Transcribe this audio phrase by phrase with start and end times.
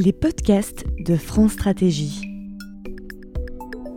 [0.00, 2.22] Les podcasts de France Stratégie.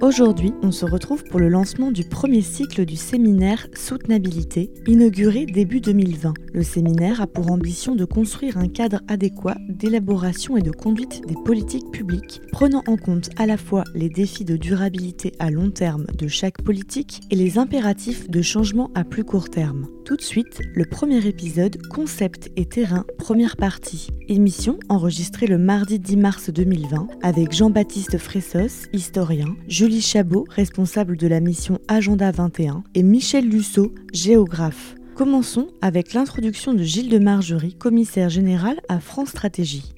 [0.01, 5.79] Aujourd'hui, on se retrouve pour le lancement du premier cycle du séminaire Soutenabilité, inauguré début
[5.79, 6.33] 2020.
[6.55, 11.35] Le séminaire a pour ambition de construire un cadre adéquat d'élaboration et de conduite des
[11.45, 16.07] politiques publiques, prenant en compte à la fois les défis de durabilité à long terme
[16.17, 19.85] de chaque politique et les impératifs de changement à plus court terme.
[20.11, 24.09] Tout de suite, le premier épisode Concept et terrain, première partie.
[24.27, 31.27] Émission enregistrée le mardi 10 mars 2020 avec Jean-Baptiste Fressos, historien, Julie Chabot, responsable de
[31.29, 34.95] la mission Agenda 21, et Michel Lusseau, géographe.
[35.15, 39.93] Commençons avec l'introduction de Gilles de Margerie, commissaire général à France Stratégie.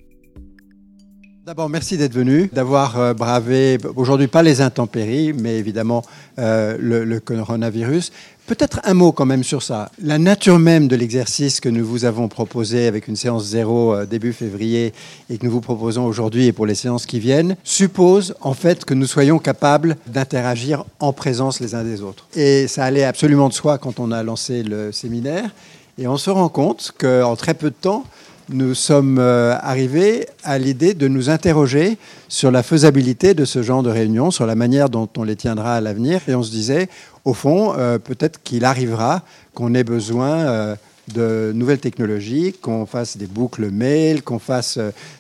[1.45, 6.02] D'abord, merci d'être venu, d'avoir euh, bravé aujourd'hui pas les intempéries, mais évidemment
[6.39, 8.14] euh, le, coronavirus.
[8.45, 9.89] Peut-être un mot quand même sur ça.
[10.02, 14.05] La nature même de l'exercice que nous vous avons proposé avec une séance zéro euh,
[14.05, 14.94] début février
[15.30, 18.83] et que nous vous proposons aujourd'hui et pour les séances qui viennent suppose en fait
[18.83, 22.27] que nous soyons capables d'interagir en présence les uns des autres.
[22.35, 25.50] Et ça allait absolument de soi quand on a lancé le séminaire.
[25.97, 28.03] Et on se rend compte qu'en très peu de temps,
[28.49, 33.83] nous sommes euh, arrivés à l'idée de nous interroger sur la faisabilité de ce genre
[33.83, 36.22] de réunions, sur la manière dont on les tiendra à l'avenir.
[36.27, 36.89] Et on se disait,
[37.25, 40.75] au fond, euh, peut-être qu'il arrivera qu'on ait besoin euh,
[41.13, 44.78] de nouvelles technologies, qu'on fasse des boucles mail, qu'on fasse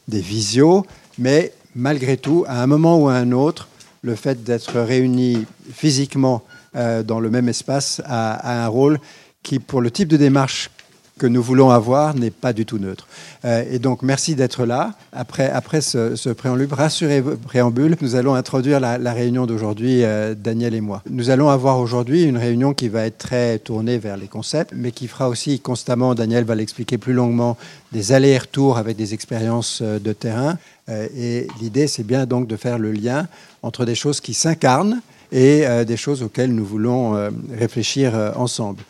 [0.07, 0.85] des visios,
[1.17, 3.67] mais malgré tout, à un moment ou à un autre,
[4.01, 6.43] le fait d'être réunis physiquement
[6.73, 8.99] dans le même espace a un rôle
[9.43, 10.71] qui, pour le type de démarche
[11.19, 13.07] que nous voulons avoir n'est pas du tout neutre.
[13.45, 14.93] Euh, et donc, merci d'être là.
[15.11, 20.81] Après, après ce, préambule, rassurez préambule, nous allons introduire la, réunion d'aujourd'hui, euh, Daniel et
[20.81, 21.03] moi.
[21.09, 24.91] Nous allons avoir aujourd'hui une réunion qui va être très tournée vers les concepts, mais
[24.91, 27.57] qui fera aussi constamment, Daniel va l'expliquer plus longuement,
[27.91, 30.57] des allers-retours avec des expériences euh, de terrain.
[30.89, 33.27] et l'idée, c'est bien donc de faire le lien
[33.61, 35.01] entre des choses qui s'incarnent
[35.31, 38.83] et des choses auxquelles nous voulons réfléchir ensemble.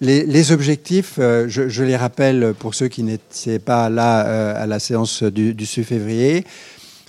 [0.00, 4.78] Les, objectifs, euh, je, les rappelle pour ceux qui n'étaient pas là euh, à la
[4.78, 6.44] séance du, 6 février,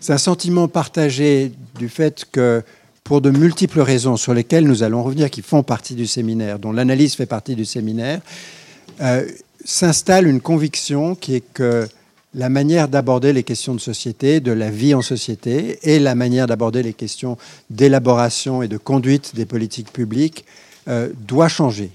[0.02, 2.64] c'est un sentiment partagé du fait que
[3.04, 6.72] pour de multiples raisons sur lesquelles nous allons revenir, qui font partie du séminaire, dont
[6.72, 8.22] l'analyse fait partie du séminaire,
[9.02, 9.24] euh,
[9.64, 11.88] s'installe une conviction qui est que
[12.34, 16.48] la manière d'aborder les questions de société, de la vie en société, et la manière
[16.48, 17.38] d'aborder les questions
[17.70, 20.46] d'élaboration et de conduite des politiques publiques
[21.28, 21.92] doit changer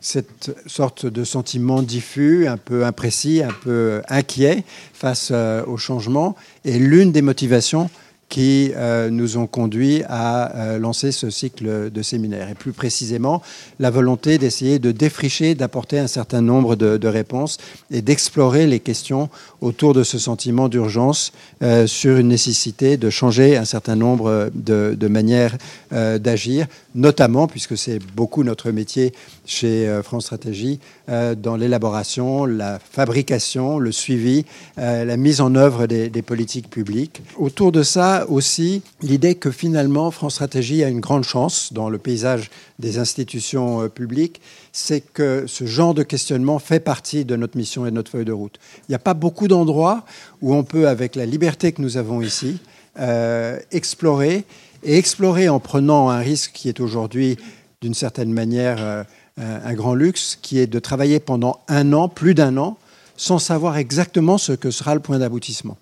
[0.00, 6.36] cette sorte de sentiment diffus, un peu imprécis, un peu inquiet face euh, au changement.
[6.64, 7.90] Est l'une des motivations
[8.30, 12.48] qui euh, nous ont conduits à euh, lancer ce cycle de séminaires.
[12.48, 13.42] Et plus précisément,
[13.80, 17.58] la volonté d'essayer de défricher, d'apporter un certain nombre de, réponses
[17.90, 19.30] et d'explorer les questions
[19.60, 21.32] autour de ce sentiment d'urgence
[21.62, 25.58] euh, sur une nécessité de changer un certain nombre de, de manières
[25.90, 29.12] d'agir, notamment, puisque c'est beaucoup notre métier
[29.44, 30.78] chez France Stratégie,
[31.10, 34.44] dans l'élaboration, la fabrication, le suivi,
[34.76, 37.22] la mise en œuvre des, politiques publiques.
[37.36, 41.98] Autour de ça, aussi l'idée que finalement France Stratégie a une grande chance dans le
[41.98, 44.40] paysage des institutions euh, publiques,
[44.72, 48.24] c'est que ce genre de questionnement fait partie de notre mission et de notre feuille
[48.24, 48.58] de route.
[48.88, 50.04] Il n'y a pas beaucoup d'endroits
[50.42, 52.58] où on peut, avec la liberté que nous avons ici,
[52.98, 54.44] euh, explorer
[54.82, 57.36] et explorer en prenant un risque qui est aujourd'hui
[57.80, 59.04] d'une certaine manière euh,
[59.40, 62.76] un grand luxe, qui est de travailler pendant un an, plus d'un an,
[63.16, 65.76] sans savoir exactement ce que sera le point d'aboutissement.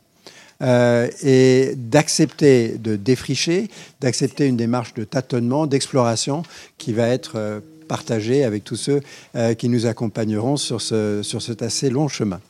[0.60, 3.68] Euh, et d'accepter de défricher,
[4.00, 6.42] d'accepter une démarche de tâtonnement, d'exploration
[6.78, 9.00] qui va être euh, partagée avec tous ceux
[9.36, 12.40] euh, qui nous accompagneront sur, ce, sur cet assez long chemin.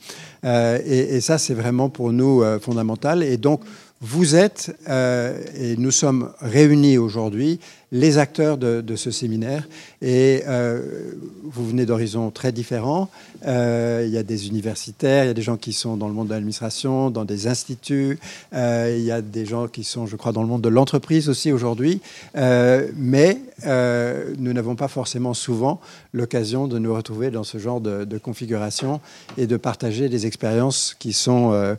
[0.42, 3.24] Et, et, ça, c'est vraiment pour nous fondamental.
[3.24, 3.60] Et donc,
[4.00, 7.58] vous êtes, et nous sommes réunis aujourd'hui,
[7.90, 9.66] les acteurs de, ce séminaire.
[10.02, 11.12] Et euh,
[11.42, 13.08] vous venez d'horizons très différents.
[13.46, 16.14] Euh, il y a des universitaires, il y a des gens qui sont dans le
[16.14, 18.18] monde de l'administration, dans des instituts.
[18.52, 21.28] Euh, il y a des gens qui sont, je crois, dans le monde de l'entreprise
[21.28, 22.00] aussi aujourd'hui.
[22.34, 25.80] mais nous n'avons pas forcément souvent
[26.12, 29.00] l'occasion de nous retrouver dans ce genre de, de, configuration
[29.36, 31.76] et de partager des expériences qui sont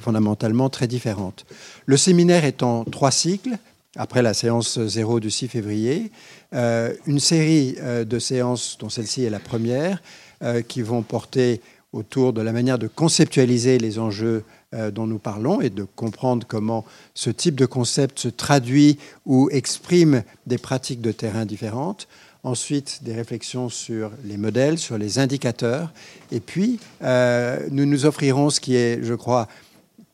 [0.00, 1.37] fondamentalement très différentes.
[1.86, 3.58] Le séminaire est en trois cycles
[3.98, 6.10] après la séance 0 du 6 février,
[6.54, 10.00] euh, une série euh, de séances, dont celle-ci est la première,
[10.42, 11.60] euh, qui vont porter
[11.92, 14.44] autour de la manière de conceptualiser les enjeux
[14.92, 20.22] dont nous parlons et de comprendre comment ce type de concept se traduit ou exprime
[20.46, 22.06] des pratiques de terrain différentes.
[22.44, 25.90] Ensuite, des réflexions sur les modèles, sur les indicateurs.
[26.30, 29.48] Et puis, nous nous offrirons ce qui est, je crois,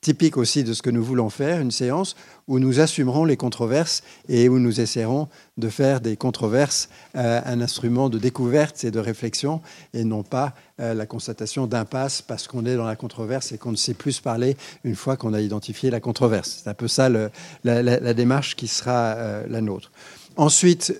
[0.05, 2.15] typique aussi de ce que nous voulons faire, une séance
[2.47, 7.63] où nous assumerons les controverses et où nous essaierons de faire des controverses euh, un
[7.63, 9.63] instrument de découverte et de réflexion
[9.95, 13.71] et non pas euh, la constatation d'impasse parce qu'on est dans la controverse et qu'on
[13.73, 16.61] ne sait plus parler une fois qu'on a identifié la controverse.
[16.63, 19.91] C'est un peu ça la, démarche qui sera euh, la nôtre.
[20.37, 20.95] Ensuite,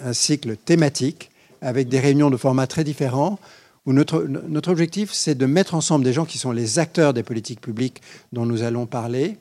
[0.00, 1.30] un cycle thématique
[1.60, 3.40] avec des réunions de formats très différents
[3.92, 7.60] notre, notre objectif, c'est de mettre ensemble des gens qui sont les acteurs des politiques
[7.60, 8.00] publiques
[8.32, 9.36] dont nous allons parler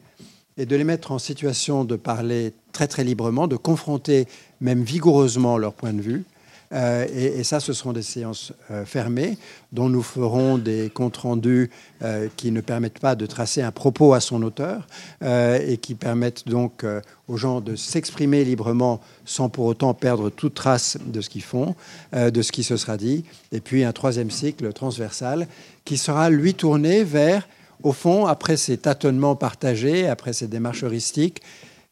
[0.58, 4.28] et de les mettre en situation de parler très très librement, de confronter
[4.62, 6.26] même vigoureusement leur point de vue
[6.74, 9.38] euh, et, ça, ce seront des séances euh, fermées
[9.72, 11.70] dont nous ferons des comptes rendus
[12.02, 14.88] euh, qui ne permettent pas de tracer un propos à son auteur
[15.22, 16.86] et qui permettent donc
[17.28, 21.76] aux gens de s'exprimer librement sans pour autant perdre toute trace de ce qu'ils font,
[22.14, 23.24] de ce qui se sera dit.
[23.52, 25.48] Et puis un troisième cycle transversal
[25.86, 27.48] qui sera lui tourné vers,
[27.84, 31.42] au fond, après ces tâtonnements partagés, après ces démarches heuristiques,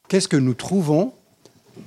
[0.08, 1.12] qu'est-ce que nous trouvons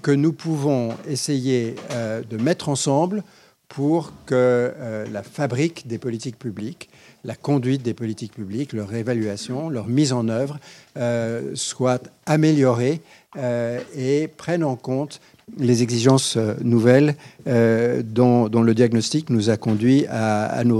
[0.02, 3.24] que nous pouvons essayer euh, de mettre ensemble
[3.68, 6.90] pour que euh, la fabrique des politiques publiques,
[7.24, 10.60] la conduite des politiques publiques, leur évaluation, leur mise en œuvre
[10.98, 13.02] euh, soit améliorée
[13.98, 15.20] et prenne en compte
[15.58, 20.80] les exigences nouvelles dont, le diagnostic nous a conduit à, nous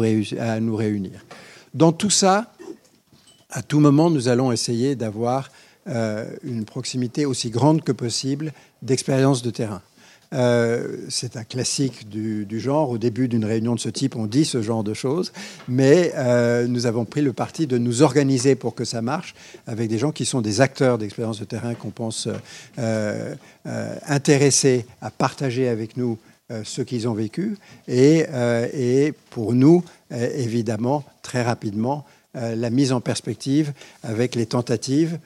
[0.78, 1.26] réunir.
[1.74, 2.54] Dans tout ça,
[3.50, 5.50] à tout moment, nous allons essayer d'avoir
[5.86, 8.54] une proximité aussi grande que possible
[8.86, 9.82] d'expérience de terrain.
[10.34, 12.90] Euh, c'est un classique du, genre.
[12.90, 15.32] Au début d'une réunion de ce type, on dit ce genre de choses,
[15.68, 19.36] mais euh, nous avons pris le parti de nous organiser pour que ça marche
[19.68, 22.28] avec des gens qui sont des acteurs d'expérience de terrain qu'on pense
[22.80, 23.36] euh,
[24.08, 26.18] intéressés à partager avec nous
[26.64, 28.24] ce qu'ils ont vécu et,
[28.72, 32.06] et pour nous, évidemment, très rapidement,
[32.36, 33.74] la mise en perspective
[34.04, 35.18] avec les tentatives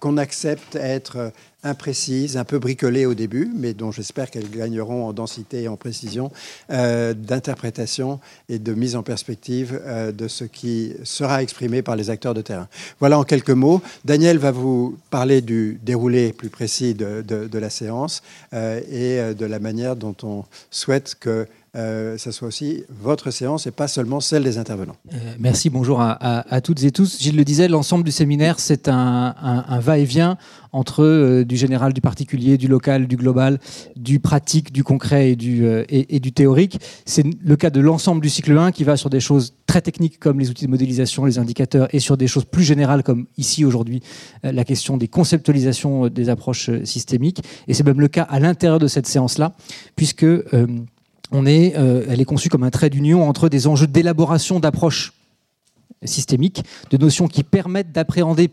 [0.00, 1.32] qu'on accepte être
[1.64, 5.76] imprécises, un peu bricolées au début, mais dont j'espère qu'elles gagneront en densité et en
[5.76, 6.30] précision
[6.70, 12.10] euh, d'interprétation et de mise en perspective euh, de ce qui sera exprimé par les
[12.10, 12.68] acteurs de terrain.
[13.00, 13.82] Voilà en quelques mots.
[14.04, 18.22] Daniel va vous parler du déroulé plus précis de, la séance
[18.52, 23.66] euh, et de la manière dont on souhaite que euh, ça soit aussi votre séance
[23.66, 24.96] et pas seulement celle des intervenants.
[25.12, 27.20] Euh, merci, bonjour à, toutes et tous.
[27.20, 29.34] Gilles le disait, l'ensemble du séminaire, c'est un,
[29.80, 30.38] va-et-vient
[30.72, 33.58] entre euh, du général, du particulier, du local, du global,
[33.96, 36.80] du pratique, du concret et du, et, du théorique.
[37.04, 40.18] C'est le cas de l'ensemble du cycle 1 qui va sur des choses très techniques
[40.18, 43.64] comme les outils de modélisation, les indicateurs, et sur des choses plus générales comme ici
[43.64, 44.02] aujourd'hui
[44.42, 47.42] la question des conceptualisations des approches systémiques.
[47.66, 49.54] Et c'est même le cas à l'intérieur de cette séance-là,
[49.96, 50.26] puisque
[51.32, 55.12] euh, elle est conçue comme un trait d'union entre des enjeux d'élaboration d'approches
[56.04, 58.50] systémiques, de notions qui permettent d'appréhender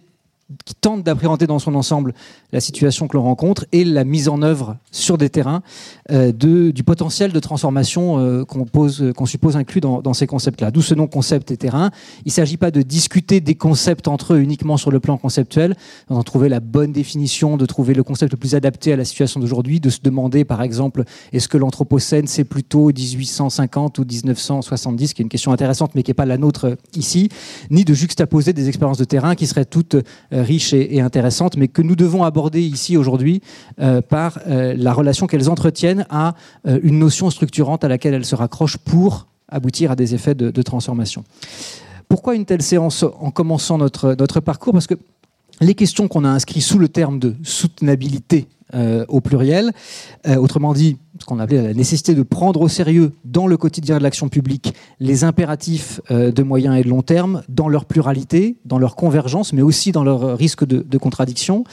[0.64, 2.14] qui tente d'appréhender dans son ensemble
[2.52, 5.64] la situation que l'on rencontre et la mise en œuvre sur des terrains
[6.12, 10.70] euh, de, du potentiel de transformation euh, qu'on suppose inclus dans, ces concepts-là.
[10.70, 11.90] D'où ce nom concept et terrain.
[12.26, 15.76] Il ne s'agit pas de discuter des concepts entre eux uniquement sur le plan conceptuel,
[16.10, 19.40] d'en trouver la bonne définition, de trouver le concept le plus adapté à la situation
[19.40, 21.04] d'aujourd'hui, de se demander par exemple
[21.34, 26.12] est-ce que l'Anthropocène c'est plutôt 1850 ou 1970, qui est une question intéressante mais qui
[26.12, 27.30] n'est pas la nôtre ici,
[27.72, 29.96] ni de juxtaposer des expériences de terrain qui seraient toutes
[30.35, 33.42] euh, riche et, intéressante, mais que nous devons aborder ici aujourd'hui
[33.80, 38.36] euh, par euh, la relation qu'elles entretiennent à une notion structurante à laquelle elles se
[38.36, 41.24] raccrochent pour aboutir à des effets de, transformation.
[42.10, 44.74] Pourquoi une telle séance en commençant notre parcours?
[44.74, 44.96] Parce que
[45.62, 48.48] les questions qu'on a inscrites sous le terme de soutenabilité
[49.08, 49.72] au pluriel,
[50.28, 54.04] autrement dit, ce qu'on appelait la nécessité de prendre au sérieux dans le quotidien de
[54.04, 58.80] l'action publique les impératifs euh, de moyen et de long terme, dans leur pluralité, dans
[58.80, 61.64] leur convergence, mais aussi dans leur risque de, de contradiction,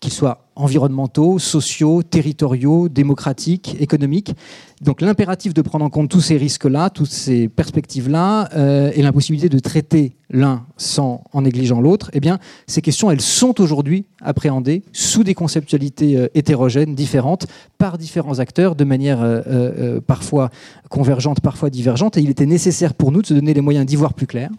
[0.00, 4.34] qu'ils soient environnementaux, sociaux, territoriaux, démocratiques, économiques.
[4.82, 9.48] Donc l'impératif de prendre en compte tous ces risques-là, toutes ces perspectives-là, euh, et l'impossibilité
[9.48, 14.82] de traiter l'un sans en négligeant l'autre, eh bien, ces questions, elles sont aujourd'hui appréhendées
[14.92, 17.46] sous des conceptualités euh, hétérogènes, différentes,
[17.78, 20.50] par différents acteurs, de manière euh, euh, parfois
[20.88, 22.16] convergente, parfois divergente.
[22.16, 24.50] Et il était nécessaire pour nous de se donner les moyens d'y voir plus clair,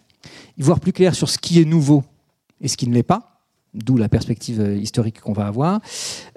[0.58, 2.04] y voir plus clair sur ce qui est nouveau
[2.62, 3.42] et ce qui ne l'est pas,
[3.74, 5.82] d'où la perspective euh, historique qu'on va avoir,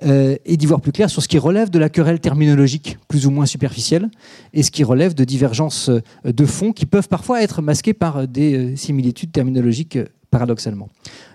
[0.03, 3.31] et d'y voir plus clair sur ce qui relève de la querelle terminologique plus ou
[3.31, 4.11] moins superficielle,
[4.53, 5.91] et ce qui relève de divergences
[6.25, 9.99] de fond qui peuvent parfois être masquées par des similitudes terminologiques
[10.33, 10.89] paradoxalement.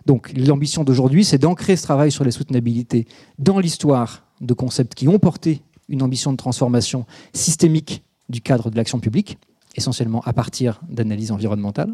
[0.06, 3.08] Donc l'ambition d'aujourd'hui, c'est d'ancrer ce travail sur les soutenabilités
[3.40, 8.76] dans l'histoire de concepts qui ont porté une ambition de transformation systémique du cadre de
[8.76, 9.38] l'action publique,
[9.76, 11.94] essentiellement à partir d'analyses environnementales,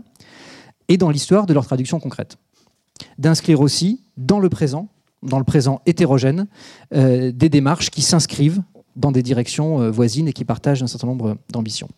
[0.88, 2.38] et dans l'histoire de leur traduction concrète.
[3.18, 4.90] d'inscrire aussi dans le présent,
[5.24, 6.48] dans le présent hétérogène,
[6.92, 8.62] des démarches qui s'inscrivent
[8.96, 11.90] dans des directions voisines et qui partagent un certain nombre d'ambitions.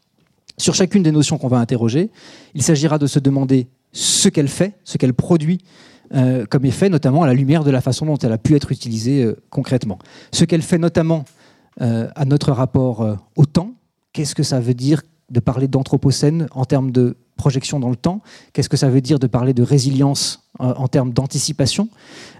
[0.57, 2.09] Sur chacune des notions qu'on va interroger,
[2.53, 5.59] il s'agira de se demander ce qu'elle fait, ce qu'elle produit
[6.13, 8.71] euh, comme effet, notamment à la lumière de la façon dont elle a pu être
[8.71, 9.97] utilisée euh, concrètement.
[10.31, 11.23] Ce qu'elle fait notamment euh,
[11.79, 13.71] à notre rapport au temps,
[14.13, 18.21] qu'est-ce que ça veut dire de parler d'anthropocène en termes de projection dans le temps?
[18.53, 21.89] Qu'est-ce que ça veut dire de parler de résilience en termes d'anticipation?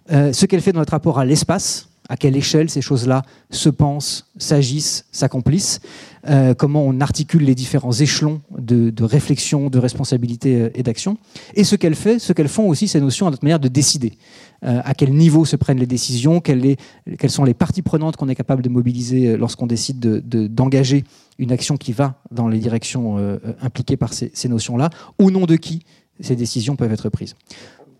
[0.09, 4.31] Ce qu'elle fait dans notre rapport à l'espace, à quelle échelle ces choses-là se pensent,
[4.37, 5.79] s'agissent, s'accomplissent,
[6.27, 11.17] euh, comment on articule les différents échelons de, réflexion, de responsabilité euh, et d'action,
[11.55, 14.13] et ce qu'elles fait, ce qu'elles font aussi ces notions à notre manière de décider,
[14.63, 16.77] euh, à quel niveau se prennent les décisions, quelles,
[17.27, 21.03] sont les parties prenantes qu'on est capable de mobiliser lorsqu'on décide d'engager
[21.37, 23.17] une action qui va dans les directions
[23.61, 25.83] impliquées par ces, ces notions-là, au nom de qui
[26.21, 27.35] ces décisions peuvent être prises.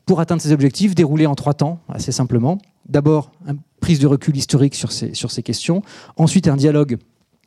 [0.06, 4.38] Pour atteindre ces objectifs, déroulés en trois temps, assez simplement, d'abord une prise de recul
[4.38, 5.82] historique sur ces, sur ces questions,
[6.18, 6.98] ensuite un dialogue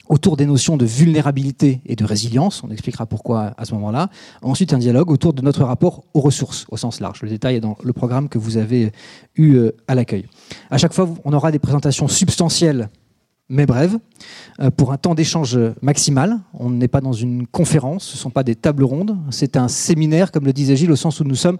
[0.08, 4.08] autour des notions de vulnérabilité et de résilience, on expliquera pourquoi à ce moment-là.
[4.42, 7.22] Ensuite, un dialogue autour de notre rapport aux ressources au sens large.
[7.22, 8.92] Le détail est dans le programme que vous avez
[9.36, 10.26] eu euh, à l'accueil.
[10.70, 12.88] À chaque fois, on aura des présentations substantielles
[13.48, 13.98] mais brèves,
[14.60, 16.38] euh, pour un temps d'échange maximal.
[16.52, 19.68] On n'est pas dans une conférence, ce ne sont pas des tables rondes, c'est un
[19.68, 21.58] séminaire, comme le disait Gilles, au sens où nous sommes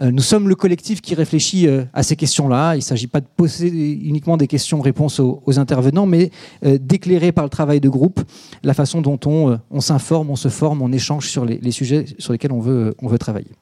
[0.00, 2.74] euh, nous sommes le collectif qui réfléchit euh, à ces questions-là.
[2.74, 6.30] Il ne s'agit pas de poser uniquement des questions-réponses aux, intervenants, mais
[6.64, 8.20] d'éclairer par le travail de groupe
[8.64, 12.50] la façon dont on, s'informe, on se forme, on échange sur les, sujets sur lesquels
[12.50, 13.52] on veut, on veut travailler.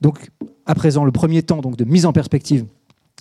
[0.00, 0.30] Donc,
[0.64, 2.64] à présent, le premier temps donc, de mise en perspective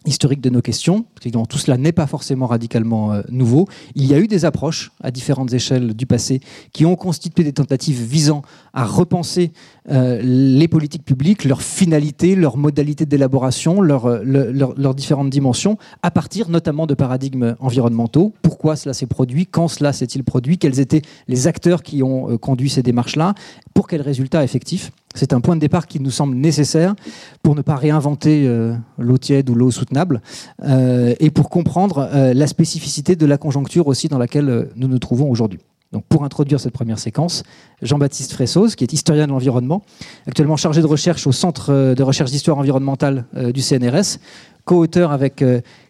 [0.06, 1.06] historique de nos questions.
[1.50, 3.68] Tout cela n'est pas forcément radicalement euh, nouveau.
[3.96, 6.40] Il y a eu des approches à différentes échelles du passé
[6.72, 8.42] qui ont constitué des tentatives visant
[8.74, 9.52] à repenser
[9.92, 16.50] euh, les politiques publiques, leurs finalités, leurs modalités d'élaboration, leurs leur, différentes dimensions, à partir
[16.50, 18.34] notamment de paradigmes environnementaux.
[18.42, 19.46] Pourquoi cela s'est produit?
[19.48, 20.58] Quand cela s'est-il produit?
[20.58, 23.34] Quels étaient les acteurs qui ont euh, conduit ces démarches-là?
[23.74, 26.96] Pour quels résultats effectifs c'est un point de départ qui nous semble nécessaire
[27.44, 30.22] pour ne pas réinventer euh, l'eau tiède ou l'eau soutenable
[30.64, 35.00] euh, et pour comprendre euh, la spécificité de la conjoncture aussi dans laquelle nous nous
[35.00, 35.60] trouvons aujourd'hui.
[35.92, 37.44] Donc pour introduire cette première séquence,
[37.82, 39.82] Jean-Baptiste Fressos, qui est historien de l'environnement,
[40.28, 44.20] actuellement chargé de recherche au Centre de recherche d'histoire environnementale du CNRS,
[44.66, 45.44] co-auteur avec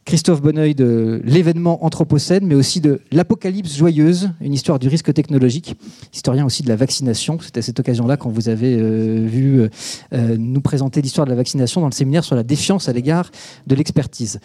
[0.09, 5.75] Christophe Bonneuil de l'événement Anthropocène, mais aussi de l'Apocalypse joyeuse, une histoire du risque technologique,
[6.11, 7.37] historien aussi de la vaccination.
[7.39, 9.69] C'était à cette occasion-là quand vous avez euh, vu euh,
[10.13, 13.29] euh, nous présenter l'histoire de la vaccination dans le séminaire sur la défiance à l'égard
[13.67, 14.39] de l'expertise.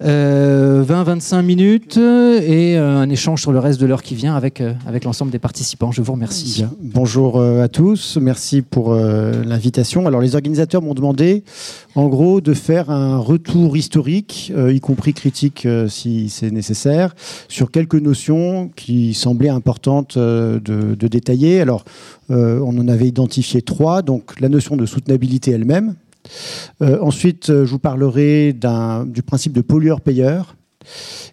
[0.00, 5.32] 20-25 minutes et un échange sur le reste de l'heure qui vient avec, avec l'ensemble
[5.32, 5.90] des participants.
[5.90, 6.64] Je vous remercie.
[6.80, 10.06] Bonjour à tous, merci pour l'invitation.
[10.06, 11.42] Alors les organisateurs m'ont demandé
[11.96, 17.14] en gros de faire un retour historique, y compris critique euh, si c'est nécessaire,
[17.48, 21.60] sur quelques notions qui semblaient importantes euh, de, détailler.
[21.60, 21.84] Alors,
[22.30, 25.94] euh, on en avait identifié trois, donc la notion de soutenabilité elle-même.
[26.80, 28.54] ensuite, je vous parlerai
[29.06, 30.56] du principe de pollueur-payeur.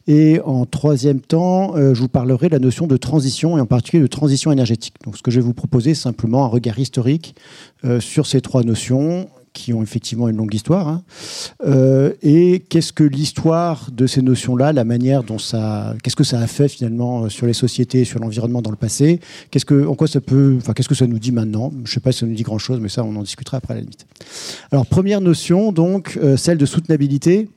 [0.07, 4.01] Et en troisième temps, je vous parlerai de la notion de transition, et en particulier
[4.01, 4.95] de transition énergétique.
[5.03, 7.35] Donc, ce que je vais vous proposer, c'est simplement un regard historique
[7.99, 10.87] sur ces trois notions, qui ont effectivement une longue histoire.
[10.87, 11.03] Hein.
[11.65, 16.39] Euh, et qu'est-ce que l'histoire de ces notions-là, la manière dont ça, qu'est-ce que ça
[16.39, 19.19] a fait finalement euh, sur les sociétés, sur l'environnement dans le passé?
[19.49, 21.71] Qu'est-ce que, en quoi ça peut, enfin, qu'est-ce que ça nous dit maintenant?
[21.73, 23.73] Je ne sais pas si ça nous dit grand-chose, mais ça, on en discutera après
[23.73, 24.05] à la limite.
[24.71, 27.49] Alors, première notion, donc, euh, celle de soutenabilité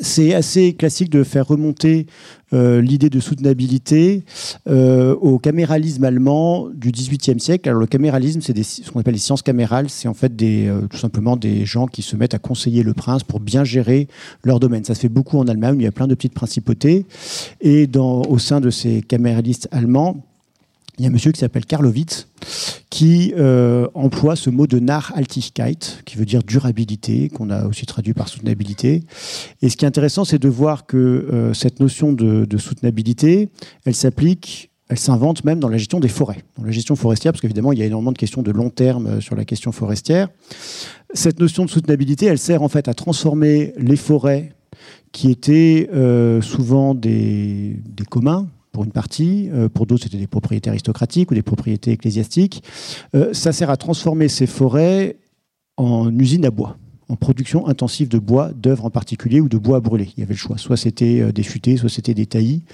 [0.00, 2.06] c'est assez classique de faire remonter
[2.54, 4.24] euh, l'idée de soutenabilité
[4.68, 7.68] euh, au caméralisme allemand du XVIIIe siècle.
[7.68, 10.86] Alors le caméralisme, c'est ce qu'on appelle les sciences camérales, c'est en fait des, euh,
[10.88, 14.08] tout simplement des gens qui se mettent à conseiller le prince pour bien gérer
[14.44, 14.84] leur domaine.
[14.84, 17.04] Ça se fait beaucoup en Allemagne, il y a plein de petites principautés.
[17.60, 20.24] Et au sein de ces caméralistes allemands,
[20.98, 22.26] il y a un monsieur qui s'appelle Karlovitz
[22.90, 28.14] qui euh, emploie ce mot de Nachhaltigkeit, qui veut dire durabilité, qu'on a aussi traduit
[28.14, 29.02] par soutenabilité.
[29.62, 33.50] Et ce qui est intéressant, c'est de voir que euh, cette notion de, soutenabilité,
[33.84, 37.42] elle s'applique elle s'invente même dans la gestion des forêts, dans la gestion forestière, parce
[37.42, 40.30] qu'évidemment, il y a énormément de questions de long terme euh, sur la question forestière.
[41.12, 44.54] Cette notion de soutenabilité, elle sert en fait à transformer les forêts
[45.12, 45.90] qui étaient
[46.42, 51.34] souvent des, des communs, pour une partie, euh, pour d'autres c'était des propriétés aristocratiques ou
[51.34, 52.62] des propriétés ecclésiastiques.
[53.14, 55.16] Euh, ça sert à transformer ces forêts
[55.76, 56.76] en usines à bois
[57.10, 60.10] en production intensive de bois, d'œuvres en particulier, ou de bois à brûler.
[60.18, 60.58] Il y avait le choix.
[60.58, 62.64] Soit c'était euh, des futés, soit c'était des taillis.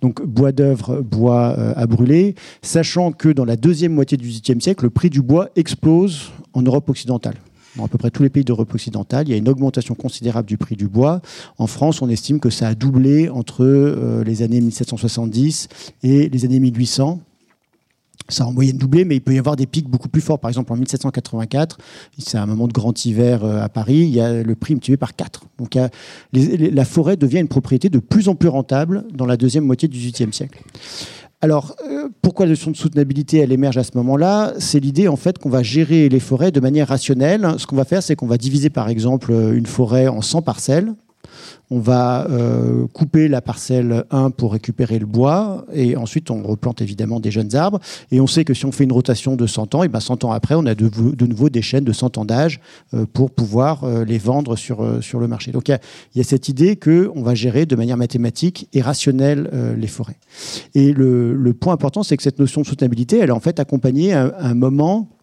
[0.00, 4.84] Donc bois d'œuvre, bois à brûler, sachant que dans la deuxième moitié du XVIIIe siècle,
[4.84, 7.36] le prix du bois explose en Europe occidentale.
[7.76, 9.28] Dans à peu près tous les pays d'Europe occidentale.
[9.28, 11.20] Il y a une augmentation considérable du prix du bois.
[11.58, 15.68] En France, on estime que ça a doublé entre euh, les années 1770
[16.02, 17.20] et les années 1800
[18.28, 20.38] ça a en moyenne doublé, mais il peut y avoir des pics beaucoup plus forts.
[20.38, 21.78] Par exemple, en 1784,
[22.18, 24.96] c'est un moment de grand hiver euh, à Paris, il y a le prix multiplié
[24.96, 25.44] par 4.
[25.58, 25.78] Donc
[26.32, 29.98] la forêt devient une propriété de plus en plus rentable dans la deuxième moitié du
[29.98, 30.60] XVIIIe siècle.
[31.42, 34.54] Alors, euh, pourquoi la notion de soutenabilité, elle émerge à ce moment-là?
[34.58, 37.46] C'est l'idée, en fait, qu'on va gérer les forêts de manière rationnelle.
[37.58, 40.94] Ce qu'on va faire, c'est qu'on va diviser, par exemple, une forêt en 100 parcelles,
[41.70, 46.80] on va euh, couper la parcelle 1 pour récupérer le bois et ensuite on replante
[46.80, 47.80] évidemment des jeunes arbres.
[48.10, 50.24] Et on sait que si on fait une rotation de 100 ans, et ben 100
[50.24, 52.60] ans après, on a de, nouveau des chaînes de 100 ans d'âge
[52.94, 55.50] euh, pour pouvoir euh, les vendre sur, sur le marché.
[55.50, 55.78] Donc il
[56.14, 60.16] y, a cette idée qu'on va gérer de manière mathématique et rationnelle les forêts.
[60.74, 64.12] Et le, point important, c'est que cette notion de soutenabilité, elle est en fait accompagnée
[64.12, 65.15] à un moment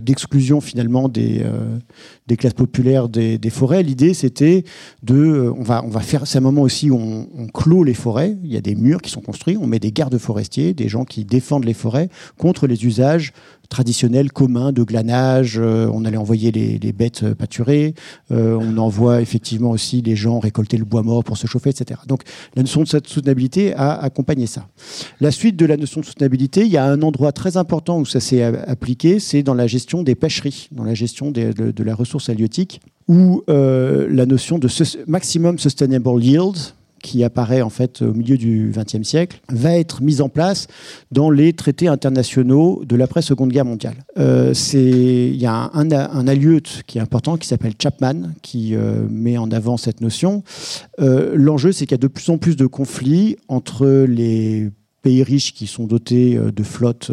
[0.00, 3.82] d'exclusion finalement des, euh, classes populaires des, forêts.
[3.82, 4.64] L'idée c'était
[5.02, 8.36] de, euh, on va, faire, c'est un moment aussi où on, clôt les forêts.
[8.44, 11.04] Il y a des murs qui sont construits, on met des gardes forestiers, des gens
[11.04, 12.08] qui défendent les forêts
[12.38, 13.32] contre les usages
[13.70, 15.58] traditionnel commun de glanage.
[15.58, 17.94] Euh, on allait envoyer les, bêtes euh, pâturer.
[18.30, 22.00] Euh, on envoie effectivement aussi les gens récolter le bois mort pour se chauffer, etc.
[22.06, 22.24] Donc
[22.56, 24.66] la notion de soutenabilité a accompagné ça.
[25.20, 28.04] La suite de la notion de soutenabilité, il y a un endroit très important où
[28.04, 32.28] ça s'est appliqué, c'est dans la gestion des pêcheries, dans la gestion de la ressource
[32.28, 34.68] halieutique, où la notion de
[35.06, 36.56] maximum sustainable yield,
[37.02, 40.66] qui apparaît en fait au milieu du XXe siècle, va être mise en place
[41.10, 44.04] dans les traités internationaux de l'après-seconde guerre mondiale.
[44.18, 46.36] Euh, il y a un, un,
[46.86, 50.42] qui est important qui s'appelle Chapman qui euh, met en avant cette notion.
[51.00, 54.70] Euh, l'enjeu, c'est qu'il y a de plus en plus de conflits entre les
[55.02, 57.10] pays riches qui sont dotés de flottes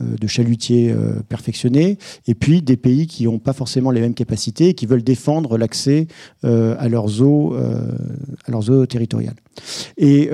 [0.00, 4.68] de chalutiers euh, perfectionnés, et puis des pays qui n'ont pas forcément les mêmes capacités
[4.68, 6.06] et qui veulent défendre l'accès
[6.44, 9.36] euh, à leurs eaux, à leurs eaux territoriales.
[9.96, 10.30] Et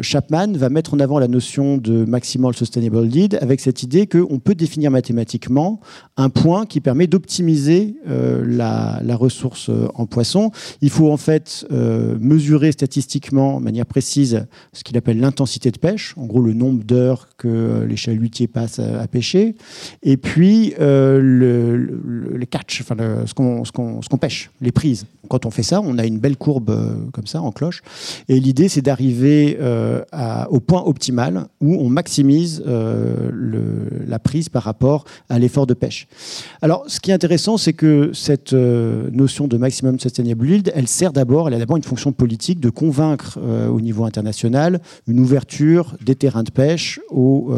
[0.00, 4.38] Chapman va mettre en avant la notion de maximal sustainable lead avec cette idée qu'on
[4.38, 5.80] peut définir mathématiquement
[6.16, 10.50] un point qui permet d'optimiser la, la, ressource en poisson.
[10.80, 16.14] Il faut en fait mesurer statistiquement, de manière précise, ce qu'il appelle l'intensité de pêche,
[16.16, 19.54] en gros le nombre d'heures que les chalutiers passent à pêcher,
[20.02, 25.06] et puis euh, le, catch, enfin ce qu'on pêche, les prises.
[25.28, 27.82] Quand on fait ça, on a une belle courbe euh, comme ça en cloche,
[28.28, 30.02] et l'idée c'est d'arriver euh,
[30.50, 36.06] au point optimal où on maximise la prise par rapport à l'effort de pêche.
[36.62, 41.12] Alors, ce qui est intéressant, c'est que cette notion de maximum sustainable yield, elle sert
[41.12, 43.38] d'abord, elle a d'abord une fonction politique de convaincre
[43.70, 47.52] au niveau international une ouverture des terrains de pêche au,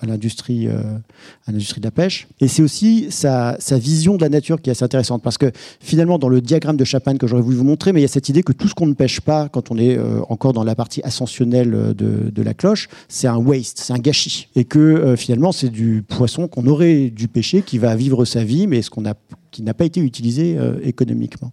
[0.00, 0.98] à l'industrie euh,
[1.46, 2.26] à l'industrie de la pêche.
[2.40, 5.50] Et c'est aussi sa, vision de la nature qui est assez intéressante, parce que
[5.80, 8.08] finalement, dans le diagramme de Chapin que j'aurais voulu vous montrer, mais il y a
[8.08, 10.64] cette idée que tout ce qu'on ne pêche pas quand on est euh, encore dans
[10.64, 14.48] la partie ascensionnelle de, de la cloche, c'est un waste, c'est un gâchis.
[14.54, 18.44] Et que euh, finalement, c'est du poisson qu'on aurait dû pêcher, qui va vivre sa
[18.44, 19.14] vie, mais ce qu'on a
[19.52, 21.50] qui n'a pas été utilisé économiquement.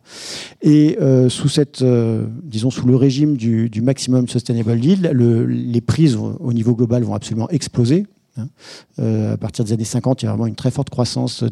[0.61, 0.97] Et
[1.29, 1.81] sous cette,
[2.43, 7.13] disons sous le régime du, maximum sustainable yield, le, les prises au niveau global vont
[7.13, 8.05] absolument exploser.
[8.37, 8.47] Hein.
[8.99, 11.47] Euh, à partir des années 50, il y a vraiment une très forte croissance euh,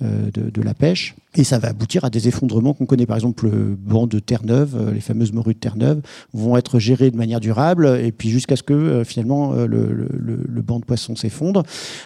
[0.00, 1.16] de, la pêche.
[1.34, 3.06] Et ça va aboutir à des effondrements qu'on connaît.
[3.06, 7.10] Par exemple, le banc de Terre-Neuve, euh, les fameuses morues de Terre-Neuve, vont être gérées
[7.10, 11.16] de manière durable, et puis jusqu'à ce que finalement le, le, le, banc de poissons
[11.16, 11.64] s'effondre.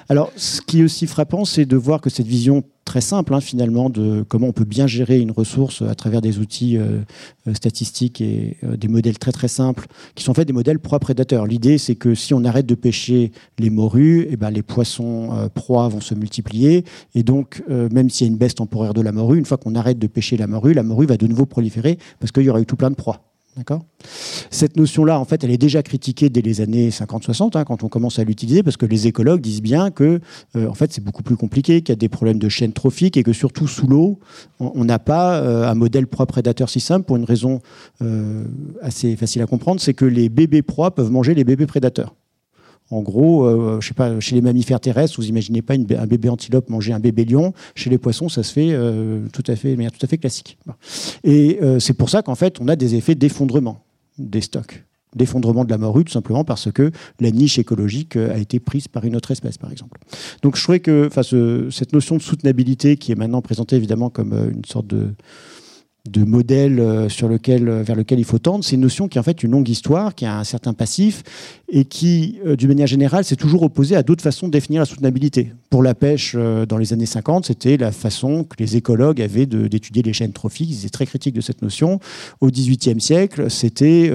[0.08, 3.40] Alors, ce qui est aussi frappant, c'est de voir que cette vision très simple hein,
[3.40, 6.76] finalement de comment on peut bien gérer une ressource à travers des outils
[7.54, 11.46] statistiques et des modèles très très simples qui sont faits des modèles proies prédateurs.
[11.46, 15.30] L'idée c'est que si on arrête de pêcher les morues, et eh ben, les poissons
[15.32, 16.84] euh, proies vont se multiplier.
[17.14, 19.58] Et donc, euh, même s'il y a une baisse temporaire de la morue, une fois
[19.58, 22.50] qu'on arrête de pêcher la morue, la morue va de nouveau proliférer parce qu'il y
[22.50, 23.29] aura eu tout plein de proies.
[23.56, 23.84] D'accord
[24.50, 27.88] Cette notion-là, en fait, elle est déjà critiquée dès les années 50-60, hein, quand on
[27.88, 30.20] commence à l'utiliser, parce que les écologues disent bien que,
[30.56, 33.16] euh, en fait, c'est beaucoup plus compliqué, qu'il y a des problèmes de chaîne trophique
[33.16, 34.20] et que surtout sous l'eau,
[34.60, 37.60] on n'a pas un modèle proie prédateur si simple pour une raison
[38.80, 42.14] assez facile à comprendre, c'est que les bébés proies peuvent manger les bébés prédateurs.
[42.90, 46.28] En gros, euh, je sais pas, chez les mammifères terrestres, vous imaginez pas un bébé
[46.28, 47.52] antilope manger un bébé lion.
[47.74, 50.58] Chez les poissons, ça se fait euh, tout à fait, de tout à fait classique.
[51.22, 53.84] Et euh, c'est pour ça qu'en fait, on a des effets d'effondrement
[54.18, 54.84] des stocks
[55.16, 59.04] d'effondrement de la morue, tout simplement parce que la niche écologique a été prise par
[59.04, 59.98] une autre espèce, par exemple.
[60.40, 61.10] Donc je trouvais que
[61.72, 65.08] cette notion de soutenabilité, qui est maintenant présentée évidemment comme une sorte de,
[66.08, 68.64] de modèle euh, sur lequel, euh, vers lequel il faut tendre.
[68.64, 71.22] C'est une notion qui est en fait une longue histoire, qui a un certain passif
[71.68, 74.86] et qui, euh, d'une manière générale, s'est toujours opposée à d'autres façons de définir la
[74.86, 75.52] soutenabilité.
[75.68, 80.02] Pour la pêche, dans les années 50, c'était la façon que les écologues avaient d'étudier
[80.02, 80.68] les chaînes trophiques.
[80.68, 82.00] Ils étaient très critiques de cette notion.
[82.40, 84.10] Au XVIIIe siècle, c'était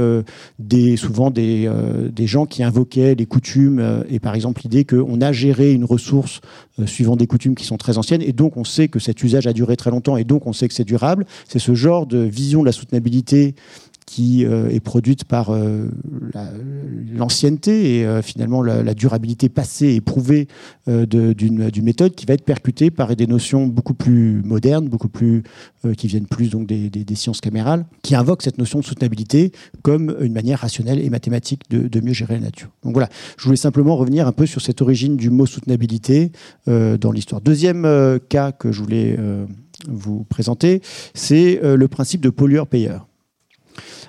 [0.98, 1.69] souvent des
[2.26, 6.41] gens qui invoquaient les coutumes et par exemple l'idée qu'on a géré une ressource
[6.86, 9.54] suivant des coutumes qui sont très anciennes et donc on sait que cet usage a
[9.54, 11.26] duré très longtemps et donc on sait que c'est durable.
[11.48, 13.55] C'est ce genre de vision de la soutenabilité
[14.05, 15.89] qui euh, est produite par euh,
[17.11, 20.47] l'ancienneté et euh, finalement la, durabilité passée et prouvée
[20.88, 25.43] d'une méthode qui va être percutée par des notions beaucoup plus modernes, beaucoup plus
[25.97, 30.31] qui viennent plus donc des, sciences camérales, qui invoquent cette notion de soutenabilité comme une
[30.31, 32.69] manière rationnelle et mathématique de, de mieux gérer la nature.
[32.83, 36.31] Donc voilà, je voulais simplement revenir un peu sur cette origine du mot soutenabilité
[36.67, 37.41] dans l'histoire.
[37.41, 39.17] Deuxième cas que je voulais
[39.88, 40.81] vous présenter,
[41.13, 43.07] c'est euh, le principe de pollueur-payeur.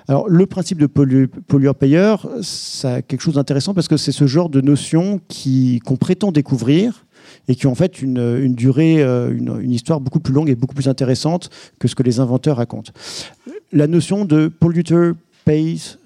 [0.07, 4.49] Alors, le principe de pollueur-payeur, ça a quelque chose d'intéressant parce que c'est ce genre
[4.49, 7.05] de notion qu'on prétend découvrir
[7.49, 10.55] et qui ont en fait une, durée, euh, une, une, histoire beaucoup plus longue et
[10.55, 12.93] beaucoup plus intéressante que ce que les inventeurs racontent.
[13.73, 15.11] La notion de polluter
[15.43, 15.97] pays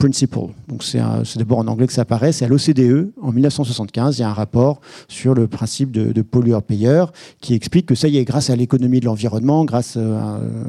[0.00, 0.54] Principle.
[0.66, 0.98] Donc c'est
[1.36, 2.32] d'abord en anglais que ça apparaît.
[2.32, 4.16] C'est à l'OCDE en 1975.
[4.16, 8.16] Il y a un rapport sur le principe de, pollueur-payeur qui explique que ça y
[8.16, 10.64] est, grâce à l'économie de l'environnement, grâce euh,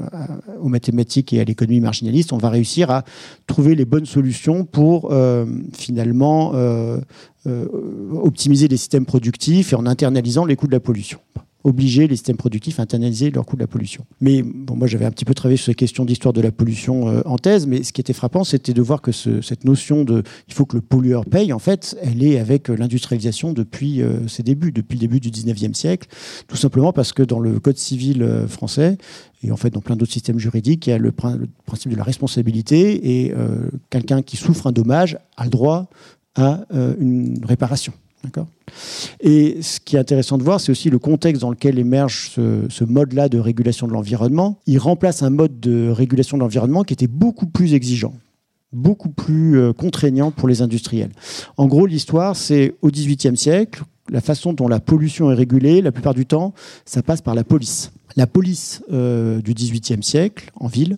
[0.62, 3.06] aux mathématiques et à l'économie marginaliste, on va réussir à
[3.48, 5.46] trouver les bonnes solutions pour euh,
[5.78, 7.00] finalement euh,
[8.12, 11.20] optimiser les systèmes productifs et en internalisant les coûts de la pollution
[11.64, 14.06] obliger les systèmes productifs à internaliser leur coût de la pollution.
[14.20, 17.10] Mais bon, moi j'avais un petit peu travaillé sur ces questions d'histoire de la pollution
[17.10, 20.24] euh, en thèse, mais ce qui était frappant, c'était de voir que cette notion de
[20.48, 24.28] il faut que le pollueur paye, en fait, elle est avec euh, l'industrialisation depuis euh,
[24.28, 26.08] ses débuts, depuis le début du 19e siècle,
[26.48, 28.98] tout simplement parce que dans le Code civil français,
[29.44, 32.04] et en fait dans plein d'autres systèmes juridiques, il y a le, principe de la
[32.04, 33.34] responsabilité, et
[33.90, 35.90] quelqu'un qui souffre un dommage a le droit
[36.36, 36.66] à
[37.00, 37.94] une réparation.
[39.22, 42.84] Et ce qui est intéressant de voir, c'est aussi le contexte dans lequel émerge ce,
[42.84, 44.60] mode-là de régulation de l'environnement.
[44.66, 48.14] Il remplace un mode de régulation de l'environnement qui était beaucoup plus exigeant,
[48.74, 51.12] beaucoup plus euh, contraignant pour les industriels.
[51.58, 55.92] En gros, l'histoire, c'est au XVIIIe siècle, la façon dont la pollution est régulée, la
[55.92, 56.54] plupart du temps,
[56.86, 57.92] ça passe par la police.
[58.18, 60.98] La police euh, du XVIIIe siècle, en ville,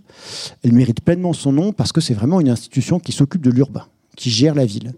[0.64, 3.86] elle mérite pleinement son nom parce que c'est vraiment une institution qui s'occupe de l'urbain
[4.16, 4.94] qui gère la ville.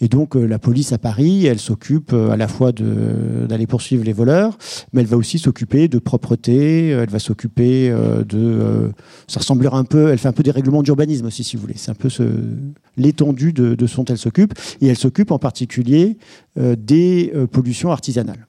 [0.00, 4.04] Et donc euh, la police à Paris, elle s'occupe euh, à la fois d'aller poursuivre
[4.04, 4.56] les voleurs,
[4.92, 7.94] mais elle va aussi s'occuper de propreté, euh, elle va s'occuper
[8.28, 8.90] de...
[9.26, 11.74] ça ressemblera un peu, elle fait un peu des règlements d'urbanisme aussi, si vous voulez.
[11.76, 12.08] C'est un peu
[12.96, 14.54] l'étendue de, ce dont elle s'occupe.
[14.80, 16.16] Et elle s'occupe en particulier
[16.56, 18.46] des pollutions artisanales.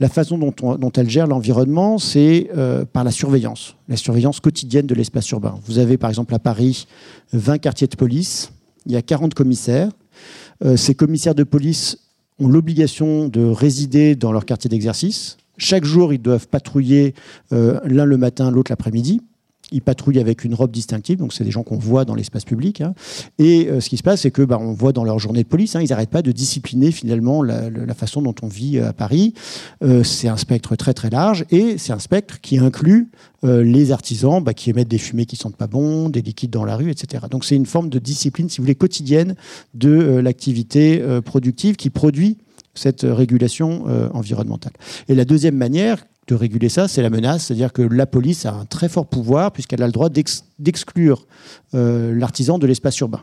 [0.00, 2.50] La façon dont, dont elle gère l'environnement, c'est
[2.92, 5.58] par la surveillance, la surveillance quotidienne de l'espace urbain.
[5.66, 6.86] Vous avez par exemple à Paris
[7.32, 8.52] 20 quartiers de police
[8.86, 9.90] il y a 40 commissaires.
[10.64, 11.98] Euh, ces commissaires de police
[12.38, 15.36] ont l'obligation de résider dans leur quartier d'exercice.
[15.58, 17.14] Chaque jour, ils doivent patrouiller
[17.52, 19.20] euh, l'un le matin, l'autre l'après-midi.
[19.72, 22.80] Ils patrouillent avec une robe distinctive, donc c'est des gens qu'on voit dans l'espace public.
[22.80, 22.94] Hein.
[23.38, 25.48] Et euh, ce qui se passe, c'est que bah, on voit dans leur journée de
[25.48, 28.92] police, hein, ils n'arrêtent pas de discipliner finalement la, façon dont on vit euh, à
[28.92, 29.34] Paris.
[29.82, 33.10] Euh, c'est un spectre très très large et c'est un spectre qui inclut
[33.42, 36.76] les artisans bah, qui émettent des fumées qui sentent pas bon, des liquides dans la
[36.76, 37.24] rue, etc.
[37.30, 39.34] Donc c'est une forme de discipline, si vous voulez, quotidienne
[39.72, 42.36] de l'activité productive qui produit
[42.74, 44.72] cette régulation environnementale.
[45.08, 47.46] Et la deuxième manière, de réguler ça, c'est la menace.
[47.46, 50.08] C'est-à-dire que la police a un très fort pouvoir puisqu'elle a le droit
[50.58, 51.26] d'exclure
[51.74, 53.22] euh, l'artisan de l'espace urbain.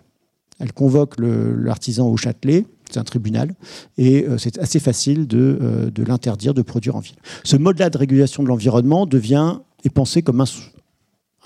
[0.59, 3.53] Elle convoque l'artisan au Châtelet, c'est un tribunal,
[3.97, 7.15] et euh, c'est assez facile de, euh, de l'interdire de produire en ville.
[7.43, 10.45] Ce mode-là de régulation de l'environnement devient est pensé comme un,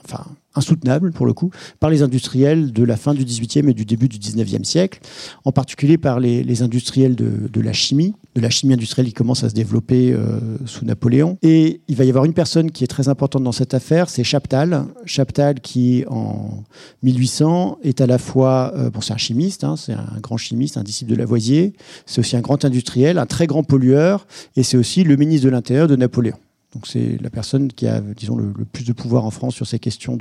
[0.03, 3.85] enfin, insoutenable pour le coup, par les industriels de la fin du XVIIIe et du
[3.85, 4.99] début du XIXe siècle,
[5.45, 9.49] en particulier par les, industriels de, la chimie, de la chimie industrielle qui commence à
[9.49, 11.37] se développer euh, sous Napoléon.
[11.41, 14.23] Et il va y avoir une personne qui est très importante dans cette affaire, c'est
[14.23, 14.85] Chaptal.
[15.05, 16.63] Chaptal qui, en
[17.03, 20.77] 1800, est à la fois, euh, bon c'est un chimiste, hein, c'est un grand chimiste,
[20.77, 21.73] un disciple de Lavoisier,
[22.05, 25.51] c'est aussi un grand industriel, un très grand pollueur, et c'est aussi le ministre de
[25.51, 26.37] l'Intérieur de Napoléon.
[26.73, 29.79] Donc c'est la personne qui a, disons, le, plus de pouvoir en France sur ces
[29.79, 30.17] questions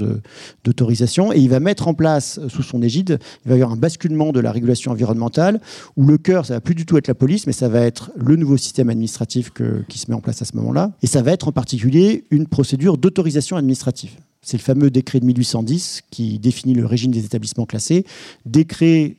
[0.64, 1.32] d'autorisation.
[1.32, 3.80] Et il va mettre en place, euh, sous son égide, il va y avoir un
[3.80, 5.60] basculement de la régulation environnementale,
[5.96, 8.10] où le cœur, ça va plus du tout être la police, mais ça va être
[8.16, 9.52] le nouveau système administratif
[9.88, 10.92] qui se met en place à ce moment-là.
[11.02, 14.12] Et ça va être en particulier une procédure d'autorisation administrative.
[14.42, 18.06] C'est le fameux décret de 1810 qui définit le régime des établissements classés.
[18.46, 19.16] Décret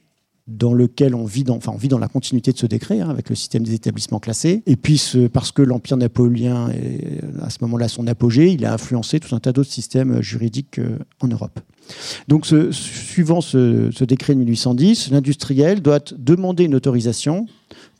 [0.57, 3.09] dans lequel on vit dans, enfin, on vit dans la continuité de ce décret, hein,
[3.09, 4.63] avec le système des établissements classés.
[4.65, 9.19] Et puis, parce que l'Empire napoléon est à ce moment-là son apogée, il a influencé
[9.19, 11.59] tout un tas d'autres systèmes juridiques euh, en Europe.
[12.27, 17.47] Donc, suivant ce, décret de 1810, l'industriel doit demander une autorisation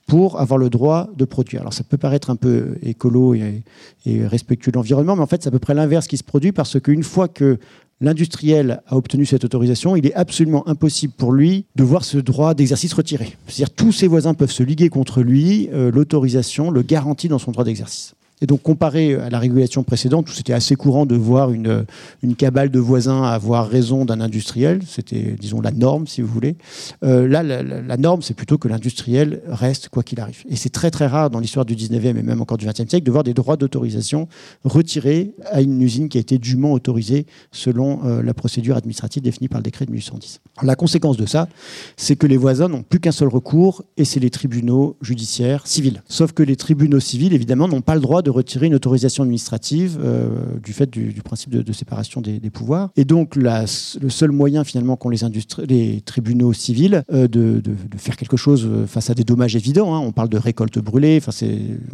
[0.06, 1.60] pour avoir le droit de produire.
[1.60, 3.62] Alors ça peut paraître un peu écolo et,
[4.04, 6.50] et respectueux de l'environnement, mais en fait c'est à peu près l'inverse qui se produit
[6.50, 7.58] parce qu'une fois que
[8.02, 12.52] l'industriel a obtenu cette autorisation, il est absolument impossible pour lui de voir ce droit
[12.52, 13.36] d'exercice retiré.
[13.46, 17.52] C'est-à-dire tous ses voisins peuvent se liguer contre lui, euh, l'autorisation le garantit dans son
[17.52, 18.14] droit d'exercice.
[18.42, 21.86] Et donc, comparé à la régulation précédente, où c'était assez courant de voir une,
[22.22, 26.56] une cabale de voisins avoir raison d'un industriel, c'était, disons, la norme, si vous voulez.
[27.04, 30.42] Euh, là, la, norme, c'est plutôt que l'industriel reste quoi qu'il arrive.
[30.48, 33.04] Et c'est très, très rare dans l'histoire du 19e et même encore du 20e siècle
[33.04, 34.28] de voir des droits d'autorisation
[34.64, 39.48] retirés à une usine qui a été dûment autorisée selon euh, la procédure administrative définie
[39.48, 40.40] par le décret de 1810.
[40.62, 41.48] la conséquence de ça,
[41.96, 46.02] c'est que les voisins n'ont plus qu'un seul recours, et c'est les tribunaux judiciaires civils.
[46.08, 49.98] Sauf que les tribunaux civils, évidemment, n'ont pas le droit de retirer une autorisation administrative
[50.02, 50.28] euh,
[50.62, 52.90] du fait du, principe de, séparation des, pouvoirs.
[52.96, 57.62] Et donc, le seul moyen finalement qu'ont les, tribunaux civils euh, de,
[57.96, 61.32] faire quelque chose face à des dommages évidents, hein, on parle de récolte brûlée, enfin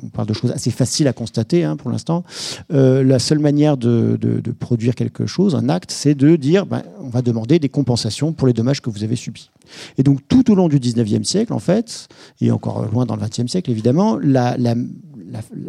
[0.03, 2.25] on parle de choses assez faciles à constater hein, pour l'instant,
[2.73, 4.19] euh, la seule manière de,
[4.59, 8.47] produire quelque chose, un acte, c'est de dire ben, on va demander des compensations pour
[8.47, 9.51] les dommages que vous avez subis.
[9.97, 12.09] Et donc tout au long du 19e siècle, en fait,
[12.41, 14.19] et encore loin dans le 20e siècle évidemment,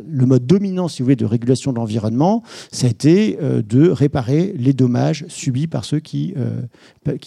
[0.08, 3.90] le mode dominant, si vous voulez, de régulation de l'environnement, ça a été euh, de
[3.90, 6.62] réparer les dommages subis par ceux qui, euh,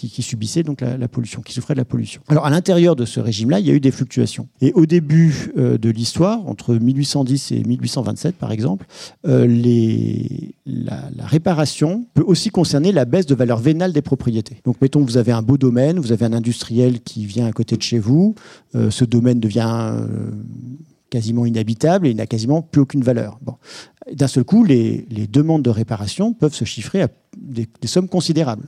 [0.01, 2.23] subissaient donc la, pollution, qui souffraient de la pollution.
[2.29, 4.49] Alors, à l'intérieur de ce régime-là, il y a eu des fluctuations.
[4.61, 8.87] Et au début euh, de l'histoire, entre 1810 et 1827, par exemple,
[9.25, 9.43] la,
[10.67, 14.61] la, réparation peut aussi concerner la baisse de valeur vénale des propriétés.
[14.65, 17.77] Donc, mettons, vous avez un beau domaine, vous avez un industriel qui vient à côté
[17.77, 18.35] de chez vous,
[18.75, 19.95] ce domaine devient
[21.11, 23.39] quasiment inhabitable et n'a quasiment plus aucune valeur.
[24.13, 28.67] D'un seul coup, les, demandes de réparation peuvent se chiffrer à des sommes considérables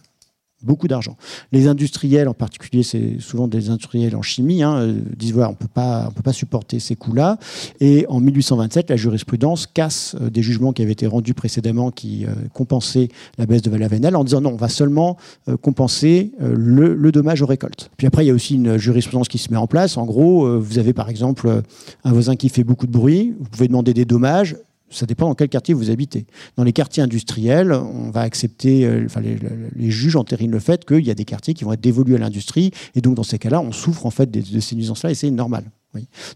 [0.64, 1.16] beaucoup d'argent.
[1.52, 5.54] Les industriels, en particulier, c'est souvent des industriels en chimie, hein, euh, disent voilà, on
[5.54, 7.38] peut pas, on peut pas supporter ces coûts-là.
[7.80, 12.26] Et en 1827, la jurisprudence casse euh, des jugements qui avaient été rendus précédemment qui
[12.26, 15.16] euh, compensaient la baisse de valeur vénale en disant non, on va seulement
[15.62, 17.90] compenser le, le, dommage aux récoltes.
[17.96, 19.96] Puis après, il y a aussi une jurisprudence qui se met en place.
[19.96, 21.62] En gros, vous avez par exemple
[22.04, 24.56] un voisin qui fait beaucoup de bruit, vous pouvez demander des dommages
[24.94, 26.26] ça dépend dans quel quartier vous habitez.
[26.56, 31.04] Dans les quartiers industriels, on va accepter, euh, enfin, les, juges entérinent le fait qu'il
[31.04, 33.60] y a des quartiers qui vont être dévolus à l'industrie, et donc dans ces cas-là,
[33.60, 35.64] on souffre en fait de, ces nuisances-là, et c'est normal.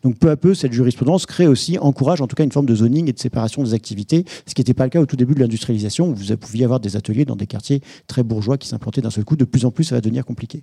[0.04, 2.76] Donc peu à peu, cette jurisprudence crée aussi, encourage en tout cas une forme de
[2.76, 5.34] zoning et de séparation des activités, ce qui n'était pas le cas au tout début
[5.34, 9.00] de l'industrialisation, où vous pouviez avoir des ateliers dans des quartiers très bourgeois qui s'implantaient
[9.00, 9.34] d'un seul coup.
[9.34, 10.62] De plus en plus, ça va devenir compliqué.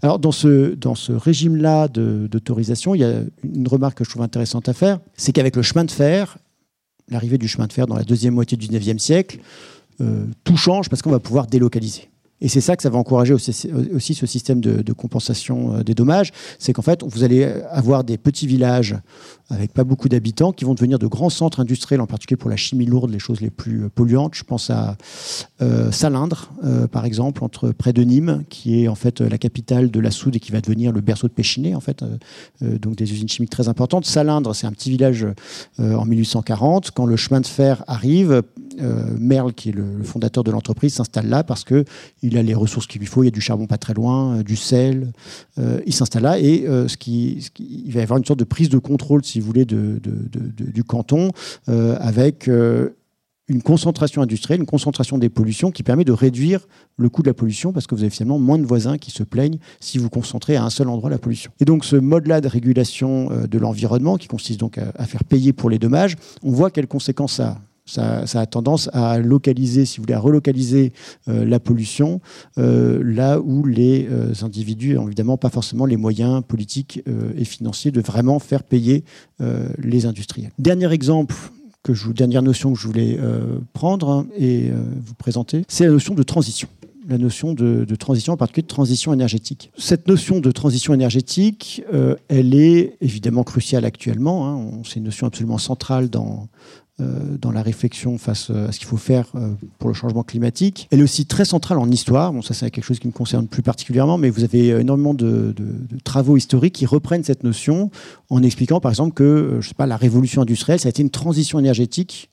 [0.00, 4.22] Alors dans ce, dans ce régime-là d'autorisation, il y a une remarque que je trouve
[4.22, 6.38] intéressante à faire, c'est qu'avec le chemin de fer,
[7.10, 9.38] l'arrivée du chemin de fer dans la deuxième moitié du 19e siècle,
[10.00, 12.09] euh, tout change parce qu'on va pouvoir délocaliser.
[12.40, 16.32] Et c'est ça que ça va encourager aussi, ce système de, compensation euh, des dommages,
[16.58, 18.96] c'est qu'en fait, vous allez avoir des petits villages
[19.48, 22.56] avec pas beaucoup d'habitants qui vont devenir de grands centres industriels, en particulier pour la
[22.56, 24.34] chimie lourde, les choses les plus euh, polluantes.
[24.34, 24.96] Je pense à
[25.60, 26.52] euh, Salindre,
[26.92, 30.36] par exemple, entre près de Nîmes, qui est en fait la capitale de la soude
[30.36, 32.04] et qui va devenir le berceau de Péchiné, en fait,
[32.60, 34.06] donc des usines chimiques très importantes.
[34.06, 35.26] Salindre, c'est un petit village
[35.78, 36.92] en 1840.
[36.92, 38.42] Quand le chemin de fer arrive,
[39.18, 41.84] Merle, qui est le, fondateur de l'entreprise, s'installe là parce que
[42.22, 44.38] il a les ressources qu'il lui faut, il y a du charbon pas très loin,
[44.38, 45.12] euh, du sel,
[45.58, 48.44] euh, il s'installe là et euh, ce qui, il va y avoir une sorte de
[48.44, 51.30] prise de contrôle, si vous voulez, du canton
[51.66, 56.66] avec une concentration industrielle, une concentration des pollutions qui permet de réduire
[56.96, 59.22] le coût de la pollution parce que vous avez finalement moins de voisins qui se
[59.22, 61.50] plaignent si vous concentrez à un seul endroit la pollution.
[61.60, 65.70] Et donc ce mode-là de régulation de l'environnement qui consiste donc à, faire payer pour
[65.70, 67.58] les dommages, on voit quelles conséquences ça a
[67.90, 70.92] ça, a tendance à localiser, si vous voulez, à relocaliser
[71.28, 72.20] euh, la pollution
[72.58, 77.02] euh, là où les euh, individus n'ont évidemment pas forcément les moyens politiques
[77.36, 79.04] et financiers de vraiment faire payer
[79.78, 80.50] les industriels.
[80.58, 81.34] Dernier exemple
[81.82, 83.18] que je, dernière notion que je voulais
[83.72, 86.68] prendre et vous présenter, c'est la notion de transition
[87.08, 89.72] la notion de, transition, en particulier de transition énergétique.
[89.76, 91.82] Cette notion de transition énergétique,
[92.28, 94.46] elle est évidemment cruciale actuellement.
[94.48, 94.82] Hein.
[94.84, 96.48] C'est une notion absolument centrale dans,
[97.40, 100.88] dans la réflexion face euh, à ce qu'il faut faire euh, pour le changement climatique.
[100.90, 102.32] Elle est aussi très centrale en histoire.
[102.32, 105.54] Bon, ça, c'est quelque chose qui me concerne plus particulièrement, mais vous avez énormément de,
[106.04, 107.90] travaux historiques qui reprennent cette notion
[108.28, 111.10] en expliquant, par exemple, que je sais pas, la révolution industrielle, ça a été une
[111.10, 112.30] transition énergétique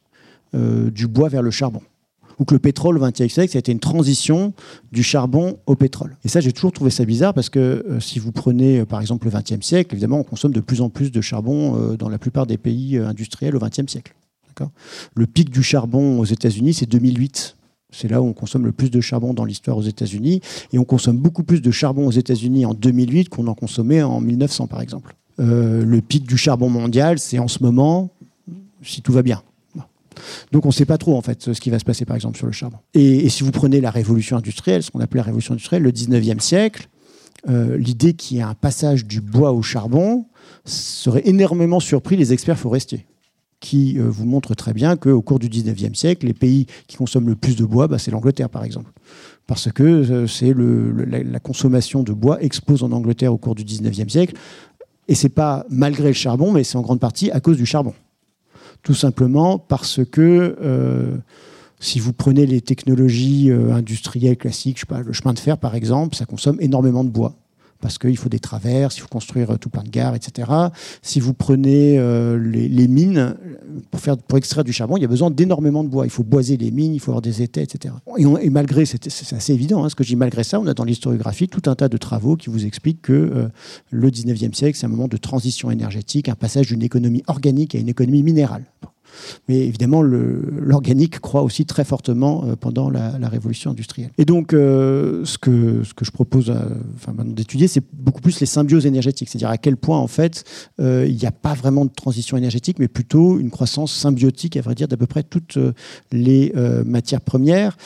[0.53, 1.81] du bois vers le charbon
[2.39, 4.53] ou que le pétrole au XXe siècle, ça a été une transition
[4.91, 6.15] du charbon au pétrole.
[6.23, 9.01] Et ça, j'ai toujours trouvé ça bizarre parce que euh, si vous prenez, euh, par
[9.01, 12.09] exemple, le XXe siècle, évidemment, on consomme de plus en plus de charbon euh, dans
[12.09, 14.13] la plupart des pays industriels au XXe siècle.
[15.15, 17.57] Le pic du charbon aux États-Unis, c'est 2008.
[17.91, 20.41] C'est là où on consomme le plus de charbon dans l'histoire aux États-Unis.
[20.73, 24.19] Et on consomme beaucoup plus de charbon aux États-Unis en 2008 qu'on en consommait en
[24.19, 25.15] 1900, par exemple.
[25.37, 28.11] le pic du charbon mondial, c'est en ce moment,
[28.81, 29.41] si tout va bien.
[30.51, 32.37] Donc on ne sait pas trop en fait ce qui va se passer par exemple
[32.37, 32.77] sur le charbon.
[32.93, 36.39] Et, si vous prenez la révolution industrielle, ce qu'on appelait la révolution industrielle, le 19e
[36.39, 36.89] siècle,
[37.49, 40.25] euh, l'idée qu'il y ait un passage du bois au charbon
[40.65, 43.05] serait énormément surpris les experts forestiers
[43.59, 47.29] qui euh, vous montrent très bien qu'au cours du 19e siècle, les pays qui consomment
[47.29, 48.91] le plus de bois, bah, c'est l'Angleterre par exemple.
[49.47, 54.09] Parce que euh, c'est la, consommation de bois explose en Angleterre au cours du 19e
[54.09, 54.35] siècle.
[55.07, 57.93] Et c'est pas malgré le charbon, mais c'est en grande partie à cause du charbon.
[58.83, 61.17] Tout simplement parce que euh,
[61.79, 66.57] si vous prenez les technologies industrielles classiques, le chemin de fer par exemple, ça consomme
[66.59, 67.35] énormément de bois
[67.79, 70.49] parce qu'il faut des traverses, il faut construire euh, tout plein de gares, etc.
[71.01, 73.35] Si vous prenez euh, les, mines,
[73.91, 76.05] pour, faire, pour extraire du charbon, il y a besoin d'énormément de bois.
[76.05, 77.93] Il faut boiser les mines, il faut avoir des étais, etc.
[78.17, 80.83] Et, malgré, c'est assez évident, hein, ce que je dis, malgré ça, on a dans
[80.83, 83.47] l'historiographie tout un tas de travaux qui vous expliquent que euh,
[83.91, 87.79] le 19e siècle, c'est un moment de transition énergétique, un passage d'une économie organique à
[87.79, 88.63] une économie minérale.
[89.47, 94.11] Mais évidemment, l'organique croît aussi très fortement euh, pendant la, révolution industrielle.
[94.17, 96.55] Et donc, euh, ce, que, ce que je propose euh,
[96.95, 100.45] enfin, d'étudier, c'est beaucoup plus les symbioses énergétiques, c'est-à-dire à quel point, en fait,
[100.79, 104.75] il n'y a pas vraiment de transition énergétique, mais plutôt une croissance symbiotique, à vrai
[104.75, 105.57] dire, d'à peu près toutes
[106.11, 106.53] les
[106.85, 107.77] matières premières.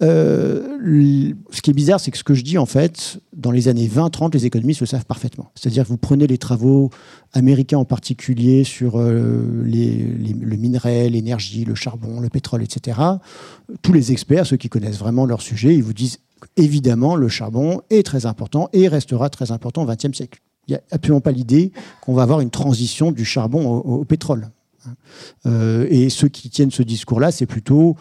[0.00, 3.88] ce qui est bizarre, c'est que ce que je dis, en fait, dans les années
[3.88, 5.50] 20-30, les économistes le savent parfaitement.
[5.54, 6.90] C'est-à-dire que vous prenez les travaux
[7.32, 12.98] américains en particulier sur les, le minerai l'énergie, le charbon, le pétrole, etc.
[13.80, 16.18] Tous les experts, ceux qui connaissent vraiment leur sujet, ils vous disent
[16.56, 20.40] évidemment le charbon est très important et restera très important au XXe siècle.
[20.66, 21.72] Il n'y a absolument pas l'idée
[22.02, 24.50] qu'on va avoir une transition du charbon au, pétrole.
[25.46, 27.96] Euh, et ceux qui tiennent ce discours-là, c'est plutôt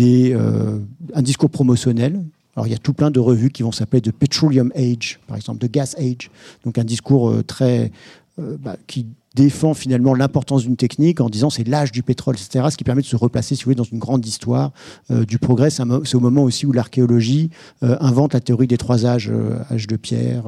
[0.00, 0.78] euh,
[1.14, 2.24] un discours promotionnel.
[2.56, 5.36] Alors il y a tout plein de revues qui vont s'appeler de Petroleum Age, par
[5.36, 6.30] exemple, de Gas Age.
[6.64, 7.92] Donc un discours euh, très
[8.38, 12.66] bah, qui défend finalement l'importance d'une technique en disant c'est l'âge du pétrole, etc.
[12.70, 14.72] Ce qui permet de se replacer, si vous voulez, dans une grande histoire
[15.10, 15.68] euh, du progrès.
[15.70, 17.50] C'est au moment aussi où l'archéologie
[17.82, 20.44] euh, invente la théorie des trois âges, euh, âge de pierre,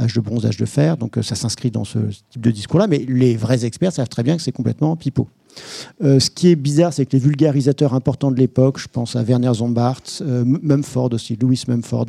[0.00, 0.96] âge de bronze, âge de fer.
[0.96, 1.98] Donc ça s'inscrit dans ce
[2.30, 2.86] type de discours-là.
[2.86, 5.28] Mais les vrais experts savent très bien que c'est complètement pipeau.
[6.02, 9.22] Euh, ce qui est bizarre, c'est que les vulgarisateurs importants de l'époque, je pense à
[9.22, 12.06] Werner Zombart, euh, Mumford aussi, Louis Mumford,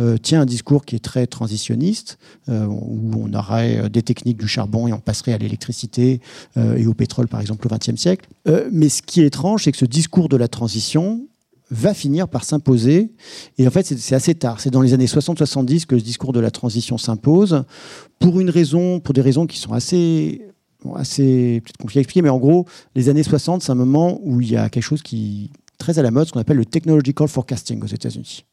[0.00, 4.86] euh, tient un discours qui est très transitionniste, où on aurait des techniques du charbon
[4.88, 6.20] et on passerait à l'électricité
[6.56, 8.28] et au pétrole, par exemple, au XXe siècle.
[8.70, 11.22] mais ce qui est étrange, c'est que ce discours de la transition,
[11.70, 13.10] va finir par s'imposer.
[13.58, 14.60] Et en fait, c'est assez tard.
[14.60, 17.64] C'est dans les années 60-70 que ce discours de la transition s'impose,
[18.20, 20.42] pour une raison, pour des raisons qui sont assez
[20.94, 24.40] assez peut-être compliqué à expliquer, mais en gros, les années 60, c'est un moment où
[24.40, 26.64] il y a quelque chose qui est très à la mode, ce qu'on appelle le
[26.64, 28.44] technological forecasting aux États-Unis.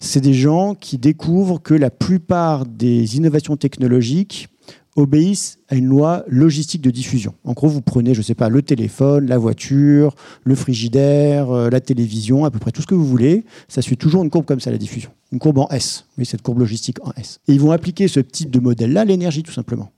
[0.00, 4.48] C'est des gens qui découvrent que la plupart des innovations technologiques
[4.96, 7.34] obéissent à une loi logistique de diffusion.
[7.44, 11.68] En gros, vous prenez, je ne sais pas, le téléphone, la voiture, le frigidaire, euh,
[11.68, 14.46] la télévision, à peu près tout ce que vous voulez, ça suit toujours une courbe
[14.46, 15.10] comme ça, la diffusion.
[15.32, 17.40] Une courbe en S, oui, cette courbe logistique en S.
[17.46, 19.90] Et ils vont appliquer ce type de modèle-là à l'énergie, tout simplement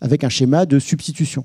[0.00, 1.44] avec un schéma de substitution.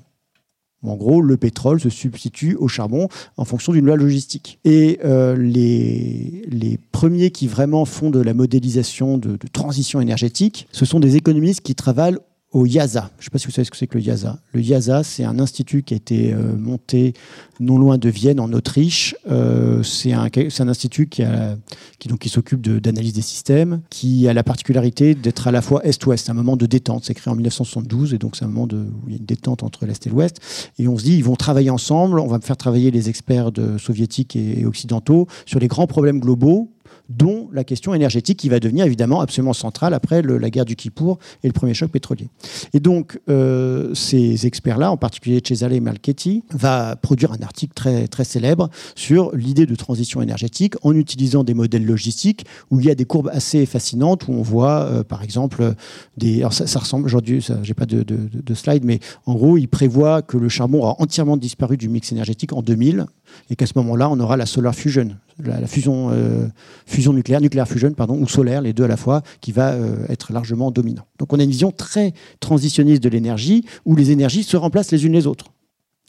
[0.84, 4.58] En gros, le pétrole se substitue au charbon en fonction d'une loi logistique.
[4.64, 11.00] Et euh, les, premiers qui vraiment font de la modélisation de transition énergétique, ce sont
[11.00, 12.18] des économistes qui travaillent
[12.52, 13.10] au YASA.
[13.18, 14.38] Je ne sais pas si vous savez ce que c'est que le YASA.
[14.52, 17.14] Le YASA, c'est un institut qui a été euh, monté
[17.60, 19.16] non loin de Vienne, en Autriche.
[19.30, 20.28] Euh, c'est un,
[20.68, 21.56] institut qui, a,
[21.98, 26.28] qui, s'occupe d'analyse des systèmes, qui a la particularité d'être à la fois Est-Ouest.
[26.28, 27.04] Un moment de détente.
[27.04, 29.24] C'est créé en 1972, et donc c'est un moment de, où il y a une
[29.24, 30.40] détente entre l'Est et l'Ouest.
[30.78, 32.20] Et on se dit, ils vont travailler ensemble.
[32.20, 36.70] On va faire travailler les experts soviétiques et occidentaux sur les grands problèmes globaux
[37.08, 41.18] dont la question énergétique qui va devenir évidemment absolument centrale après la guerre du Kippour
[41.42, 42.28] et le premier choc pétrolier.
[42.72, 48.24] Et donc, euh, ces experts-là, en particulier Cesare Malchetti, va produire un article très, très
[48.24, 52.94] célèbre sur l'idée de transition énergétique en utilisant des modèles logistiques où il y a
[52.94, 55.74] des courbes assez fascinantes où on voit, euh, par exemple,
[56.16, 56.38] des.
[56.38, 60.22] Alors ça, ressemble, aujourd'hui, j'ai pas de, de, de slide, mais en gros, il prévoit
[60.22, 63.06] que le charbon aura entièrement disparu du mix énergétique en 2000
[63.50, 66.46] et qu'à ce moment-là, on aura la solar fusion, la, fusion, euh,
[66.86, 70.32] fusion nucléaire, nucléaire fusion, ou solaire, les deux à la fois, qui va euh, être
[70.32, 71.06] largement dominant.
[71.18, 75.06] Donc on a une vision très transitionniste de l'énergie, où les énergies se remplacent les
[75.06, 75.46] unes les autres.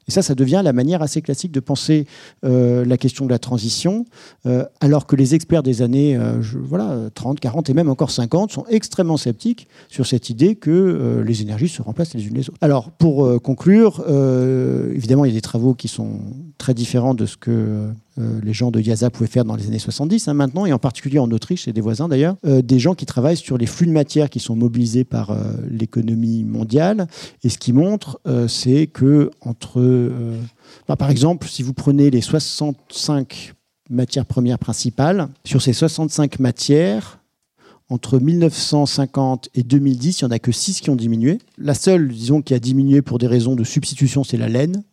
[0.08, 2.08] Et ça, ça devient la manière assez classique de penser
[2.43, 4.06] euh, la question de la transition,
[4.45, 8.51] euh, alors que les experts des années euh, voilà, 30, 40 et même encore 50
[8.51, 12.58] sont extrêmement sceptiques sur cette idée que les énergies se remplacent les unes les autres.
[12.62, 14.04] Alors, pour conclure,
[14.93, 16.20] évidemment, il y a des travaux qui sont
[16.58, 20.28] très différents de ce que les gens de Yaza pouvaient faire dans les années 70
[20.28, 23.38] hein, maintenant, et en particulier en Autriche et des voisins d'ailleurs, des gens qui travaillent
[23.38, 25.36] sur les flux de matière qui sont mobilisés par
[25.70, 27.07] l'économie mondiale.
[27.43, 30.38] Et ce qui montre, c'est que entre euh,
[30.88, 33.53] bah, par exemple, si vous prenez les 65
[33.89, 37.20] matières premières principales, sur ces 65 matières,
[37.89, 41.39] entre 1950 et 2010, il n'y en a que 6 qui ont diminué.
[41.57, 44.84] La seule, disons, qui a diminué pour des raisons de substitution, c'est la laine,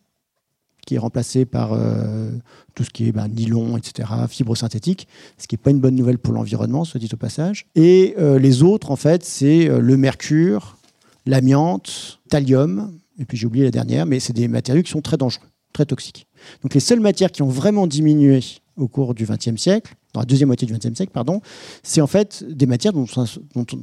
[0.85, 2.31] qui est remplacée par euh,
[2.75, 5.07] tout ce qui est bah, nylon, etc., fibres synthétiques,
[5.37, 7.67] ce qui n'est pas une bonne nouvelle pour l'environnement, soit dit au passage.
[7.75, 10.77] Et euh, les autres, en fait, c'est le mercure,
[11.25, 15.17] l'amiante, thallium, et puis j'ai oublié la dernière, mais c'est des matériaux qui sont très
[15.17, 16.27] dangereux, très toxiques.
[16.63, 18.39] Donc les seules matières qui ont vraiment diminué
[18.77, 21.41] au cours du XXe siècle, dans la deuxième moitié du XXe siècle, pardon,
[21.83, 23.05] c'est en fait des matières dont,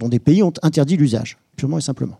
[0.08, 2.18] des pays ont interdit l'usage, purement et simplement.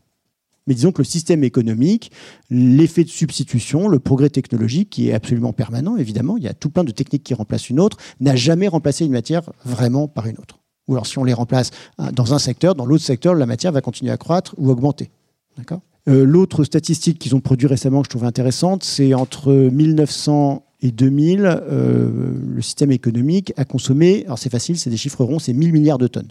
[0.68, 2.12] Mais disons que le système économique,
[2.50, 6.68] l'effet de substitution, le progrès technologique, qui est absolument permanent, évidemment, il y a tout
[6.68, 10.36] plein de techniques qui remplacent une autre, n'a jamais remplacé une matière vraiment par une
[10.36, 10.60] autre.
[10.86, 13.72] Ou alors si on les remplace hein, dans un secteur, dans l'autre secteur, la matière
[13.72, 15.10] va continuer à croître ou augmenter.
[15.56, 15.80] D'accord?
[16.06, 20.90] Euh, l'autre statistique qu'ils ont produit récemment que je trouve intéressante, c'est entre 1900 et
[20.90, 25.54] 2000, euh, le système économique a consommé, alors c'est facile, c'est des chiffres ronds, c'est
[25.54, 26.30] 1000 milliards de tonnes,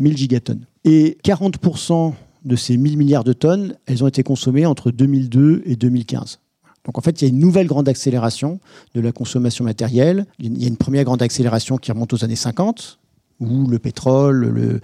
[0.00, 0.66] 1000 gigatonnes.
[0.84, 2.14] Et 40%
[2.46, 6.38] de ces 1000 milliards de tonnes, elles ont été consommées entre 2002 et 2015.
[6.84, 8.60] Donc en fait, il y a une nouvelle grande accélération
[8.94, 10.26] de la consommation matérielle.
[10.38, 13.00] Il y a une première grande accélération qui remonte aux années 50,
[13.40, 14.80] où le pétrole, le,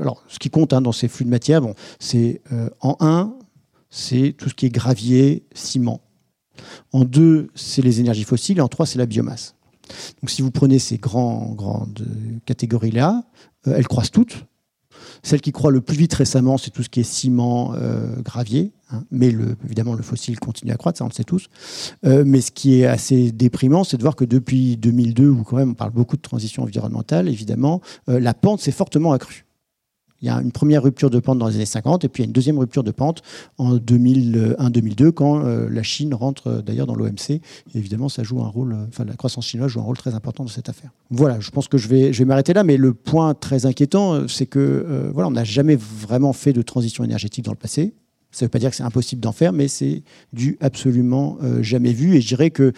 [0.00, 1.62] alors ce qui compte hein, dans ces flux de matière,
[1.98, 3.34] c'est euh, en un,
[3.88, 6.02] c'est tout ce qui est gravier, ciment.
[6.92, 8.58] En deux, c'est les énergies fossiles.
[8.58, 9.54] Et en trois, c'est la biomasse.
[10.20, 12.06] Donc si vous prenez ces grandes
[12.44, 13.24] catégories-là,
[13.66, 14.44] euh, elles croissent toutes.
[15.22, 18.72] Celle qui croît le plus vite récemment, c'est tout ce qui est ciment, euh, gravier.
[18.90, 19.04] Hein.
[19.10, 21.48] mais évidemment, le fossile continue à croître, ça on le sait tous.
[22.04, 25.56] Euh, mais ce qui est assez déprimant, c'est de voir que depuis 2002, où quand
[25.56, 29.46] même on parle beaucoup de transition environnementale, évidemment, la pente s'est fortement accrue.
[30.22, 32.26] Il y a une première rupture de pente dans les années 50 et puis il
[32.26, 33.22] y a une deuxième rupture de pente
[33.58, 37.40] en 2001-2002 quand euh, la Chine rentre euh, d'ailleurs dans l'OMC.
[37.74, 40.90] Évidemment, euh, la croissance chinoise joue un rôle très important dans cette affaire.
[41.10, 44.28] Voilà, je pense que je vais, je vais m'arrêter là, mais le point très inquiétant,
[44.28, 47.94] c'est que voilà, on n'a jamais vraiment fait de transition énergétique dans le passé.
[48.32, 50.02] Ça ne veut pas dire que c'est impossible d'en faire, mais c'est
[50.32, 52.16] du absolument jamais vu.
[52.16, 52.72] Et je dirais que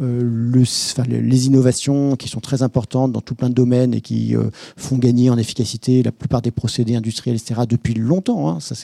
[0.00, 0.64] euh, le,
[1.08, 4.96] les innovations qui sont très importantes dans tout plein de domaines et qui euh, font
[4.96, 8.48] gagner en efficacité la plupart des procédés industriels, etc., depuis longtemps.
[8.48, 8.60] Hein.
[8.60, 8.74] ça,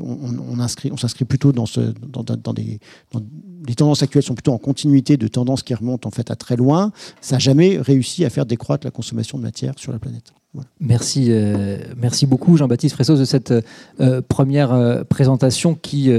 [0.00, 2.78] on, inscrit, on s'inscrit plutôt dans, ce, dans des...
[3.66, 6.56] les tendances actuelles sont plutôt en continuité de tendances qui remontent en fait à très
[6.56, 6.92] loin.
[7.20, 10.32] Ça n'a jamais réussi à faire décroître la consommation de matière sur la planète.
[10.80, 13.52] Merci, euh, merci beaucoup Jean-Baptiste Fressos de cette
[14.00, 16.12] euh, première euh, présentation qui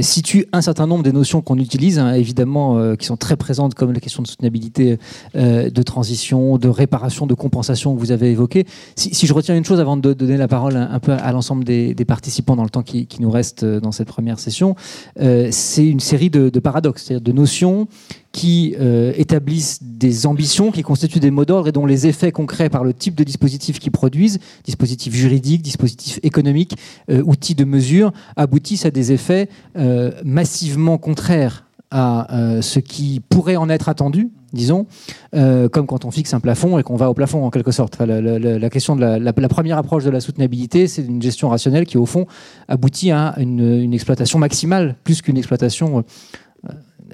[0.00, 3.92] situe un certain nombre des notions qu'on utilise, hein, évidemment, qui sont très présentes comme
[3.92, 4.98] la question de soutenabilité,
[5.34, 8.66] de transition, de réparation, de compensation que vous avez évoqué.
[8.96, 11.94] Si, je retiens une chose avant de donner la parole un, peu à l'ensemble des,
[12.06, 14.76] participants dans le temps qui, nous reste dans cette première session,
[15.16, 17.88] c'est une série de paradoxes, c'est-à-dire de notions
[18.32, 22.70] qui euh, établissent des ambitions qui constituent des mots d'ordre et dont les effets concrets
[22.70, 26.76] par le type de dispositif qu'ils produisent, dispositifs juridiques, dispositifs économiques,
[27.10, 33.56] euh, outils de mesure, aboutissent à des effets euh, massivement contraires à ce qui pourrait
[33.56, 34.86] en être attendu, disons,
[35.32, 37.98] comme quand on fixe un plafond et qu'on va au plafond en quelque sorte.
[37.98, 42.06] la, question de la, première approche de la soutenabilité, c'est une gestion rationnelle qui au
[42.06, 42.26] fond
[42.66, 46.02] aboutit à une, une exploitation maximale plus qu'une exploitation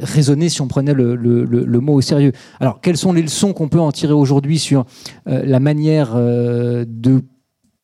[0.00, 2.32] raisonner si on prenait le, mot au sérieux.
[2.60, 4.84] Alors, quelles sont les leçons qu'on peut en tirer aujourd'hui sur
[5.28, 7.22] euh, la manière euh, de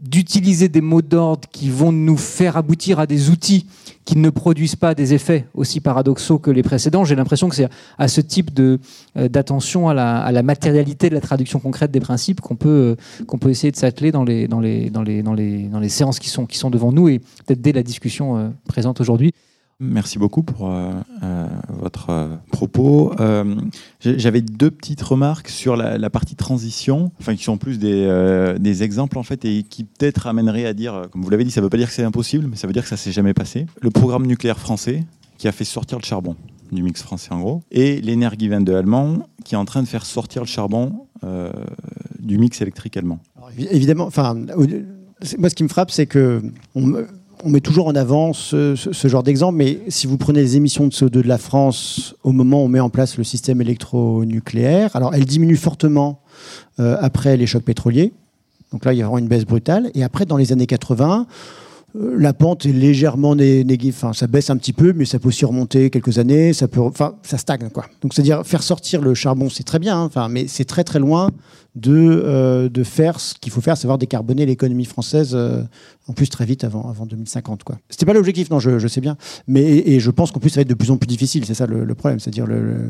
[0.00, 3.66] d'utiliser des mots d'ordre qui vont nous faire aboutir à des outils
[4.04, 7.04] qui ne produisent pas des effets aussi paradoxaux que les précédents?
[7.04, 8.78] J'ai l'impression que c'est à ce type euh,
[9.16, 12.96] d'attention à la, à la, matérialité de la traduction concrète des principes qu'on peut
[13.26, 15.88] qu'on peut essayer de s'atteler dans les dans les dans les dans les dans les
[15.88, 19.32] séances qui sont qui sont devant nous et peut-être dès la discussion présente aujourd'hui.
[19.80, 23.12] Merci beaucoup pour euh, euh, votre euh, propos.
[24.00, 29.22] J'avais deux petites remarques sur la, partie transition, enfin qui sont plus des, exemples en
[29.22, 31.76] fait et qui peut-être amèneraient à dire, comme vous l'avez dit, ça ne veut pas
[31.76, 33.66] dire que c'est impossible, mais ça veut dire que ça s'est jamais passé.
[33.80, 35.04] Le programme nucléaire français
[35.38, 36.36] qui a fait sortir le charbon
[36.70, 40.42] du mix français en gros, et l'Energiewende allemand qui est en train de faire sortir
[40.42, 41.06] le charbon
[42.18, 43.20] du mix électrique allemand.
[43.58, 44.10] évidemment,
[45.38, 46.42] moi ce qui me frappe, c'est que
[47.44, 48.74] on met toujours en avant ce,
[49.04, 52.62] genre d'exemple, mais si vous prenez les émissions de CO2 de la France au moment
[52.62, 56.20] où on met en place le système électronucléaire, alors elles diminuent fortement
[56.80, 58.12] euh, après les chocs pétroliers.
[58.72, 59.90] Donc là, il y aura une baisse brutale.
[59.94, 64.50] Et après, dans les années 80, euh, la pente est légèrement négative, enfin, ça baisse
[64.50, 67.70] un petit peu, mais ça peut aussi remonter quelques années, ça peut, enfin, ça stagne
[67.72, 67.86] quoi.
[68.02, 70.98] Donc c'est-à-dire faire sortir le charbon, c'est très bien, hein, enfin, mais c'est très très
[70.98, 71.30] loin
[71.76, 75.62] de, euh, de faire ce qu'il faut faire, savoir décarboner l'économie française euh,
[76.08, 77.64] en plus très vite avant, avant 2050.
[77.64, 77.78] Quoi.
[77.88, 79.16] C'était pas l'objectif, non, je, je, sais bien.
[79.46, 81.54] Mais, et, je pense qu'en plus ça va être de plus en plus difficile, c'est
[81.54, 82.88] ça le, problème, c'est-à-dire le,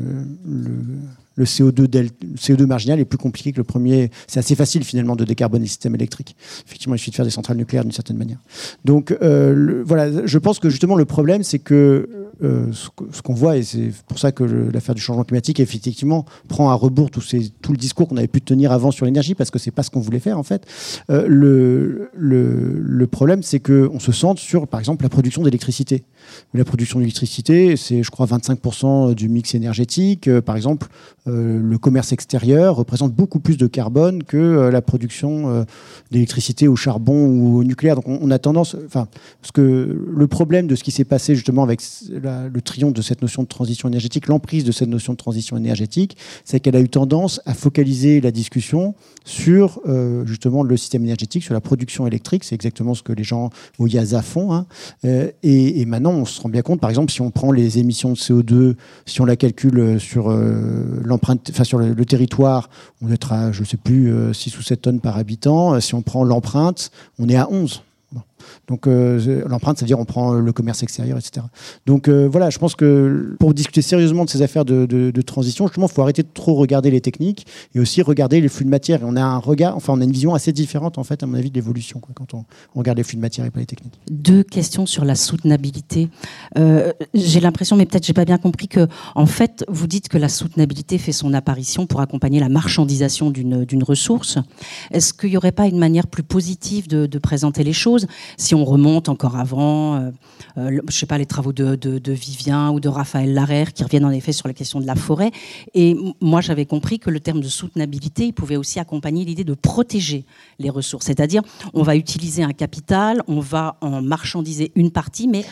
[1.43, 4.09] CO2 del, CO2 marginal est plus compliqué que le premier.
[4.27, 6.35] C'est assez facile finalement de décarboner le système électrique.
[6.65, 8.39] Effectivement, il suffit de faire des centrales nucléaires d'une certaine manière.
[8.85, 12.09] Donc euh, voilà, je pense que justement le problème, c'est que
[12.41, 16.73] ce qu'on voit, et c'est pour ça que l'affaire du changement climatique effectivement prend à
[16.73, 19.83] rebours tout, le discours qu'on avait pu tenir avant sur l'énergie parce que c'est pas
[19.83, 20.65] ce qu'on voulait faire en fait.
[21.09, 26.03] Euh, le, le, le, problème, c'est qu'on se centre sur, par exemple, la production d'électricité.
[26.53, 30.27] La production d'électricité, c'est, je crois, 25% du mix énergétique.
[30.27, 30.87] Euh, par exemple,
[31.27, 35.65] euh, le commerce extérieur représente beaucoup plus de carbone que la production
[36.11, 37.95] d'électricité au charbon ou au nucléaire.
[37.95, 39.07] Donc, on, a tendance, enfin,
[39.41, 43.21] parce que le problème de ce qui s'est passé justement avec le triomphe de cette
[43.21, 46.89] notion de transition énergétique, l'emprise de cette notion de transition énergétique, c'est qu'elle a eu
[46.89, 52.43] tendance à focaliser la discussion sur euh, justement le système énergétique, sur la production électrique.
[52.43, 53.49] C'est exactement ce que les gens
[53.79, 54.53] au IASA font.
[54.53, 54.65] Hein.
[55.03, 58.11] Euh, et, maintenant, on se rend bien compte, par exemple, si on prend les émissions
[58.11, 62.69] de CO2, si on la calcule sur euh, l'empreinte, enfin sur le, territoire,
[63.01, 65.79] on est à, je ne sais plus, 6 ou 7 tonnes par habitant.
[65.79, 67.81] Si on prend l'empreinte, on est à 11.
[68.67, 71.45] Donc euh, l'empreinte, c'est-à-dire on prend le commerce extérieur, etc.
[71.85, 75.87] Donc euh, voilà, je pense que pour discuter sérieusement de ces affaires de, transition, justement,
[75.87, 79.01] il faut arrêter de trop regarder les techniques et aussi regarder les flux de matière.
[79.01, 81.25] Et on a un regard, enfin, on a une vision assez différente, en fait, à
[81.25, 83.99] mon avis, de l'évolution quand on, regarde les flux de matière et pas les techniques.
[84.11, 86.09] Deux questions sur la soutenabilité.
[86.57, 90.17] Euh, j'ai l'impression, mais peut-être j'ai pas bien compris que, en fait, vous dites que
[90.17, 94.37] la soutenabilité fait son apparition pour accompagner la marchandisation d'une ressource.
[94.91, 98.07] Est-ce qu'il n'y aurait pas une manière plus positive de, de présenter les choses?
[98.37, 100.11] Si on remonte encore avant, euh,
[100.57, 104.05] euh, je sais pas, les travaux de, de, Vivien ou de Raphaël Larère qui reviennent
[104.05, 105.31] en effet sur la question de la forêt.
[105.73, 109.53] Et moi, j'avais compris que le terme de soutenabilité, il pouvait aussi accompagner l'idée de
[109.53, 110.25] protéger
[110.59, 111.05] les ressources.
[111.05, 111.41] C'est-à-dire,
[111.73, 115.45] on va utiliser un capital, on va en marchandiser une partie, mais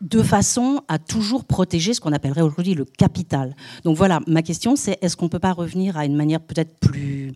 [0.00, 3.54] de façon à toujours protéger ce qu'on appellerait aujourd'hui le capital.
[3.84, 6.78] Donc voilà, ma question c'est est-ce qu'on ne peut pas revenir à une manière peut-être
[6.78, 7.32] plus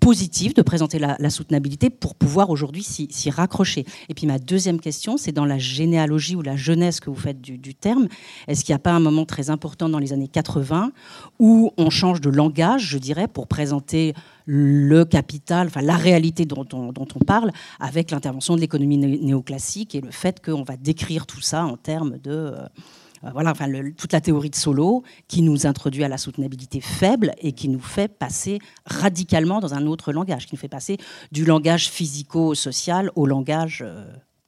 [0.00, 3.84] positive de présenter la, soutenabilité pour pouvoir aujourd'hui s'y raccrocher.
[4.08, 7.40] Et puis ma deuxième question, c'est dans la généalogie ou la jeunesse que vous faites
[7.40, 8.08] du, terme,
[8.46, 10.92] est-ce qu'il n'y a pas un moment très important dans les années 80
[11.38, 14.14] où on change de langage, je dirais, pour présenter
[14.46, 19.94] le capital, enfin la réalité dont on, dont on parle, avec l'intervention de l'économie néoclassique
[19.94, 22.30] et le fait qu'on va décrire tout ça en termes de...
[22.30, 22.66] Euh,
[23.32, 23.66] voilà, enfin,
[23.96, 27.80] toute la théorie de Solo qui nous introduit à la soutenabilité faible et qui nous
[27.80, 30.96] fait passer radicalement dans un autre langage, qui nous fait passer
[31.32, 34.04] du langage physico-social au langage euh,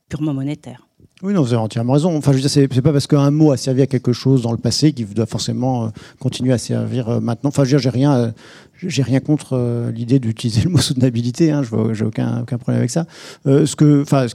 [0.09, 0.87] purement monétaire.
[1.23, 2.17] Oui, non, vous avez entièrement raison.
[2.17, 4.53] Enfin, je veux dire, c'est, pas parce qu'un mot a servi à quelque chose dans
[4.53, 7.49] le passé qu'il doit forcément euh, continuer à servir maintenant.
[7.49, 8.33] Enfin, je veux j'ai rien,
[8.83, 11.51] j'ai rien contre l'idée d'utiliser le mot soutenabilité.
[11.51, 13.07] Hein, je j'ai aucun, aucun problème avec ça.
[13.45, 14.27] ce que, enfin,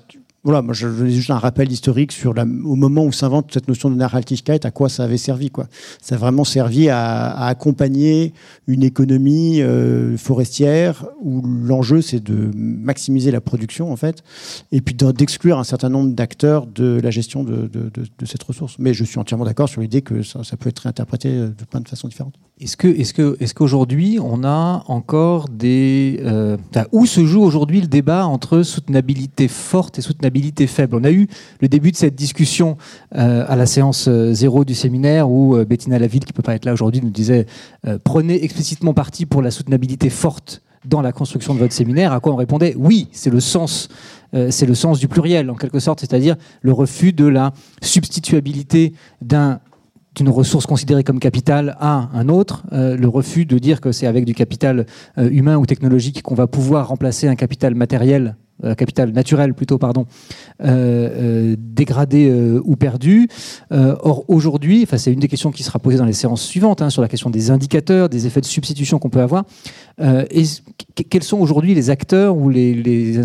[0.46, 3.68] voilà, moi je, je juste un rappel historique sur la, au moment où s'invente cette
[3.68, 5.50] notion de Nachhaltigkeit, à quoi ça avait servi.
[5.50, 5.66] Quoi.
[6.02, 8.32] Ça a vraiment servi à, à accompagner
[8.68, 14.24] une économie euh, forestière où l'enjeu c'est de maximiser la production en fait,
[14.72, 18.76] et puis d'exclure un certain nombre d'acteurs de la gestion de, de, de, cette ressource.
[18.78, 21.80] Mais je suis entièrement d'accord sur l'idée que ça, ça, peut être réinterprété de plein
[21.80, 22.36] de façons différentes.
[22.58, 26.56] Est-ce qu'aujourd'hui on a encore des, euh,
[26.93, 30.95] où se joue aujourd'hui le débat entre soutenabilité forte et soutenabilité faible?
[30.95, 31.28] On a eu
[31.60, 32.78] le début de cette discussion
[33.14, 36.64] euh, à la séance euh, zéro du séminaire où Bettina Laville, qui peut pas être
[36.64, 37.45] là aujourd'hui, nous disait
[38.06, 42.14] prenez explicitement parti pour la soutenabilité forte dans la construction de votre séminaire.
[42.14, 43.89] À quoi on répondait oui, c'est le sens
[44.32, 47.51] du pluriel en quelque sorte, c'est-à-dire le refus de la
[47.82, 49.60] substituabilité d'un
[50.16, 54.26] d'une ressource considérée comme capital à un autre, le refus de dire que c'est avec
[54.26, 54.86] du capital
[55.18, 60.05] humain ou technologique qu'on va pouvoir remplacer un capital matériel euh, capital naturel plutôt, pardon,
[60.63, 60.63] euh,
[61.51, 62.32] euh, dégradé
[62.63, 63.28] ou perdu.
[63.70, 67.01] or, aujourd'hui, c'est une des questions qui sera posée dans les séances suivantes, hein, sur
[67.01, 69.43] la question des indicateurs, des effets de substitution qu'on peut avoir.
[69.99, 70.43] et
[71.09, 73.18] quels sont aujourd'hui les acteurs ou les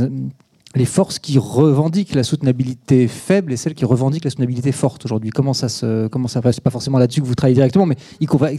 [0.85, 5.53] forces qui revendiquent la soutenabilité faible et celles qui revendiquent la soutenabilité forte aujourd'hui Comment
[5.53, 7.97] ça se comment ça passe Pas forcément là-dessus que vous travaillez directement, mais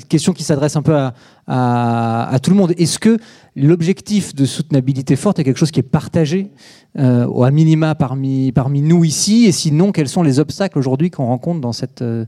[0.10, 1.14] question qui s'adresse un peu à,
[1.48, 2.74] à, tout le monde.
[2.78, 3.18] Est-ce que
[3.56, 6.52] l'objectif de soutenabilité forte est quelque chose qui est partagé
[7.00, 9.46] euh, au minima parmi parmi nous ici?
[9.46, 12.26] Et sinon, quels sont les obstacles aujourd'hui qu'on rencontre dans cette euh,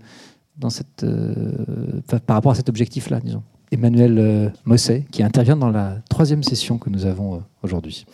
[0.57, 3.43] dans cette euh, par rapport à cet objectif-là, disons?
[3.71, 8.05] Emmanuel euh, Mosset, qui intervient dans la troisième session que nous avons aujourd'hui.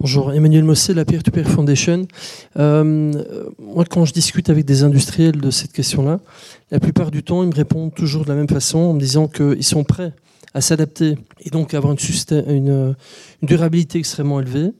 [0.00, 2.08] Bonjour, Emmanuel Mossé, la Peer-to-Peer Foundation.
[2.58, 3.12] Euh,
[3.58, 6.20] moi, quand je discute avec des industriels de cette question-là,
[6.70, 9.28] la plupart du temps, ils me répondent toujours de la même façon en me disant
[9.28, 10.14] qu'ils sont prêts
[10.54, 12.96] à s'adapter et donc avoir une, une,
[13.42, 14.72] durabilité extrêmement élevée,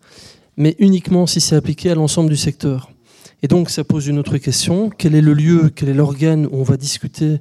[0.57, 2.91] mais uniquement si c'est appliqué à l'ensemble du secteur.
[3.43, 4.89] Et donc, ça pose une autre question.
[4.89, 7.41] Quel est le lieu, quel est l'organe où on va discuter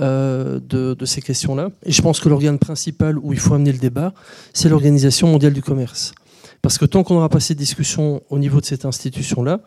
[0.00, 1.68] euh, de, de, ces questions-là?
[1.84, 4.14] Et je pense que l'organe principal où il faut amener le débat,
[4.54, 6.14] c'est l'Organisation mondiale du commerce.
[6.62, 9.60] Parce que tant qu'on n'aura pas ces discussions au niveau de cette institution-là,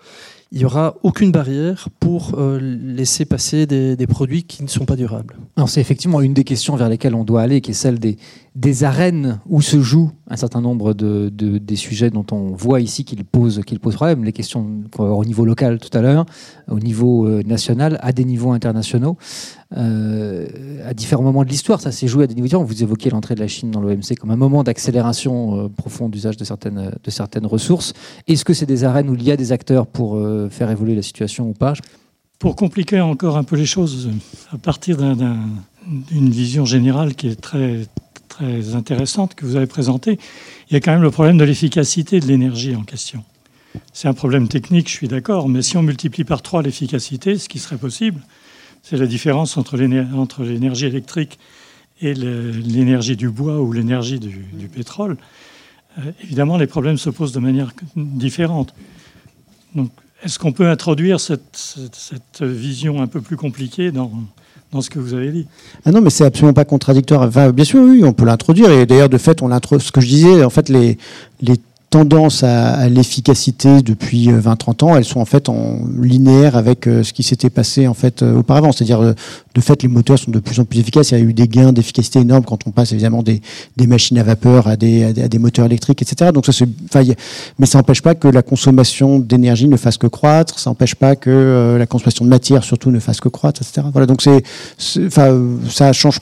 [0.52, 4.98] il n'y aura aucune barrière pour euh, laisser passer des, produits qui ne sont pas
[4.98, 5.38] durables.
[5.66, 8.18] C'est effectivement une des questions vers lesquelles on doit aller, qui est celle des,
[8.56, 13.06] des arènes où se jouent un certain nombre de, des sujets dont on voit ici
[13.06, 16.26] qu'ils posent, qu'ils posent problème, les questions au niveau local tout à l'heure,
[16.68, 19.18] au niveau euh, national, à des niveaux internationaux.
[19.78, 22.66] Euh, à différents moments de l'histoire, ça s'est joué à des niveaux différents.
[22.66, 26.44] Vous évoquez l'entrée de la Chine dans l'OMC comme un moment d'accélération profonde d'usage de
[26.44, 27.94] certaines, de certaines ressources.
[28.28, 31.04] Est-ce que c'est des arènes où il y a des acteurs pour faire évoluer la
[31.04, 31.74] situation ou pas?
[32.38, 34.10] Pour compliquer encore un peu les choses,
[34.52, 37.86] à partir d'une vision générale qui est très,
[38.32, 40.18] très intéressante que vous avez présentée,
[40.70, 43.24] il y a quand même le problème de l'efficacité de l'énergie en question.
[43.94, 47.50] C'est un problème technique, je suis d'accord, mais si on multiplie par trois l'efficacité, ce
[47.50, 48.22] qui serait possible,
[48.84, 51.40] c'est la différence entre l'énergie électrique
[52.02, 55.18] et l'énergie du bois ou l'énergie du, pétrole.
[56.00, 58.74] Euh, évidemment, les problèmes se posent de manière différente.
[59.76, 59.92] Donc,
[60.24, 64.12] est-ce qu'on peut introduire cette, vision un peu plus compliquée dans,
[65.86, 67.28] Ah non, mais c'est absolument pas contradictoire.
[67.52, 68.72] bien sûr, oui, on peut l'introduire.
[68.72, 70.98] Et d'ailleurs, de fait, on ce que je disais, en fait, les,
[71.42, 71.58] les
[71.92, 77.04] tendance à, l'efficacité depuis 20-30 euh, ans, elles sont en fait en linéaire avec euh,
[77.04, 78.72] ce qui s'était passé en fait euh, auparavant.
[78.72, 81.12] C'est-à-dire, de fait, les moteurs sont de plus en plus efficaces.
[81.12, 83.42] Il y a eu des gains d'efficacité énormes quand on passe évidemment des,
[83.76, 86.32] des machines à vapeur à des, à des, moteurs électriques, etc.
[86.34, 86.54] Donc ça,
[87.60, 90.60] mais ça n'empêche pas que la consommation d'énergie ne fasse que croître.
[90.60, 93.86] Ça n'empêche pas que la consommation de matière surtout ne fasse que croître, etc.
[93.92, 94.06] Voilà.
[94.06, 94.44] Donc c'est,
[95.06, 95.38] enfin,
[95.70, 96.20] ça change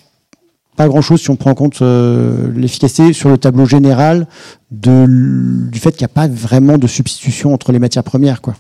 [0.79, 4.27] pas grand-chose si on prend en compte euh, l'efficacité sur le tableau général
[4.71, 5.05] de,
[5.69, 8.39] du fait qu'il n'y a pas vraiment de substitution entre les matières premières.
[8.39, 8.53] Quoi.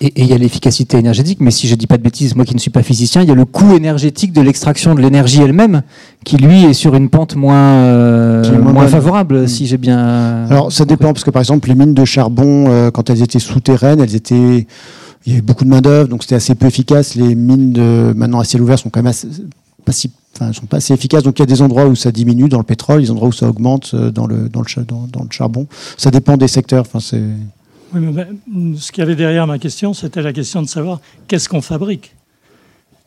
[0.00, 2.46] Et il y a l'efficacité énergétique, mais si je ne dis pas de bêtises, moi
[2.46, 5.42] qui ne suis pas physicien, il y a le coût énergétique de l'extraction de l'énergie
[5.42, 5.82] elle-même,
[6.24, 9.46] qui lui est sur une pente moins, euh, moins, favorable, hmm.
[9.46, 10.46] si j'ai bien.
[10.48, 13.38] Alors ça dépend, parce que par exemple, les mines de charbon, euh, quand elles étaient
[13.38, 14.66] souterraines, elles étaient.
[15.26, 17.16] Il y avait beaucoup de main-d'œuvre, donc c'était assez peu efficace.
[17.16, 19.28] Les mines de, maintenant à ciel ouvert sont quand même assez,
[19.84, 21.22] pas si enfin, sont pas assez efficaces.
[21.22, 23.32] Donc il y a des endroits où ça diminue dans le pétrole, des endroits où
[23.32, 25.66] ça augmente euh, dans le, dans le, dans, le charbon.
[25.96, 26.82] Ça dépend des secteurs.
[26.82, 27.22] Enfin, c'est...
[27.92, 31.00] Oui, mais ben, ce qu'il y avait derrière ma question, c'était la question de savoir
[31.28, 32.14] qu'est-ce qu'on fabrique.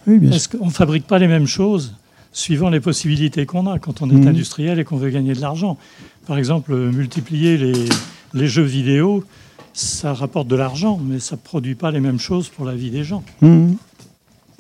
[0.06, 1.94] Oui, bien Est-ce qu'on ne fabrique pas les mêmes choses
[2.32, 4.28] suivant les possibilités qu'on a quand on est mhm.
[4.28, 5.78] industriel et qu'on veut gagner de l'argent?
[6.26, 7.90] Par exemple, multiplier les,
[8.34, 9.26] les jeux vidéo,
[9.74, 12.90] ça rapporte de l'argent, mais ça ne produit pas les mêmes choses pour la vie
[12.90, 13.24] des gens.
[13.42, 13.76] Mhm.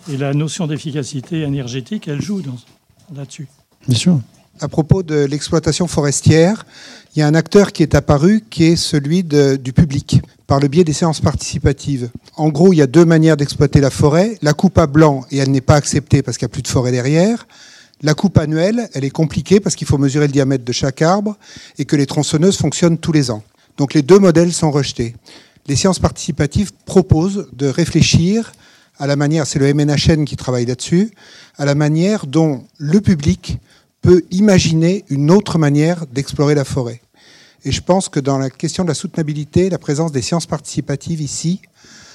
[0.09, 2.41] Et la notion d'efficacité énergétique, elle joue
[3.13, 3.47] là-dessus.
[3.87, 4.21] Bien sûr.
[4.59, 6.65] À propos de l'exploitation forestière,
[7.15, 10.67] il y a un acteur qui est apparu qui est celui du public, par le
[10.67, 12.09] biais des séances participatives.
[12.37, 14.37] En gros, il y a deux manières d'exploiter la forêt.
[14.41, 16.67] La coupe à blanc, et elle n'est pas acceptée parce qu'il n'y a plus de
[16.69, 17.45] forêt derrière.
[18.01, 21.35] La coupe annuelle, elle est compliquée parce qu'il faut mesurer le diamètre de chaque arbre
[21.77, 23.43] et que les tronçonneuses fonctionnent tous les ans.
[23.77, 25.15] Donc les deux modèles sont rejetés.
[25.67, 28.53] Les séances participatives proposent de réfléchir
[28.99, 31.11] à la manière, c'est le MNHN qui travaille là-dessus,
[31.57, 33.57] à la manière dont le public
[34.01, 37.01] peut imaginer une autre manière d'explorer la forêt.
[37.65, 41.21] Et je pense que dans la question de la soutenabilité, la présence des sciences participatives
[41.21, 41.61] ici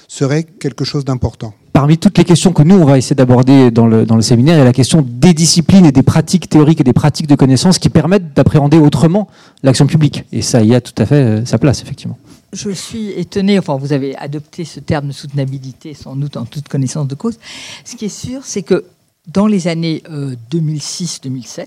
[0.07, 1.53] serait quelque chose d'important.
[1.73, 4.61] Parmi toutes les questions que nous, on va essayer d'aborder dans le, séminaire, il y
[4.61, 7.89] a la question des disciplines et des pratiques théoriques et des pratiques de connaissances qui
[7.89, 9.27] permettent d'appréhender autrement
[9.63, 10.25] l'action publique.
[10.31, 12.17] Et ça y a tout à fait euh, sa place, effectivement
[12.53, 16.67] je suis étonnée, enfin vous avez adopté ce terme de soutenabilité sans doute en toute
[16.69, 17.37] connaissance de cause.
[17.83, 18.85] Ce qui est sûr, c'est que
[19.27, 20.03] dans les années
[20.51, 21.65] 2006-2007, euh,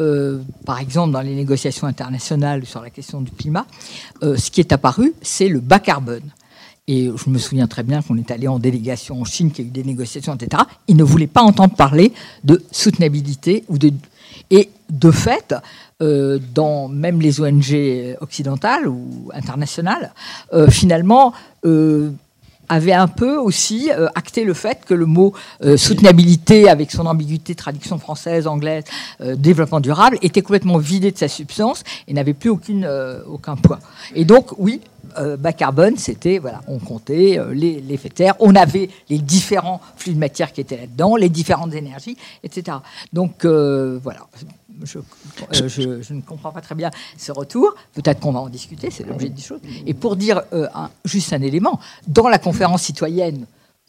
[0.00, 3.66] euh, par exemple dans les négociations internationales sur la question du climat,
[4.22, 6.30] euh, ce qui est apparu, c'est le bas carbone.
[6.88, 9.68] Et je me souviens très bien qu'on est allé en délégation en Chine, qu'il y
[9.68, 10.64] a eu des négociations, etc.
[10.88, 13.92] Ils ne voulaient pas entendre parler de soutenabilité ou de.
[14.50, 15.54] Et de fait,
[16.00, 20.12] dans même les ONG occidentales ou internationales,
[20.70, 21.34] finalement,
[22.70, 27.04] avait un peu aussi euh, acté le fait que le mot euh, soutenabilité, avec son
[27.04, 28.84] ambiguïté, traduction française, anglaise,
[29.20, 32.88] euh, développement durable, était complètement vidé de sa substance et n'avait plus aucune,
[33.26, 33.80] aucun poids.
[34.14, 34.80] Et donc, oui,
[35.38, 40.12] bas carbone, c'était, voilà, on comptait les, les de terre, on avait les différents flux
[40.12, 42.76] de matière qui étaient là-dedans, les différentes énergies, etc.
[43.12, 44.20] Donc, voilà
[44.82, 47.74] euh, je, ne comprends pas très bien ce retour.
[47.94, 49.60] Peut-être qu'on va en discuter, c'est l'objet des choses.
[49.86, 50.68] Et pour dire euh,
[51.04, 53.46] juste un élément, dans la conférence citoyenne,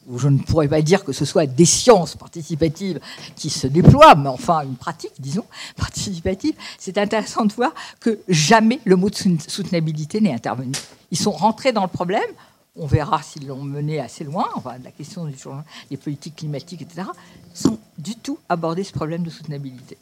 [0.08, 3.00] où je ne pourrais pas dire que ce soit des sciences participatives
[3.36, 5.44] qui se déploient, mais enfin une pratique, disons,
[5.76, 9.16] participative, c'est intéressant de voir que jamais le mot de
[9.46, 10.72] soutenabilité n'est intervenu.
[11.10, 12.20] Ils sont rentrés dans le problème,
[12.74, 15.30] on verra s'ils l'ont mené assez loin, enfin, la question
[15.90, 17.08] des politiques climatiques, etc.,
[17.52, 19.98] sans du tout aborder ce problème de soutenabilité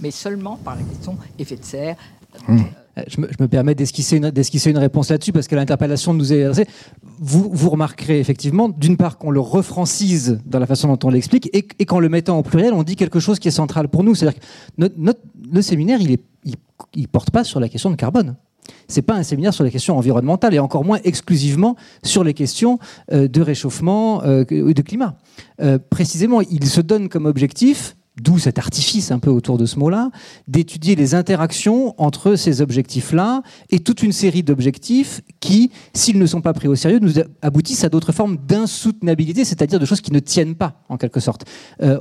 [0.00, 1.96] mais seulement par la question effet de serre.
[2.48, 2.62] Mmh.
[2.98, 4.30] Euh, je, me, permets d'esquisser une,
[4.66, 6.66] une, réponse là-dessus parce que l'interpellation nous est adressée.
[7.18, 11.48] Vous, vous remarquerez effectivement, d'une part, qu'on le refrancise dans la façon dont on l'explique
[11.54, 14.14] et, qu'en le mettant au pluriel, on dit quelque chose qui est central pour nous.
[14.14, 15.20] C'est-à-dire que notre,
[15.50, 16.52] le séminaire, il ne
[16.94, 18.36] il, porte pas sur la question de carbone.
[18.88, 22.78] C'est pas un séminaire sur les questions environnementales et encore moins exclusivement sur les questions
[23.10, 25.16] euh, de réchauffement euh, de climat.
[25.90, 30.10] précisément, il se donne comme objectif d'où cet artifice un peu autour de ce mot-là,
[30.46, 36.42] d'étudier les interactions entre ces objectifs-là et toute une série d'objectifs qui, s'ils ne sont
[36.42, 40.18] pas pris au sérieux, nous aboutissent à d'autres formes d'insoutenabilité, c'est-à-dire de choses qui ne
[40.18, 41.46] tiennent pas, en quelque sorte.
[41.80, 41.98] Euh,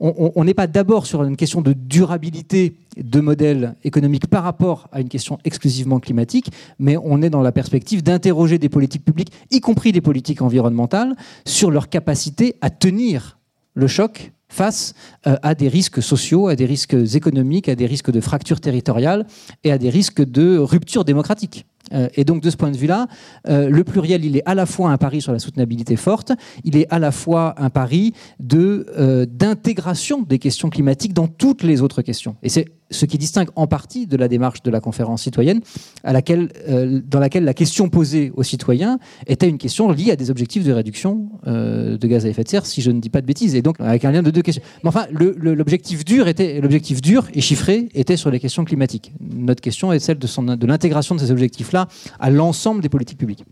[0.00, 5.00] on n'est pas d'abord sur une question de durabilité de modèles économiques par rapport à
[5.00, 9.60] une question exclusivement climatique, mais on est dans la perspective d'interroger des politiques publiques, y
[9.60, 13.38] compris des politiques environnementales, sur leur capacité à tenir
[13.74, 14.94] le choc face
[15.26, 19.26] euh, à des risques sociaux, à des risques économiques, à des risques de fracture territoriale
[19.64, 21.66] et à des risques de rupture démocratique.
[21.92, 23.08] Euh, et donc de ce point de vue-là,
[23.48, 26.32] euh, le pluriel, il est à la fois un pari sur la soutenabilité forte,
[26.64, 28.86] il est à la fois un pari de
[29.28, 32.36] d'intégration des questions climatiques dans toutes les autres questions.
[32.42, 35.60] Et c'est ce qui distingue en partie de la démarche de la conférence citoyenne,
[36.06, 40.64] euh, dans laquelle la question posée aux citoyens était une question liée à des objectifs
[40.64, 43.26] de réduction euh, de gaz à effet de serre, si je ne dis pas de
[43.26, 44.62] bêtises, et donc avec un lien de deux questions.
[44.82, 49.12] Mais enfin, l'objectif dur était l'objectif dur et chiffré était sur les questions climatiques.
[49.20, 51.30] Notre question est celle de, de l'intégration de ces
[51.74, 53.44] à l'ensemble des politiques publiques.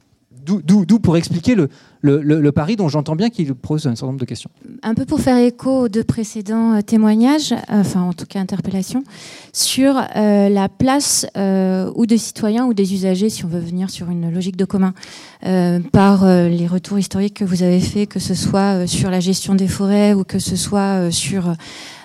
[0.42, 1.54] D'où pour expliquer
[2.00, 4.50] le, pari dont j'entends bien qu'il pose un certain nombre de questions.
[4.82, 9.04] Un peu pour faire écho aux deux précédents euh, témoignages, enfin en tout cas interpellations,
[9.52, 13.90] sur euh, la place euh, ou des citoyens ou des usagers, si on veut venir
[13.90, 14.94] sur une logique de commun,
[15.92, 19.68] par les retours historiques que vous avez faits, que ce soit sur la gestion des
[19.68, 21.54] forêts ou que ce soit sur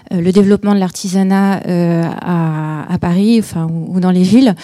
[0.09, 1.59] le développement de l'artisanat
[2.21, 4.55] à, à, Paris enfin, ou, dans les villes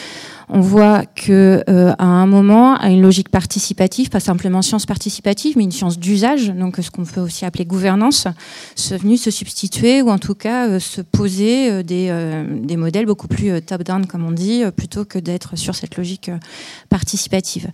[0.51, 5.55] on voit que euh, à un moment, à une logique participative, pas simplement science participative,
[5.55, 8.27] mais une science d'usage, donc ce qu'on peut aussi appeler gouvernance,
[8.75, 12.11] c'est venu se substituer ou en tout cas euh, se poser euh, des,
[12.61, 16.29] des, modèles beaucoup plus top-down, comme on dit, plutôt que d'être sur cette logique
[16.89, 17.69] participative.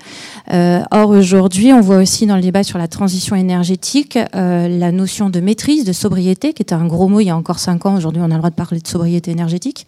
[0.52, 5.40] or aujourd'hui, on voit aussi dans le débat sur la transition énergétique la notion de
[5.40, 7.96] maîtrise, de sobriété, qui était un gros mot il y a encore cinq ans.
[7.96, 9.88] Aujourd'hui, on a le droit de parler de sobriété énergétique.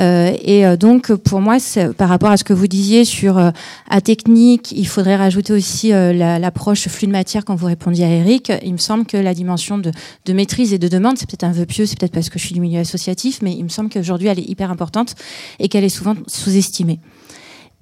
[0.00, 1.56] Euh, et euh, donc, pour moi,
[1.96, 3.50] par rapport à ce que vous disiez sur euh,
[3.88, 8.52] à technique, il faudrait rajouter aussi l'approche flux de matière quand vous répondiez à Eric.
[8.62, 9.90] Il me semble que la dimension de,
[10.32, 12.54] maîtrise et de demande, c'est peut-être un vœu pieux, c'est peut-être parce que je suis
[12.54, 15.14] du milieu associatif, mais il me semble qu'aujourd'hui, elle est hyper importante
[15.58, 17.00] et qu'elle est souvent sous-estimée.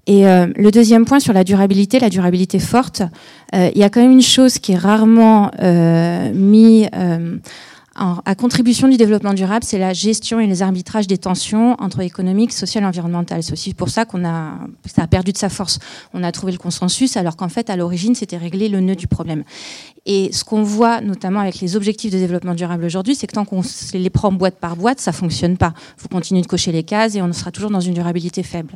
[0.09, 3.03] Et le deuxième point sur la durabilité, la durabilité forte,
[3.53, 7.39] il y a quand même une chose qui est rarement euh,
[7.97, 12.53] à contribution du développement durable, c'est la gestion et les arbitrages des tensions entre économique,
[12.53, 13.43] social et environnemental.
[13.43, 15.79] C'est aussi pour ça qu'on a, ça a perdu de sa force.
[16.13, 19.07] On a trouvé le consensus, alors qu'en fait, à l'origine, c'était régler le nœud du
[19.07, 19.45] problème.
[20.09, 23.45] Et ce qu'on voit, notamment avec les objectifs de développement durable aujourd'hui, c'est que tant
[23.45, 25.75] qu'on les prend boîte par boîte, ça fonctionne pas.
[25.99, 28.75] Vous continuez de cocher les cases et on sera toujours dans une durabilité faible.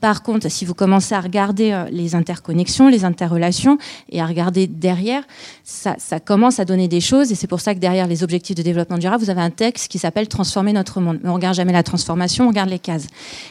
[0.00, 3.78] Par contre, si vous commencez à regarder euh, les interconnexions, les interrelations
[4.10, 5.22] et à regarder derrière,
[5.62, 7.30] ça, ça commence à donner des choses.
[7.30, 9.88] Et c'est pour ça que derrière les objectifs de développement durable, vous avez un texte
[9.88, 11.20] qui s'appelle Transformer notre monde.
[11.22, 13.06] Mais on regarde jamais la transformation, on regarde les cases.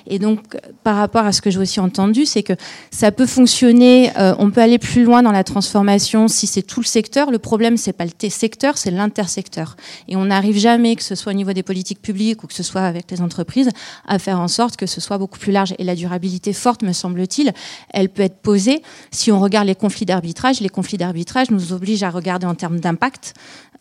[0.07, 2.53] Et donc, par rapport à ce que j'ai aussi entendu, c'est que
[2.91, 4.12] ça peut fonctionner.
[4.18, 7.39] Euh, on peut aller plus loin dans la transformation si c'est tout le secteur le
[7.39, 9.76] problème, c'est pas le secteur, c'est l'intersecteur.
[10.07, 12.64] Et on n'arrive jamais, que ce soit au niveau des politiques publiques ou que ce
[12.64, 13.70] soit avec les entreprises,
[14.07, 15.74] à faire en sorte que ce soit beaucoup plus large.
[15.78, 17.53] Et la durabilité forte, me semble-t-il,
[17.93, 18.82] elle peut être posée
[19.12, 20.59] si on regarde les conflits d'arbitrage.
[20.62, 23.34] Les conflits d'arbitrage nous obligent à regarder en termes d'impact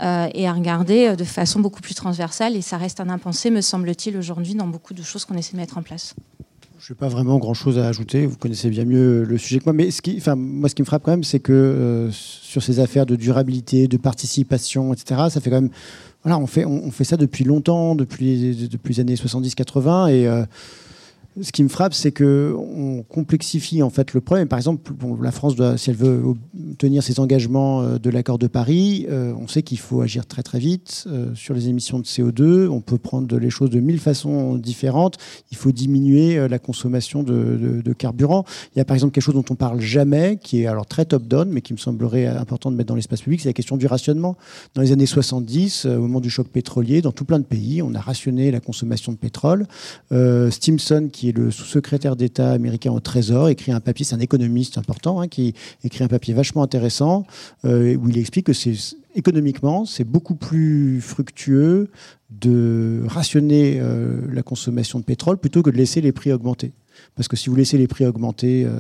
[0.02, 3.60] euh, et à regarder de façon beaucoup plus transversale et ça reste un impensé, me
[3.60, 6.14] semble-t-il, aujourd'hui dans beaucoup de choses qu'on essaie de mettre en place.
[6.78, 8.24] Je n'ai pas vraiment grand-chose à ajouter.
[8.24, 9.74] Vous connaissez bien mieux le sujet que moi.
[9.74, 12.62] Mais ce qui, enfin, moi, ce qui me frappe quand même, c'est que euh, sur
[12.62, 15.70] ces affaires de durabilité, de participation, etc., ça fait quand même.
[16.24, 20.10] Voilà, on fait, ça depuis longtemps, depuis, depuis les années 70-80.
[20.10, 20.26] Et.
[20.26, 20.44] Euh,
[21.40, 24.48] ce qui me frappe, c'est qu'on complexifie en fait le problème.
[24.48, 26.22] Par exemple, la France, doit, si elle veut
[26.76, 30.42] tenir ses engagements euh, de l'accord de Paris, euh, on sait qu'il faut agir très
[30.42, 32.66] très vite euh, sur les émissions de CO2.
[32.66, 35.18] On peut prendre les choses de mille façons différentes.
[35.52, 38.44] Il faut diminuer la consommation de, carburant.
[38.74, 41.04] Il y a par exemple quelque chose dont on parle jamais, qui est alors très
[41.04, 43.86] top-down, mais qui me semblerait important de mettre dans l'espace public, c'est la question du
[43.86, 44.36] rationnement.
[44.74, 47.94] Dans les années 70, au moment du choc pétrolier, dans tout plein de pays, on
[47.94, 49.66] a rationné la consommation de pétrole.
[50.50, 54.78] Stimson, qui est le sous-secrétaire d'État américain au Trésor, écrit un papier, c'est un économiste
[54.78, 55.54] important, hein, qui
[55.84, 57.26] écrit un papier vachement intéressant,
[57.64, 58.74] euh, où il explique que c'est
[59.14, 61.90] économiquement, c'est beaucoup plus fructueux
[62.30, 66.72] de rationner euh, la consommation de pétrole plutôt que de laisser les prix augmenter.
[67.20, 68.78] Parce que si vous laissez les prix augmenter, euh,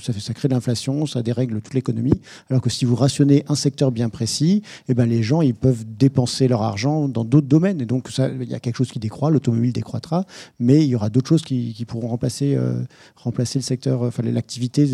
[0.00, 2.22] ça, crée de l'inflation, ça dérègle toute l'économie.
[2.48, 5.84] Alors que si vous rationnez un secteur bien précis, eh ben les gens ils peuvent
[5.86, 7.82] dépenser leur argent dans d'autres domaines.
[7.82, 8.08] Et donc
[8.40, 10.24] il y a quelque chose qui décroît, l'automobile décroîtra,
[10.58, 12.82] mais il y aura d'autres choses qui, pourront remplacer, euh,
[13.14, 14.88] remplacer le secteur, enfin l'activité.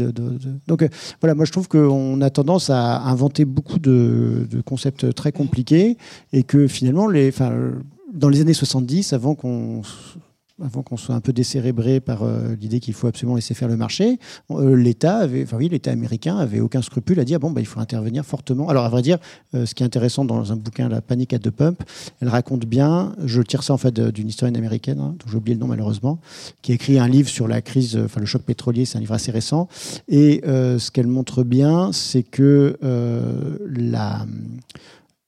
[0.67, 0.89] Donc euh,
[1.21, 5.99] voilà, moi je trouve qu'on a tendance à inventer beaucoup de, concepts très compliqués
[6.33, 7.09] et que finalement
[8.13, 9.83] dans les années 70, avant qu'on
[10.63, 13.77] avant qu'on soit un peu décérébré par euh, l'idée qu'il faut absolument laisser faire le
[13.77, 14.19] marché,
[14.51, 17.67] euh, l'État avait, enfin oui, l'État américain avait aucun scrupule à dire bon bah il
[17.67, 18.69] faut intervenir fortement.
[18.69, 19.19] Alors à vrai dire,
[19.55, 21.83] euh, ce qui est intéressant dans un bouquin La panique à deux pumps,
[22.21, 25.55] elle raconte bien, je tire ça en fait d'une historienne américaine hein, dont j'ai oublié
[25.55, 26.19] le nom malheureusement,
[26.63, 29.15] qui a écrit un livre sur la crise, enfin le choc pétrolier, c'est un livre
[29.15, 29.69] assez récent,
[30.09, 32.79] et ce qu'elle montre bien, c'est que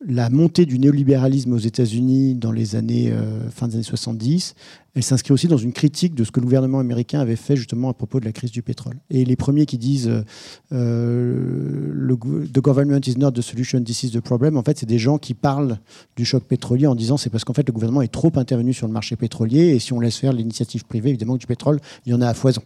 [0.06, 3.12] la montée du néolibéralisme aux États-Unis dans les années
[3.50, 4.54] fin des années 70
[4.94, 7.88] elle s'inscrit aussi dans une critique de ce que le gouvernement américain avait fait justement
[7.88, 8.96] à propos de la crise du pétrole.
[9.10, 10.10] Et les premiers qui disent
[10.72, 14.86] euh, le, The government is not the solution, this is the problem, en fait, c'est
[14.86, 15.78] des gens qui parlent
[16.16, 18.86] du choc pétrolier en disant c'est parce qu'en fait le gouvernement est trop intervenu sur
[18.86, 22.14] le marché pétrolier et si on laisse faire l'initiative privée, évidemment du pétrole, il y
[22.14, 22.62] en a à foison.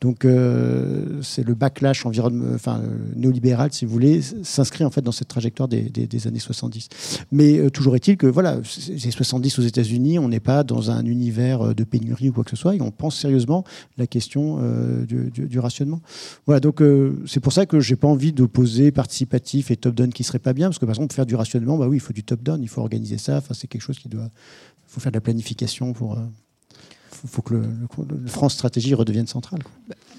[0.00, 5.02] Donc euh, c'est le backlash environnement, enfin, euh, néolibéral, si vous voulez, s'inscrit en fait
[5.02, 6.88] dans cette trajectoire des, des, années 70.
[7.30, 11.04] Mais euh, toujours est-il que voilà, c'est 70 aux États-Unis, on n'est pas dans un
[11.04, 13.64] univers euh, de pénurie ou quoi que ce soit, et on pense sérieusement
[13.98, 16.00] la question euh, du, rationnement.
[16.46, 20.24] Voilà, donc euh, c'est pour ça que j'ai pas envie d'opposer participatif et top-down qui
[20.24, 22.24] serait pas bien, parce que par exemple, faire du rationnement, bah oui, il faut du
[22.24, 24.30] top-down, il faut organiser ça, enfin, c'est quelque chose qui doit.
[24.88, 26.18] Il faut faire de la planification pour.
[27.24, 27.62] Il faut que le,
[28.26, 29.60] France Stratégie redevienne centrale.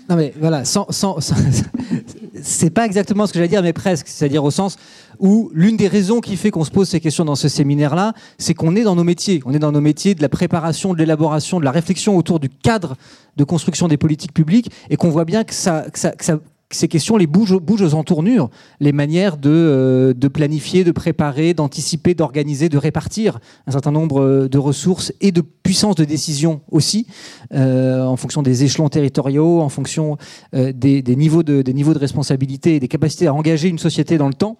[0.10, 1.18] Non mais voilà, sans, sans,
[2.42, 4.08] c'est pas exactement ce que j'allais dire, mais presque.
[4.08, 4.78] C'est-à-dire au sens
[5.20, 8.54] où l'une des raisons qui fait qu'on se pose ces questions dans ce séminaire-là, c'est
[8.54, 9.42] qu'on est dans nos métiers.
[9.46, 12.50] On est dans nos métiers de la préparation, de l'élaboration, de la réflexion autour du
[12.50, 12.96] cadre
[13.38, 16.40] de construction des politiques publiques, et qu'on voit bien que ça, que ça
[16.76, 18.50] ces questions les bougent, bougent en tournure,
[18.80, 24.22] les manières de, euh, de planifier, de préparer, d'anticiper, d'organiser, de répartir un certain nombre
[24.22, 27.08] euh, de ressources et de puissance de décision aussi,
[27.54, 30.18] euh, en fonction des échelons territoriaux, en fonction
[30.54, 34.58] des niveaux de responsabilité et des capacités à engager une société dans le temps.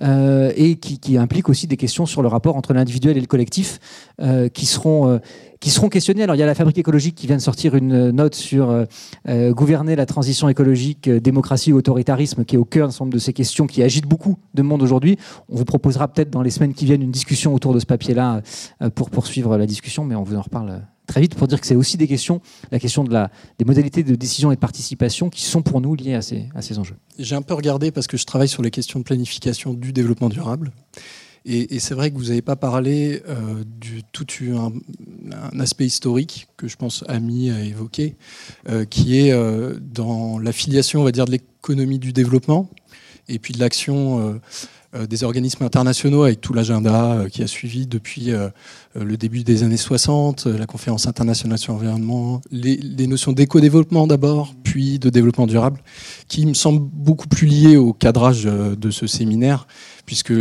[0.00, 3.78] Et qui, qui, implique aussi des questions sur le rapport entre l'individuel et le collectif
[4.52, 5.20] qui seront
[5.62, 6.24] qui seront questionnés.
[6.24, 8.84] Alors il y a la Fabrique écologique qui vient de sortir une note sur euh,
[9.28, 13.32] euh, gouverner la transition écologique, euh, démocratie ou autoritarisme, qui est au cœur de ces
[13.32, 15.16] questions qui agitent beaucoup de monde aujourd'hui.
[15.48, 18.42] On vous proposera peut-être dans les semaines qui viennent une discussion autour de ce papier-là
[18.96, 21.76] pour poursuivre la discussion, mais on vous en reparle très vite pour dire que c'est
[21.76, 22.40] aussi des questions,
[22.70, 26.22] la question des modalités de décision et de participation qui sont pour nous liées à
[26.22, 26.96] ces, enjeux.
[27.18, 30.28] J'ai un peu regardé parce que je travaille sur les questions de planification du développement
[30.28, 30.72] durable.
[31.44, 34.72] Et, c'est vrai que vous n'avez pas parlé euh, du tout un,
[35.32, 38.14] un, aspect historique que je pense Ami a évoqué,
[38.68, 42.70] euh, qui est euh, dans l'affiliation, on va dire, de l'économie du développement
[43.28, 44.40] et puis de l'action
[45.08, 48.30] des organismes internationaux avec tout l'agenda qui a suivi depuis
[48.94, 54.54] le début des années 60, la conférence internationale sur l'environnement, les, les, notions d'éco-développement d'abord,
[54.64, 55.80] puis de développement durable,
[56.28, 59.66] qui me semblent beaucoup plus liées au cadrage de ce séminaire,
[60.04, 60.32] puisque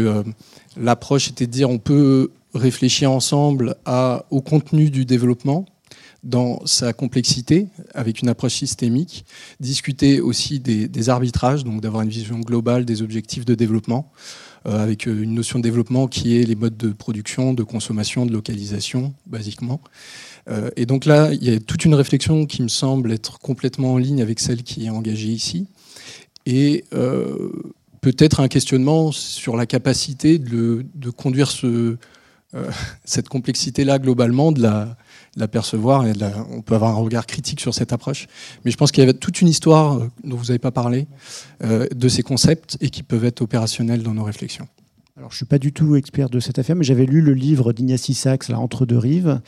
[0.78, 5.66] L'approche était de dire on peut réfléchir ensemble à, au contenu du développement
[6.24, 9.26] dans sa complexité, avec une approche systémique,
[9.59, 14.11] discuter aussi des, arbitrages, donc d'avoir une vision globale des objectifs de développement,
[14.67, 18.28] euh, avec euh, une notion de développement qui est les modes de production, de consommation,
[18.28, 19.82] de localisation, basiquement.
[20.49, 23.93] Euh, et donc là, il y a toute une réflexion qui me semble être complètement
[23.93, 25.67] en ligne avec celle qui est engagée ici.
[26.45, 26.86] Et
[28.01, 30.84] peut-être un questionnement sur la capacité de,
[31.15, 31.97] conduire ce,
[33.05, 34.97] cette complexité-là globalement de la,
[35.36, 36.14] la percevoir et
[36.52, 38.28] on peut avoir un regard critique sur cette approche.
[38.66, 41.08] Mais je pense qu'il y avait toute une histoire dont vous n'avez pas parlé
[41.62, 44.68] de ces concepts et qui peuvent être opérationnels dans nos réflexions.
[45.18, 47.34] Alors, je ne suis pas du tout expert de cette affaire, mais j'avais lu le
[47.34, 49.42] livre d'Ignacy Sachs, là, Entre deux rives.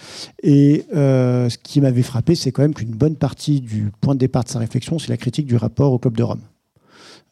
[0.44, 4.20] Et euh, ce qui m'avait frappé, c'est quand même qu'une bonne partie du point de
[4.20, 6.42] départ de sa réflexion, c'est la critique du rapport au Club de Rome.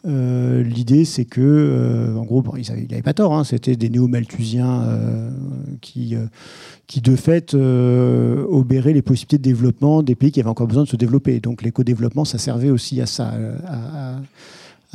[0.06, 4.88] Euh, l'idée, c'est que, euh, en gros, il n'avait pas tort, hein, c'était des néo-malthusiens
[5.82, 6.16] qui,
[6.88, 10.90] qui, de fait, obéraient les possibilités de développement des pays qui avaient encore besoin de
[10.90, 11.40] se développer.
[11.40, 13.34] Donc, l'éco-développement, ça servait aussi à ça,
[13.66, 14.20] à,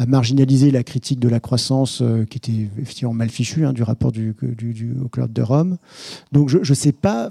[0.04, 4.12] marginaliser la critique de la croissance euh, qui était effectivement mal fichue hein, du rapport
[4.12, 5.78] du, du, au Club de Rome.
[6.32, 7.30] Donc je ne sais pas,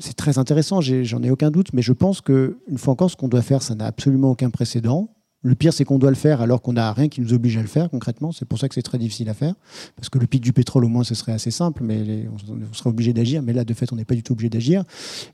[0.00, 3.16] c'est très intéressant, j'en ai, aucun doute, mais je pense que une fois encore, ce
[3.16, 5.08] qu'on doit faire, ça n'a absolument aucun précédent.
[5.42, 7.62] Le pire, c'est qu'on doit le faire alors qu'on n'a rien qui nous oblige à
[7.62, 8.30] le faire concrètement.
[8.30, 9.54] C'est pour ça que c'est très difficile à faire.
[9.96, 12.90] Parce que le pic du pétrole, au moins, ce serait assez simple, mais on serait
[12.90, 13.42] obligé d'agir.
[13.42, 14.84] Mais là, de fait, on n'est pas du tout obligé d'agir.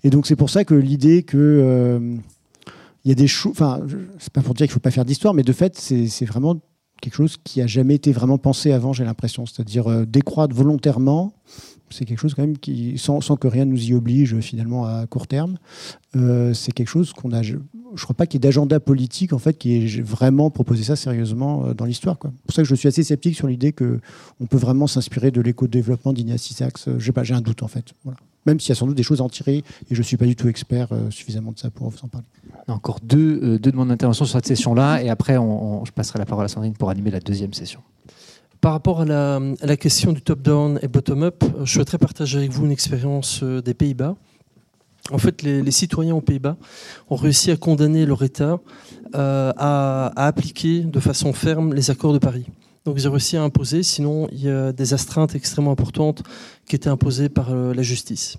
[0.04, 2.16] Et donc, c'est pour ça que l'idée que euh,
[3.04, 3.52] il y a des choses.
[3.52, 3.80] Enfin,
[4.18, 6.60] c'est pas pour dire qu'il faut pas faire d'histoire, mais de fait, c'est vraiment
[7.00, 9.46] quelque chose qui a jamais été vraiment pensé avant, j'ai l'impression.
[9.46, 11.32] C'est-à-dire euh, décroître volontairement,
[11.90, 15.26] c'est quelque chose quand même qui, sans, que rien nous y oblige finalement à court
[15.26, 15.56] terme,
[16.16, 17.42] euh, c'est quelque chose qu'on a.
[17.42, 20.84] Je ne crois pas qu'il y ait d'agenda politique en fait qui ait vraiment proposé
[20.84, 22.18] ça sérieusement euh, dans l'histoire.
[22.22, 25.40] C'est pour ça que je suis assez sceptique sur l'idée qu'on peut vraiment s'inspirer de
[25.40, 26.88] l'éco-développement d'Ignacy Sachs.
[26.98, 27.92] J'ai pas, j'ai un doute en fait.
[28.46, 30.16] Même s'il y a sans doute des choses à en tirer, et je ne suis
[30.16, 32.26] pas du tout expert euh, suffisamment de ça pour vous en parler.
[32.68, 36.48] Encore deux, euh, demandes d'intervention sur cette session-là, et après je passerai la parole à
[36.48, 37.80] Sandrine pour animer la deuxième session.
[38.66, 42.72] Par rapport à la, question du top-down et bottom-up, je souhaiterais partager avec vous une
[42.72, 44.16] expérience euh, des Pays-Bas.
[45.12, 46.56] En fait, les, citoyens aux Pays-Bas
[47.08, 48.58] ont réussi à condamner leur État
[49.14, 52.46] à, à, appliquer de façon ferme les accords de Paris.
[52.84, 56.24] Donc ils ont réussi à imposer, sinon il y a des astreintes extrêmement importantes
[56.68, 58.36] qui étaient imposées par euh, la justice.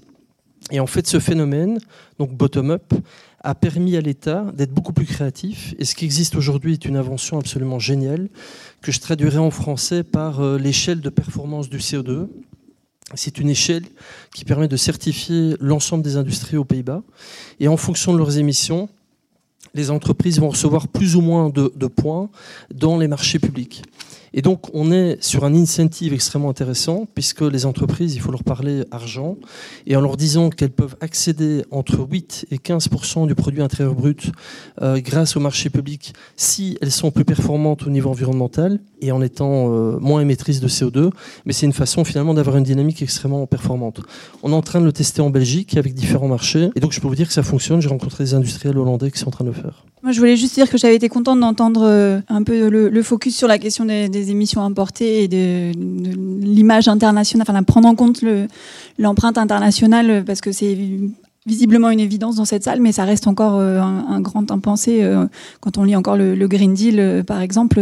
[0.71, 1.80] Et en fait, ce phénomène,
[2.19, 2.93] donc bottom-up,
[3.41, 5.73] a permis à l'État d'être beaucoup plus créatif.
[5.80, 8.28] Et ce qui existe aujourd'hui est une invention absolument géniale
[8.82, 12.28] que je traduirai en français par euh, l'échelle de performance du CO2.
[13.13, 13.86] C'est une échelle
[14.34, 17.03] qui permet de certifier l'ensemble des industries aux Pays-Bas.
[17.59, 18.89] Et en fonction de leurs émissions,
[19.73, 22.30] les entreprises vont recevoir plus ou moins de, de points
[22.73, 23.84] dans les marchés publics.
[24.38, 28.43] Et donc, on est sur un incentive extrêmement intéressant, puisque les entreprises, il faut leur
[28.43, 29.35] parler argent,
[29.88, 34.31] et en leur disant qu'elles peuvent accéder entre 8 et 15% du produit intérieur brut
[34.83, 39.23] euh, grâce au marché public si elles sont plus performantes au niveau environnemental et en
[39.23, 41.09] étant euh, moins émettrices de CO2.
[41.47, 44.01] Mais c'est une façon finalement d'avoir une dynamique extrêmement performante.
[44.43, 47.01] On est en train de le tester en Belgique avec différents marchés, et donc je
[47.01, 47.81] peux vous dire que ça fonctionne.
[47.81, 49.83] J'ai rencontré des industriels hollandais qui sont en train de le faire.
[50.03, 53.35] Moi, je voulais juste dire que j'avais été contente d'entendre euh, un peu le, focus
[53.35, 55.71] sur la question des, émissions importées et de,
[56.41, 58.23] l'image internationale, enfin, prendre en compte
[58.97, 60.78] l'empreinte internationale, parce que c'est
[61.47, 65.01] visiblement une évidence dans cette salle, mais ça reste encore euh, un, grand impensé.
[65.01, 65.25] Euh,
[65.61, 67.80] quand on lit encore le, Green Deal, euh, par exemple,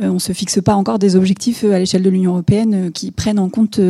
[0.00, 3.38] on ne se fixe pas encore des objectifs à l'échelle de l'Union européenne qui prennent
[3.38, 3.80] en compte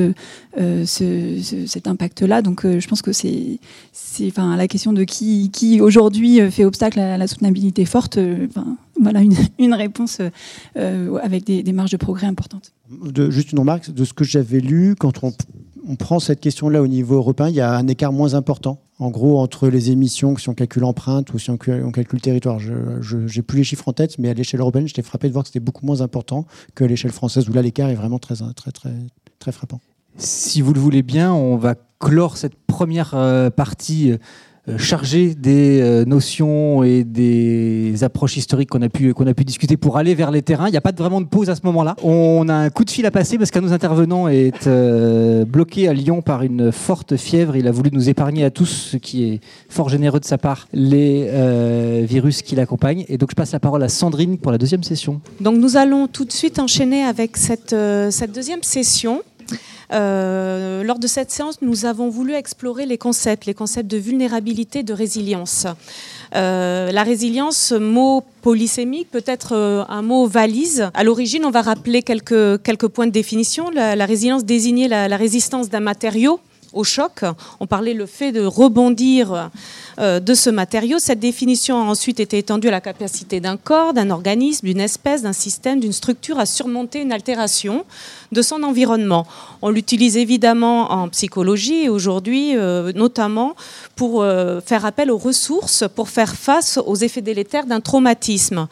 [0.84, 2.40] cet impact-là.
[2.42, 3.58] Donc je pense que c'est
[4.28, 8.18] enfin, la question de qui aujourd'hui fait obstacle à la soutenabilité forte.
[9.00, 10.20] Voilà une, une réponse
[10.74, 12.72] avec des, des, marges de progrès importantes.
[12.90, 15.32] De, juste une remarque de ce que j'avais lu, quand on
[15.90, 19.10] on prend cette question-là au niveau européen, il y a un écart moins important, en
[19.10, 22.60] gros, entre les émissions, si on calcule empreinte ou si on calcule territoire.
[22.60, 25.42] Je n'ai plus les chiffres en tête, mais à l'échelle européenne, j'étais frappé de voir
[25.42, 28.70] que c'était beaucoup moins important que l'échelle française, où là, l'écart est vraiment très, très,
[28.72, 28.92] très,
[29.38, 29.80] très frappant.
[30.16, 34.18] Si vous le voulez bien, on va clore cette première euh, partie euh,
[34.78, 39.96] chargé des euh, notions et des approches historiques qu'on a pu a pu discuter pour
[39.96, 40.68] aller vers les terrains.
[40.68, 41.96] Il n'y a pas vraiment de pause à ce moment-là.
[42.02, 45.44] On a un coup de fil à passer parce qu'un de nos intervenants est euh,
[45.44, 47.56] bloqué à Lyon par une forte fièvre.
[47.56, 50.68] Il a voulu nous épargner à tous, ce qui est fort généreux de sa part,
[50.72, 51.30] les
[52.04, 53.04] virus qui l'accompagnent.
[53.08, 55.20] Et donc je passe la parole à Sandrine pour la deuxième session.
[55.40, 57.74] Donc nous allons tout de suite enchaîner avec cette,
[58.10, 59.22] cette deuxième session
[59.92, 64.82] euh, lors de cette séance, nous avons voulu explorer les concepts, les concepts de vulnérabilité,
[64.82, 65.66] de résilience.
[66.36, 70.90] Euh, la résilience, mot polysémique, peut-être euh, un mot valise.
[70.94, 73.70] À l'origine, on va rappeler quelques, quelques points de définition.
[73.70, 76.40] La, résilience désignait la résistance d'un matériau
[76.72, 77.24] au choc.
[77.60, 79.50] On parlait le fait de rebondir
[79.98, 80.98] euh, de ce matériau.
[80.98, 85.22] Cette définition a ensuite été étendue à la capacité d'un corps, d'un organisme, d'une espèce,
[85.22, 87.84] d'un système, d'une structure à surmonter une altération
[88.32, 89.26] de son environnement.
[89.62, 93.54] On l'utilise évidemment en psychologie et aujourd'hui euh, notamment
[93.96, 98.68] pour euh, faire appel aux ressources pour faire face aux effets délétères d'un traumatisme.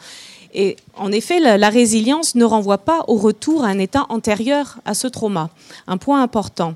[0.53, 4.95] Et en effet, la, résilience ne renvoie pas au retour à un état antérieur à
[4.95, 5.49] ce trauma.
[5.87, 6.73] Un point important.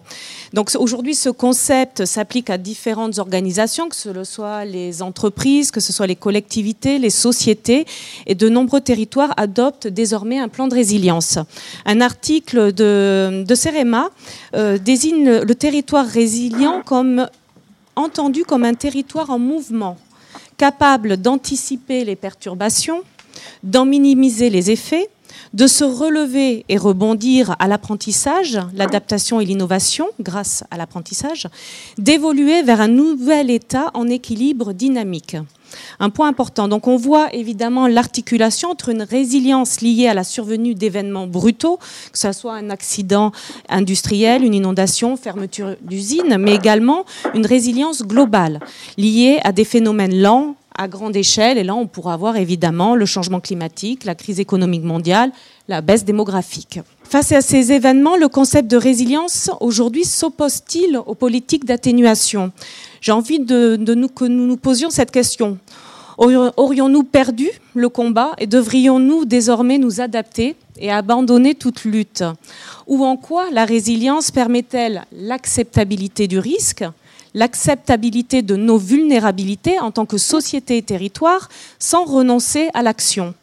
[0.54, 5.92] Donc aujourd'hui, ce concept s'applique à différentes organisations, que ce soit les entreprises, que ce
[5.92, 7.86] soit les collectivités, les sociétés,
[8.28, 11.40] et de nombreux territoires adoptent désormais un plan de résilience.
[11.86, 14.10] Un article de, CEREMA
[14.56, 17.28] euh, désigne le territoire résilient comme
[17.96, 19.98] entendu comme un territoire en mouvement,
[20.58, 23.04] capable d'anticiper les perturbations,
[23.64, 25.10] d'en minimiser les effets,
[25.54, 31.48] de se relever et rebondir à l'apprentissage, l'adaptation et l'innovation grâce à l'apprentissage,
[31.98, 35.38] d'évoluer vers un nouvel état en équilibre dynamique.
[36.00, 36.68] Un point important.
[36.68, 41.78] Donc on voit évidemment l'articulation entre une résilience liée à la survenue d'événements brutaux,
[42.12, 43.32] que ce soit un accident
[43.70, 48.60] industriel, une inondation, fermeture d'usine, mais également une résilience globale
[48.98, 51.58] liée à des phénomènes lents, à grande échelle.
[51.58, 55.32] Et là, on pourra voir évidemment le changement climatique, la crise économique mondiale,
[55.68, 56.80] la baisse démographique.
[57.04, 62.52] Face à ces événements, le concept de résilience aujourd'hui s'oppose-t-il aux politiques d'atténuation?
[63.02, 65.60] J'ai envie de, nous, que nous nous posions cette question.
[66.18, 72.24] Aurions-nous perdu le combat et devrions-nous désormais nous adapter et abandonner toute lutte?
[72.88, 76.84] Ou en quoi la résilience permet-elle l'acceptabilité du risque
[77.36, 81.50] l'acceptabilité de nos vulnérabilités en tant que société et territoire
[81.80, 83.34] sans renoncer à l'action?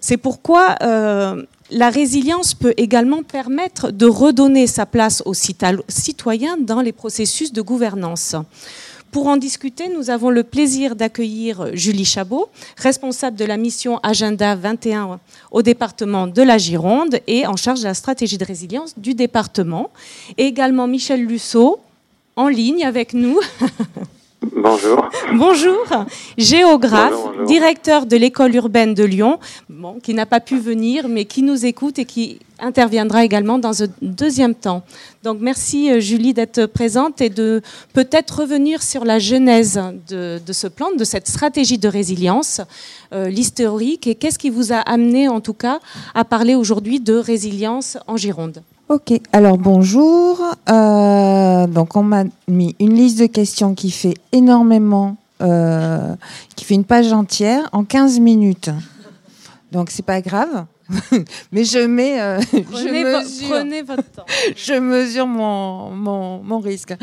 [0.00, 6.80] C'est pourquoi euh, la résilience peut également permettre de redonner sa place aux citoyens dans
[6.80, 8.36] les processus de gouvernance.
[9.10, 14.54] Pour en discuter, nous avons le plaisir d'accueillir Julie Chabot, responsable de la mission Agenda
[14.54, 15.18] 21
[15.50, 19.90] au département de la Gironde et en charge de la stratégie de résilience du département.
[20.36, 21.80] Et également Michel Lusseau,
[22.36, 23.40] en ligne avec nous.
[24.40, 25.08] Bonjour.
[25.34, 25.84] Bonjour,
[26.36, 31.42] géographe, directeur de l'école urbaine de Lyon, bon, qui n'a pas pu venir, mais qui
[31.42, 34.84] nous écoute et qui interviendra également dans un deuxième temps.
[35.24, 37.62] Donc merci euh, Julie d'être présente et de
[37.94, 42.60] peut-être revenir sur la genèse de, ce plan, de cette stratégie de résilience,
[43.12, 45.80] euh, l'historique et qu'est-ce qui vous a amené en tout cas
[46.14, 48.62] à parler aujourd'hui de résilience en Gironde.
[48.88, 50.40] Ok, alors bonjour.
[50.70, 56.14] Euh, donc on m'a mis une liste de questions qui fait énormément, euh,
[56.56, 58.70] qui fait une page entière en 15 minutes.
[59.72, 60.64] Donc c'est pas grave.
[61.52, 64.24] Mais je mets, euh, prenez, je mesure, prenez, votre temps.
[64.56, 66.94] je mesure mon, mon, mon, risque.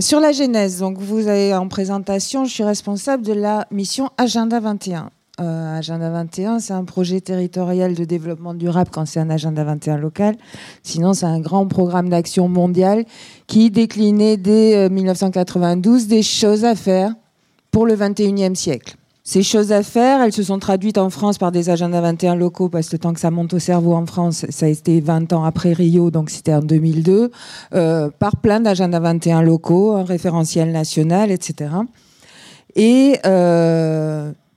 [0.00, 4.58] Sur la genèse, donc vous avez en présentation, je suis responsable de la mission Agenda
[4.58, 5.10] 21.
[5.38, 9.98] Euh, agenda 21, c'est un projet territorial de développement durable quand c'est un Agenda 21
[9.98, 10.34] local.
[10.82, 13.04] Sinon, c'est un grand programme d'action mondial
[13.46, 17.12] qui déclinait dès 1992 euh, des choses à faire
[17.70, 18.96] pour le 21e siècle.
[19.24, 22.70] Ces choses à faire, elles se sont traduites en France par des agendas 21 locaux,
[22.70, 25.34] parce que le temps que ça monte au cerveau en France, ça a été 20
[25.34, 27.30] ans après Rio, donc c'était en 2002,
[27.74, 31.70] euh, par plein d'agendas 21 locaux, un référentiel national, etc.
[32.76, 33.18] Et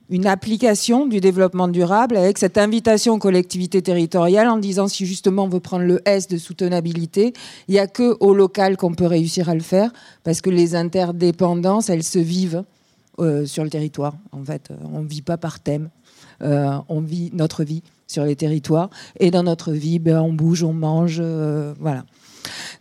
[0.10, 5.44] une application du développement durable avec cette invitation aux collectivités territoriales en disant si justement
[5.44, 7.34] on veut prendre le S de soutenabilité,
[7.68, 9.92] il n'y a que au local qu'on peut réussir à le faire
[10.24, 12.64] parce que les interdépendances, elles se vivent
[13.20, 14.16] euh, sur le territoire.
[14.32, 15.90] En fait, on ne vit pas par thème,
[16.42, 18.90] euh, on vit notre vie sur les territoires
[19.20, 22.04] et dans notre vie, ben, on bouge, on mange, euh, voilà.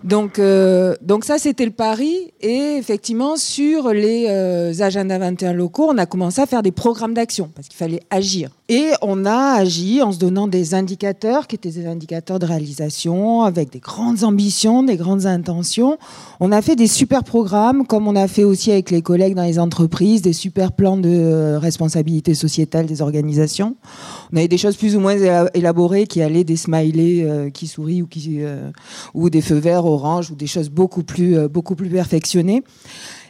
[0.05, 2.33] Donc, euh, donc ça, c'était le pari.
[2.41, 7.15] Et effectivement, sur les euh, agendas 21 locaux, on a commencé à faire des programmes
[7.15, 8.51] d'action parce qu'il fallait agir.
[8.71, 13.41] Et on a agi en se donnant des indicateurs qui étaient des indicateurs de réalisation
[13.41, 15.97] avec des grandes ambitions, des grandes intentions.
[16.39, 19.45] On a fait des super programmes, comme on a fait aussi avec les collègues dans
[19.45, 23.77] les entreprises, des super plans de euh, responsabilité sociétale des organisations.
[24.35, 25.17] On avait des choses plus ou moins
[25.55, 28.71] élaborées qui allaient des smileys euh, qui sourient ou, qui, euh,
[29.15, 32.63] ou des feux verts, orange ou des choses beaucoup plus, beaucoup plus perfectionnées.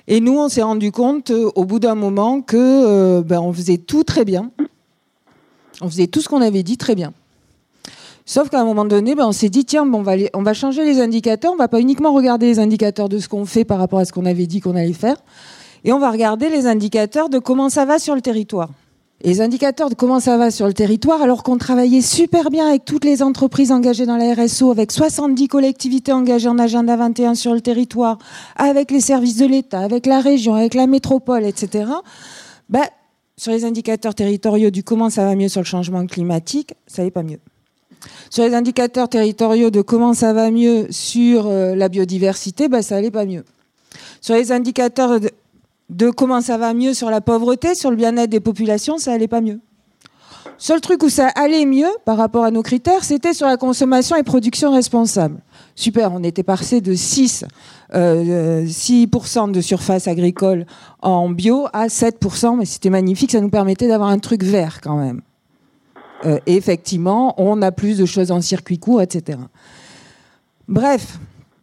[0.08, 4.02] Et nous, on s'est rendu compte au bout d'un moment que ben, on faisait tout
[4.02, 4.50] très bien
[5.80, 7.12] on faisait tout ce qu'on avait dit très bien.
[8.28, 10.04] Sauf qu'à un moment donné, ben, on s'est dit, tiens, bon,
[10.34, 11.52] on, va changer les indicateurs.
[11.54, 14.12] On va pas uniquement regarder les indicateurs de ce qu'on fait par rapport à ce
[14.12, 15.16] qu'on avait dit qu'on allait faire.
[15.84, 18.68] Et on va regarder les indicateurs de comment ça va sur le territoire.
[19.24, 22.84] les indicateurs de comment ça va sur le territoire, alors qu'on travaillait super bien avec
[22.84, 27.54] toutes les entreprises engagées dans la RSO, avec 70 collectivités engagées en agenda 21 sur
[27.54, 28.18] le territoire,
[28.56, 31.90] avec les services de l'État, avec la région, avec la métropole, etc.
[32.68, 32.84] Ben,
[33.38, 37.12] sur les indicateurs territoriaux du comment ça va mieux sur le changement climatique, ça n'est
[37.12, 37.38] pas mieux.
[38.30, 42.96] Sur les indicateurs territoriaux de comment ça va mieux sur euh, la biodiversité, ben, ça
[42.96, 43.44] n'allait pas mieux.
[44.20, 45.20] Sur les indicateurs
[45.88, 49.28] de, comment ça va mieux sur la pauvreté, sur le bien-être des populations, ça n'allait
[49.28, 49.60] pas mieux.
[50.58, 54.16] Seul truc où ça allait mieux par rapport à nos critères, c'était sur la consommation
[54.16, 55.40] et production responsable.
[55.78, 57.44] Super, on était passé de 6,
[57.92, 60.66] 6% de surface agricole
[61.02, 64.96] en bio à 7%, mais c'était magnifique, ça nous permettait d'avoir un truc vert quand
[64.96, 65.22] même.
[66.24, 69.38] Euh, effectivement, on a plus de choses en circuit court, etc.
[70.66, 71.18] Bref,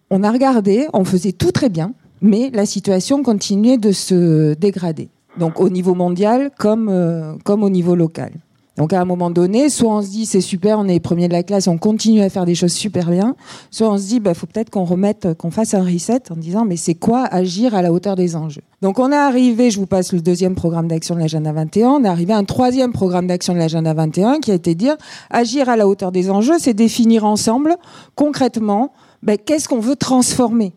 [0.10, 5.10] on a regardé, on faisait tout très bien, mais la situation continuait de se dégrader.
[5.38, 8.32] Donc au niveau mondial comme, euh, comme au niveau local.
[8.77, 11.34] Donc à un moment donné, soit on se dit c'est super, on est premier de
[11.34, 13.35] la classe, on continue à faire des choses super bien,
[13.72, 16.65] soit on se dit bah, faut peut-être qu'on remette, qu'on fasse un reset en disant
[16.65, 18.64] mais c'est quoi agir à la hauteur des enjeux?
[18.81, 22.03] Donc on est arrivé, je vous passe le deuxième programme d'action de l'agenda 21, on
[22.03, 24.97] est arrivé à un troisième programme d'action de l'agenda 21 qui a été dire
[25.30, 27.76] agir à la hauteur des enjeux, c'est définir ensemble
[28.15, 28.91] concrètement
[29.23, 30.73] bah, qu'est-ce qu'on veut transformer?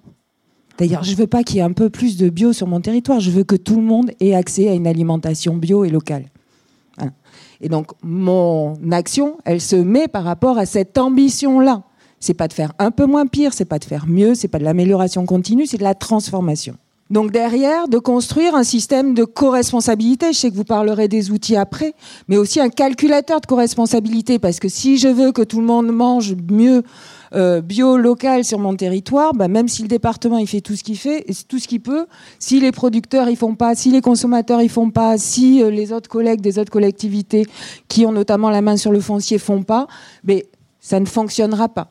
[0.78, 3.18] D'ailleurs, je veux pas qu'il y ait un peu plus de bio sur mon territoire,
[3.18, 6.26] je veux que tout le monde ait accès à une alimentation bio et locale.
[7.60, 11.82] Et donc, mon action, elle se met par rapport à cette ambition-là.
[12.20, 14.58] C'est pas de faire un peu moins pire, c'est pas de faire mieux, c'est pas
[14.58, 16.76] de l'amélioration continue, c'est de la transformation.
[17.10, 20.32] Donc derrière, de construire un système de co-responsabilité.
[20.32, 21.94] Je sais que vous parlerez des outils après,
[22.28, 25.90] mais aussi un calculateur de co-responsabilité, parce que si je veux que tout le monde
[25.90, 26.82] mange mieux
[27.34, 30.82] euh, bio local sur mon territoire, bah, même si le département il fait tout ce
[30.82, 32.06] qu'il fait, tout ce qu'il peut,
[32.38, 35.92] si les producteurs ils font pas, si les consommateurs ils font pas, si euh, les
[35.92, 37.46] autres collègues des autres collectivités
[37.88, 39.86] qui ont notamment la main sur le foncier font pas,
[40.24, 40.46] mais
[40.80, 41.90] ça ne fonctionnera pas.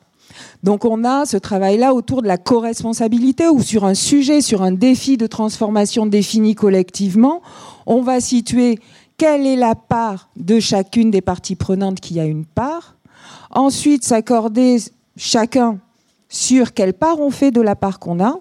[0.62, 4.72] Donc on a ce travail-là autour de la co-responsabilité ou sur un sujet, sur un
[4.72, 7.42] défi de transformation défini collectivement,
[7.86, 8.78] on va situer
[9.16, 12.96] quelle est la part de chacune des parties prenantes qui a une part.
[13.50, 14.78] Ensuite, s'accorder
[15.18, 15.78] chacun
[16.30, 18.38] sur quelle part on fait de la part qu'on a,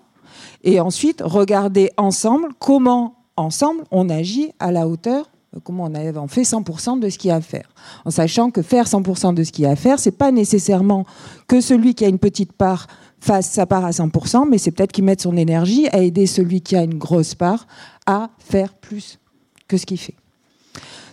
[0.64, 5.30] et ensuite regarder ensemble comment, ensemble, on agit à la hauteur,
[5.64, 7.70] comment on, fait 100% de ce qu'il y a à faire.
[8.06, 11.06] En sachant que faire 100% de ce qu'il y a à faire, c'est pas nécessairement
[11.48, 12.88] que celui qui a une petite part
[13.20, 16.62] fasse sa part à 100%, mais c'est peut-être qu'il mette son énergie à aider celui
[16.62, 17.66] qui a une grosse part
[18.06, 19.20] à faire plus
[19.68, 20.16] que ce qu'il fait.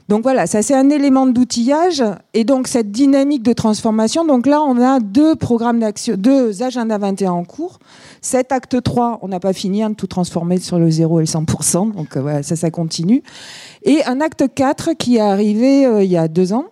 [0.09, 2.05] Donc voilà, ça c'est un élément d'outillage
[2.35, 4.27] et donc cette dynamique de transformation.
[4.27, 7.79] Donc là, on a deux programmes d'action, deux agendas 21 en cours.
[8.21, 11.23] Cet acte 3, on n'a pas fini hein, de tout transformer sur le 0 et
[11.23, 13.23] le 100%, donc euh, voilà, ça, ça continue.
[13.83, 16.67] Et un acte 4 qui est arrivé euh, il y a deux ans,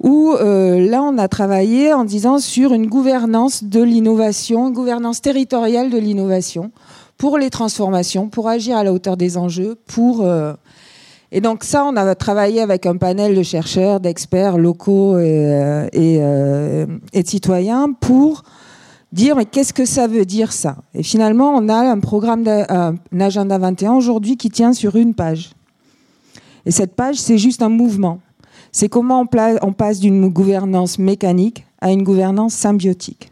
[0.00, 5.20] où euh, là, on a travaillé en disant sur une gouvernance de l'innovation, une gouvernance
[5.20, 6.72] territoriale de l'innovation
[7.16, 10.26] pour les transformations, pour agir à la hauteur des enjeux, pour...
[11.30, 15.88] Et donc ça, on a travaillé avec un panel de chercheurs, d'experts locaux et, euh,
[15.94, 18.44] euh, de citoyens pour
[19.12, 20.76] dire mais qu'est-ce que ça veut dire ça?
[20.94, 25.50] Et finalement, on a un programme, un agenda 21 aujourd'hui qui tient sur une page.
[26.64, 28.20] Et cette page, c'est juste un mouvement.
[28.72, 29.24] C'est comment
[29.62, 33.30] on passe d'une gouvernance mécanique à une gouvernance symbiotique.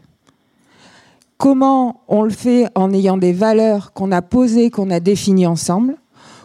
[1.37, 5.97] Comment on le fait en ayant des valeurs qu'on a posées, qu'on a définies ensemble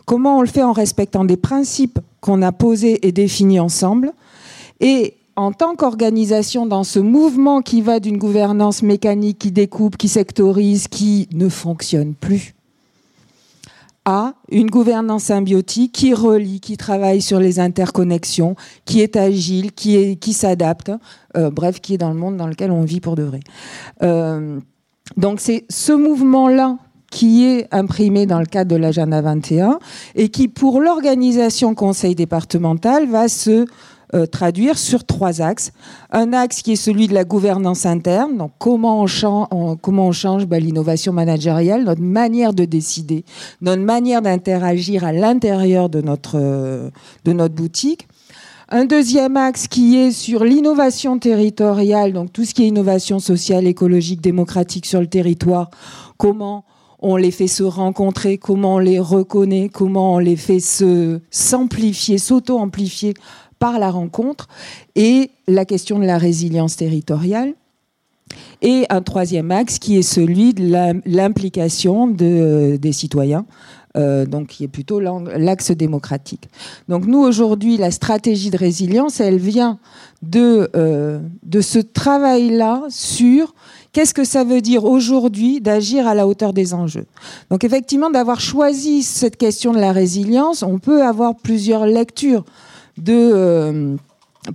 [0.07, 4.12] Comment on le fait en respectant des principes qu'on a posés et définis ensemble
[4.81, 10.09] Et en tant qu'organisation dans ce mouvement qui va d'une gouvernance mécanique qui découpe, qui
[10.09, 12.55] sectorise, qui ne fonctionne plus,
[14.05, 20.33] à une gouvernance symbiotique qui relie, qui travaille sur les interconnexions, qui est agile, qui,
[20.33, 20.91] s'adapte,
[21.37, 23.41] euh, bref, qui est dans le monde dans lequel on vit pour de vrai.
[24.03, 24.59] Euh,
[25.16, 26.79] donc c'est ce mouvement-là
[27.12, 29.78] qui est imprimé dans le cadre de l'agenda 21
[30.16, 33.66] et qui, pour l'organisation conseil départemental, va se
[34.14, 35.72] euh, traduire sur trois axes.
[36.10, 41.12] Un axe qui est celui de la gouvernance interne, donc comment on, change, bah, l'innovation
[41.12, 43.24] managériale, notre manière de décider,
[43.60, 48.09] notre manière d'interagir à l'intérieur de de notre boutique.
[48.70, 53.66] Un deuxième axe qui est sur l'innovation territoriale, donc tout ce qui est innovation sociale,
[53.66, 55.68] écologique, démocratique sur le territoire,
[56.16, 56.64] comment
[57.03, 62.16] on les fait se rencontrer, comment on les reconnaît, comment on les fait se s'amplifier,
[62.19, 63.15] s'auto-amplifier
[63.59, 64.49] par la rencontre,
[64.95, 67.55] et la question de la résilience territoriale.
[68.62, 70.73] Et un troisième axe qui est celui de
[71.05, 73.45] l'implication des citoyens,
[73.95, 76.49] euh, donc qui est plutôt l'axe démocratique.
[76.89, 79.79] Donc nous aujourd'hui, la stratégie de résilience, elle vient
[80.23, 83.55] de, euh, de ce travail-là sur
[83.93, 87.05] Qu'est-ce que ça veut dire aujourd'hui d'agir à la hauteur des enjeux?
[87.51, 92.44] Donc effectivement, d'avoir choisi cette question de la résilience, on peut avoir plusieurs lectures
[92.97, 93.12] de...
[93.12, 93.97] Euh,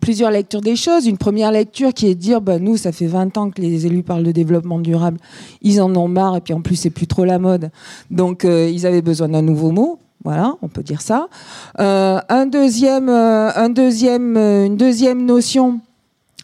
[0.02, 1.06] plusieurs lectures des choses.
[1.06, 3.86] Une première lecture qui est de dire, bah, nous, ça fait 20 ans que les
[3.86, 5.18] élus parlent de développement durable,
[5.62, 7.70] ils en ont marre, et puis en plus, c'est plus trop la mode.
[8.12, 10.00] Donc, euh, ils avaient besoin d'un nouveau mot.
[10.26, 11.30] Voilà, on peut dire ça.
[11.80, 15.80] Euh, un deuxième, un deuxième, une deuxième notion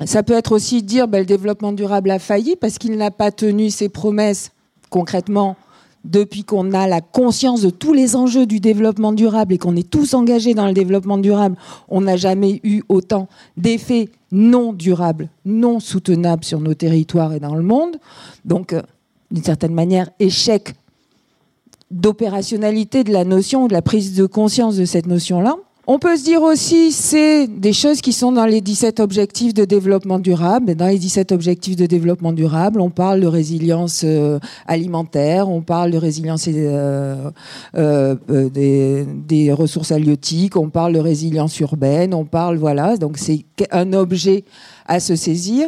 [0.06, 3.32] Ça peut être aussi dire ben, le développement durable a failli parce qu'il n'a pas
[3.32, 4.52] tenu ses promesses
[4.90, 5.56] concrètement
[6.04, 9.90] depuis qu'on a la conscience de tous les enjeux du développement durable et qu'on est
[9.90, 11.56] tous engagés dans le développement durable,
[11.88, 17.56] on n'a jamais eu autant d'effets non durables, non soutenables sur nos territoires et dans
[17.56, 17.98] le monde.
[18.44, 18.82] Donc, euh,
[19.32, 20.74] d'une certaine manière, échec
[21.90, 25.56] d'opérationnalité de la notion, de la prise de conscience de cette notion-là.
[25.86, 29.66] On peut se dire aussi, c'est des choses qui sont dans les 17 objectifs de
[29.66, 30.76] développement durable.
[30.76, 35.92] Dans les 17 objectifs de développement durable, on parle de résilience euh, alimentaire, on parle
[35.92, 37.30] de résilience euh,
[37.76, 38.16] euh,
[38.50, 43.92] des, des, ressources halieutiques, on parle de résilience urbaine, on parle, voilà, donc c'est un
[43.92, 44.46] objet
[44.88, 45.68] à se saisir.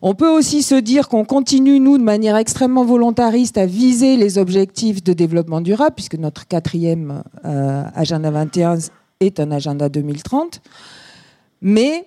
[0.00, 4.38] On peut aussi se dire qu'on continue, nous, de manière extrêmement volontariste, à viser les
[4.38, 7.22] objectifs de développement durable, puisque notre quatrième
[7.94, 8.78] agenda 21
[9.20, 10.62] est un agenda 2030,
[11.60, 12.06] mais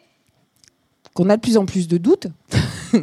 [1.14, 2.28] qu'on a de plus en plus de doutes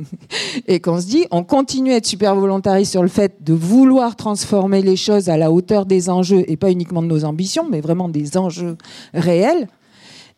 [0.66, 4.16] et qu'on se dit, on continue à être super volontariste sur le fait de vouloir
[4.16, 7.80] transformer les choses à la hauteur des enjeux et pas uniquement de nos ambitions, mais
[7.80, 8.76] vraiment des enjeux
[9.14, 9.68] réels.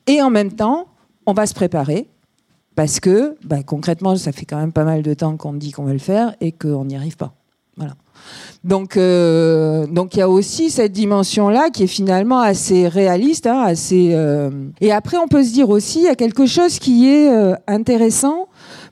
[0.06, 0.86] Et en même temps,
[1.24, 2.08] on va se préparer
[2.74, 5.84] parce que bah, concrètement, ça fait quand même pas mal de temps qu'on dit qu'on
[5.84, 7.32] va le faire et qu'on n'y arrive pas.
[7.78, 7.94] Voilà.
[8.64, 13.60] Donc, euh, donc il y a aussi cette dimension-là qui est finalement assez réaliste, hein,
[13.60, 14.10] assez.
[14.12, 14.50] Euh,
[14.80, 17.54] Et après, on peut se dire aussi, il y a quelque chose qui est euh,
[17.66, 18.48] intéressant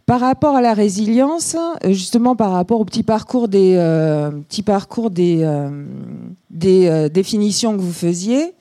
[0.07, 3.77] par rapport à la résilience, justement par rapport au petit parcours des,
[4.66, 5.48] parcours des,
[6.51, 8.55] des définitions que vous faisiez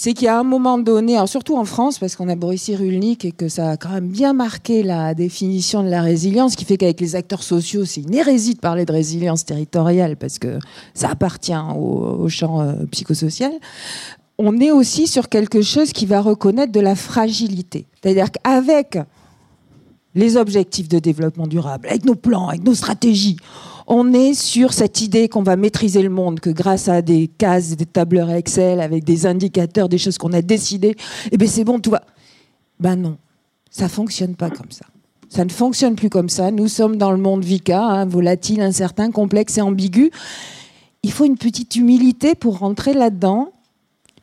[0.00, 2.62] c'est qu'il y a un moment donné, alors surtout en France, parce qu'on a Boris
[2.62, 6.64] Cyrulnik et que ça a quand même bien marqué la définition de la résilience, qui
[6.64, 10.58] fait qu'avec les acteurs sociaux, c'est une hérésie de parler de résilience territoriale, parce que
[10.94, 13.52] ça appartient au, champ euh, psychosocial.
[14.38, 17.86] On est aussi sur quelque chose qui va reconnaître de la fragilité.
[18.02, 18.96] C'est-à-dire qu'avec
[20.14, 23.36] les objectifs de développement durable, avec nos plans, avec nos stratégies,
[23.92, 27.76] on est sur cette idée qu'on va maîtriser le monde, que grâce à des cases,
[27.76, 30.94] des tableurs Excel, avec des indicateurs, des choses qu'on a décidées,
[31.32, 32.02] eh bien c'est bon, tout va.
[32.78, 33.18] Ben non,
[33.68, 34.86] ça fonctionne pas comme ça.
[35.28, 36.52] Ça ne fonctionne plus comme ça.
[36.52, 40.12] Nous sommes dans le monde VICA, hein, volatile, incertain, complexe et ambigu.
[41.02, 43.52] Il faut une petite humilité pour rentrer là-dedans.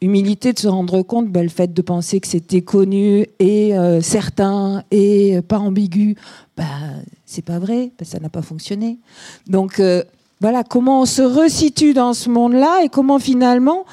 [0.02, 4.02] Humilité de se rendre compte, ben, le fait de penser que c'était connu et euh,
[4.02, 6.16] certain et pas ambigu,
[6.56, 8.98] ben, c'est pas vrai, ça n'a pas fonctionné.
[9.48, 10.04] Donc euh,
[10.40, 13.86] voilà, comment on se resitue dans ce monde-là et comment finalement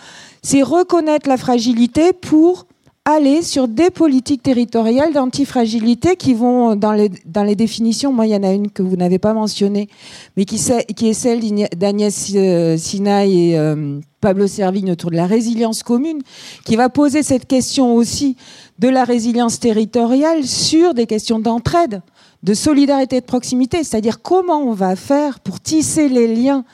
[0.43, 2.67] c'est reconnaître la fragilité pour
[3.07, 8.13] aller sur des politiques territoriales d'antifragilité qui vont dans les, définitions.
[8.13, 9.89] Moi, il y en a une que vous n'avez pas mentionnée,
[10.37, 11.41] mais qui, est celle
[11.77, 16.23] d'Agnès euh, Sinaï et euh, Pablo Servigne autour de la résilience commune,
[16.65, 18.37] qui va poser cette question aussi
[18.79, 22.01] de la résilience territoriale sur des questions d'entraide
[22.43, 26.65] de solidarité de proximité, c'est-à-dire comment on va faire pour tisser les liens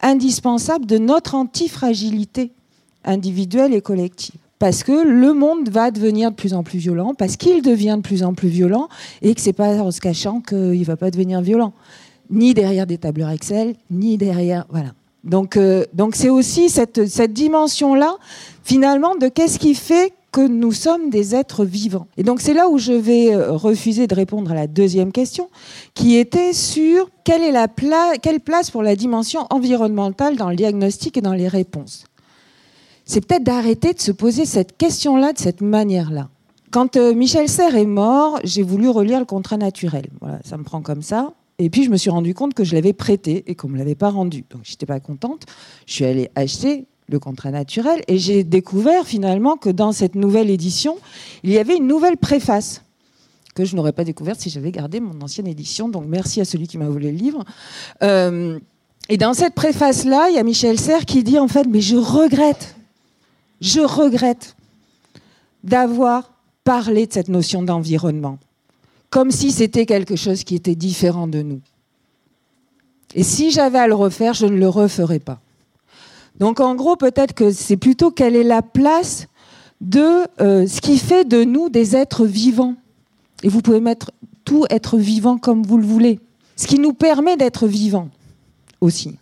[0.00, 2.52] indispensables de notre antifragilité
[3.04, 4.43] individuelle et collective.
[4.58, 8.02] Parce que le monde va devenir de plus en plus violent, parce qu'il devient de
[8.02, 8.88] plus en plus violent,
[9.22, 11.72] et que c'est pas en se cachant qu'il ne va pas devenir violent,
[12.30, 14.92] ni derrière des tableurs Excel, ni derrière, voilà.
[15.24, 18.16] Donc, euh, donc c'est aussi cette, cette dimension-là,
[18.62, 22.08] finalement, de qu'est-ce qui fait que nous sommes des êtres vivants.
[22.16, 25.48] Et donc c'est là où je vais euh, refuser de répondre à la deuxième question,
[25.94, 27.68] qui était sur quelle est la
[28.20, 32.06] quelle place pour la dimension environnementale dans le diagnostic et dans les réponses.
[33.04, 36.28] C'est peut-être d'arrêter de se poser cette question-là de cette manière-là.
[36.70, 40.06] Quand euh, Michel Serres est mort, j'ai voulu relire le contrat naturel.
[40.20, 41.32] Voilà, ça me prend comme ça.
[41.58, 43.94] Et puis je me suis rendu compte que je l'avais prêté et qu'on me l'avait
[43.94, 44.44] pas rendu.
[44.50, 45.42] Donc j'étais pas contente.
[45.86, 50.48] Je suis allée acheter le contrat naturel, et j'ai découvert finalement que dans cette nouvelle
[50.50, 50.96] édition,
[51.42, 52.82] il y avait une nouvelle préface
[53.54, 55.88] que je n'aurais pas découverte si j'avais gardé mon ancienne édition.
[55.88, 57.44] Donc merci à celui qui m'a volé le livre.
[58.02, 58.58] Euh,
[59.08, 61.96] et dans cette préface-là, il y a Michel Serres qui dit en fait, mais je
[61.96, 62.74] regrette,
[63.64, 64.56] je regrette
[65.64, 66.30] d'avoir
[66.64, 68.38] parlé de cette notion d'environnement,
[69.08, 71.60] comme si c'était quelque chose qui était différent de nous.
[73.14, 75.40] Et si j'avais à le refaire, je ne le referais pas.
[76.38, 79.28] Donc en gros, peut-être que c'est plutôt quelle est la place
[79.80, 82.74] de euh, ce qui fait de nous des êtres vivants.
[83.42, 84.10] Et vous pouvez mettre
[84.44, 86.20] tout être vivant comme vous le voulez.
[86.56, 88.10] Ce qui nous permet d'être vivants
[88.82, 89.16] aussi.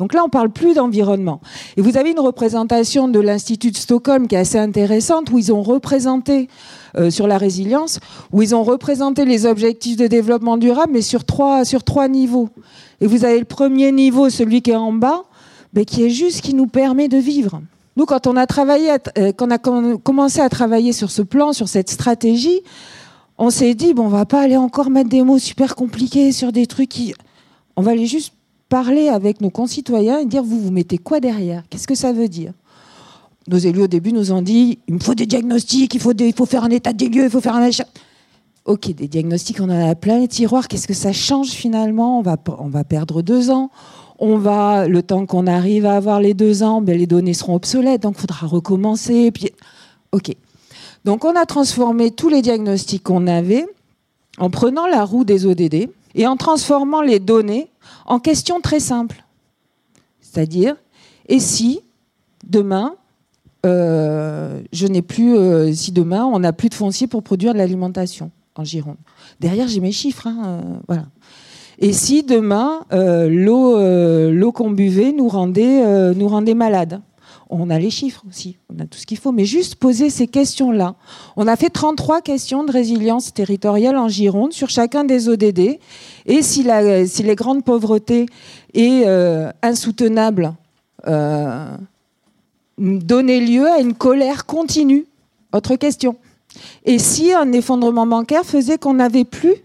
[0.00, 1.42] Donc là, on parle plus d'environnement.
[1.76, 5.52] Et vous avez une représentation de l'Institut de Stockholm qui est assez intéressante, où ils
[5.52, 6.48] ont représenté
[6.96, 8.00] euh, sur la résilience,
[8.32, 12.48] où ils ont représenté les objectifs de développement durable, mais sur trois, sur trois niveaux.
[13.02, 15.24] Et vous avez le premier niveau, celui qui est en bas,
[15.74, 17.60] mais qui est juste qui nous permet de vivre.
[17.96, 21.52] Nous, quand on a travaillé, euh, quand on a commencé à travailler sur ce plan,
[21.52, 22.62] sur cette stratégie,
[23.36, 26.52] on s'est dit, bon, on va pas aller encore mettre des mots super compliqués sur
[26.52, 27.12] des trucs qui.
[27.76, 28.32] On va aller juste
[28.70, 31.64] parler avec nos concitoyens et dire, vous, vous mettez quoi derrière?
[31.68, 32.52] Qu'est-ce que ça veut dire?
[33.48, 36.32] Nos élus, au début, nous ont dit, il me faut des diagnostics, il faut, il
[36.32, 37.68] faut faire un état des lieux, il faut faire un.
[38.64, 40.68] Ok, des diagnostics, on en a plein les tiroirs.
[40.68, 42.20] Qu'est-ce que ça change finalement?
[42.20, 43.70] On va, on va perdre deux ans.
[44.20, 47.56] On va, le temps qu'on arrive à avoir les deux ans, ben, les données seront
[47.56, 49.32] obsolètes, donc il faudra recommencer.
[50.12, 50.36] Ok.
[51.04, 53.66] Donc on a transformé tous les diagnostics qu'on avait
[54.38, 57.69] en prenant la roue des ODD et en transformant les données
[58.06, 59.24] en questions très simples.
[60.20, 60.76] C'est-à-dire,
[61.28, 61.80] et si
[62.46, 62.94] demain,
[63.66, 67.58] euh, je n'ai plus, euh, si demain on n'a plus de foncier pour produire de
[67.58, 68.96] l'alimentation en Gironde.
[69.38, 70.26] Derrière, j'ai mes chiffres.
[70.26, 71.06] Hein, euh, voilà.
[71.78, 77.00] Et si demain, l'eau qu'on buvait nous rendait, nous rendait malades
[77.50, 80.26] on a les chiffres aussi, on a tout ce qu'il faut, mais juste poser ces
[80.26, 80.94] questions-là.
[81.36, 85.78] On a fait 33 questions de résilience territoriale en Gironde sur chacun des ODD.
[86.26, 88.26] Et si, les grandes pauvretés
[88.72, 90.54] est euh, insoutenable,
[91.06, 91.76] euh,
[92.78, 95.06] lieu à une colère continue.
[95.52, 96.16] Autre question.
[96.84, 99.56] Et si un effondrement bancaire faisait qu'on n'avait plus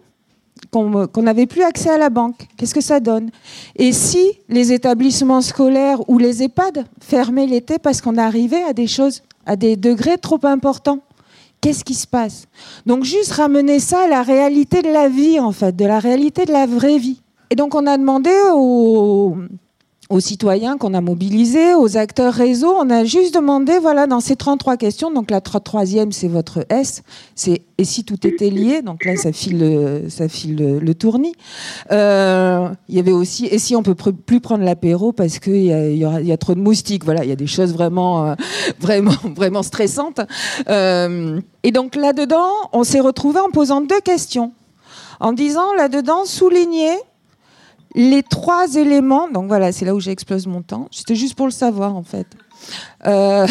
[0.71, 2.47] qu'on n'avait plus accès à la banque.
[2.57, 3.29] Qu'est-ce que ça donne?
[3.75, 8.87] Et si les établissements scolaires ou les EHPAD fermaient l'été parce qu'on arrivait à des
[8.87, 10.99] choses, à des degrés trop importants?
[11.61, 12.45] Qu'est-ce qui se passe?
[12.85, 16.45] Donc juste ramener ça à la réalité de la vie, en fait, de la réalité
[16.45, 17.21] de la vraie vie.
[17.49, 19.35] Et donc on a demandé aux,
[20.09, 22.75] aux citoyens qu'on a mobilisés, aux acteurs réseau.
[22.79, 27.03] On a juste demandé, voilà, dans ces 33 questions, donc la troisième, c'est votre S,
[27.33, 31.33] c'est et si tout était lié, donc là, ça file, ça file le, tournis.
[31.91, 36.31] Euh, il y avait aussi, et si on peut plus prendre l'apéro parce qu'il y,
[36.31, 38.35] a, trop de moustiques, voilà, il y a des choses vraiment, euh,
[38.79, 40.21] vraiment, vraiment stressantes.
[40.69, 44.53] Euh, et donc là-dedans, on s'est retrouvé en posant deux questions,
[45.19, 46.93] en disant là-dedans, souligner
[47.95, 50.87] les trois éléments, donc voilà, c'est là où j'explose mon temps.
[50.91, 52.27] C'était juste pour le savoir en fait.
[53.05, 53.47] Euh,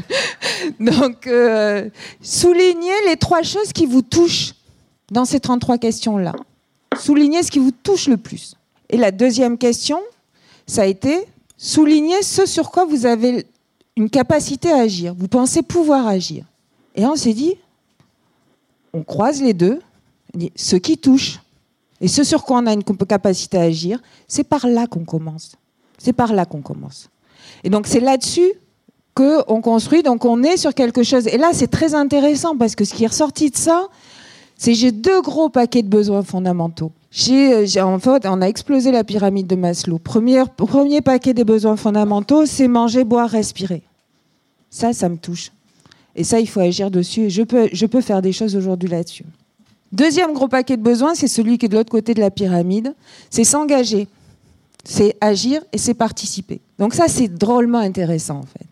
[0.80, 1.88] donc, euh,
[2.20, 4.54] soulignez les trois choses qui vous touchent
[5.10, 6.34] dans ces 33 questions-là.
[6.98, 8.56] Soulignez ce qui vous touche le plus.
[8.90, 10.00] Et la deuxième question,
[10.66, 11.24] ça a été
[11.56, 13.46] souligner ce sur quoi vous avez
[13.96, 15.14] une capacité à agir.
[15.16, 16.44] Vous pensez pouvoir agir.
[16.96, 17.54] Et on s'est dit,
[18.92, 19.80] on croise les deux,
[20.56, 21.41] ce qui touche
[22.02, 25.52] et ce sur quoi on a une capacité à agir, c'est par là qu'on commence.
[25.98, 27.08] C'est par là qu'on commence.
[27.62, 28.52] Et donc c'est là-dessus
[29.14, 31.28] qu'on construit, donc on est sur quelque chose.
[31.28, 33.86] Et là, c'est très intéressant parce que ce qui est ressorti de ça,
[34.56, 36.90] c'est j'ai deux gros paquets de besoins fondamentaux.
[37.10, 39.98] J'ai, en fait, on a explosé la pyramide de Maslow.
[39.98, 40.44] Premier,
[41.02, 43.82] paquet des besoins fondamentaux, c'est manger, boire, respirer.
[44.70, 45.52] Ça, ça me touche.
[46.16, 47.24] Et ça, il faut agir dessus.
[47.24, 49.24] Et je peux faire des choses aujourd'hui là-dessus.
[49.92, 52.94] Deuxième gros paquet de besoins, c'est celui qui est de l'autre côté de la pyramide,
[53.28, 54.08] c'est s'engager,
[54.84, 56.60] c'est agir et c'est participer.
[56.78, 58.66] Donc ça, c'est drôlement intéressant en fait.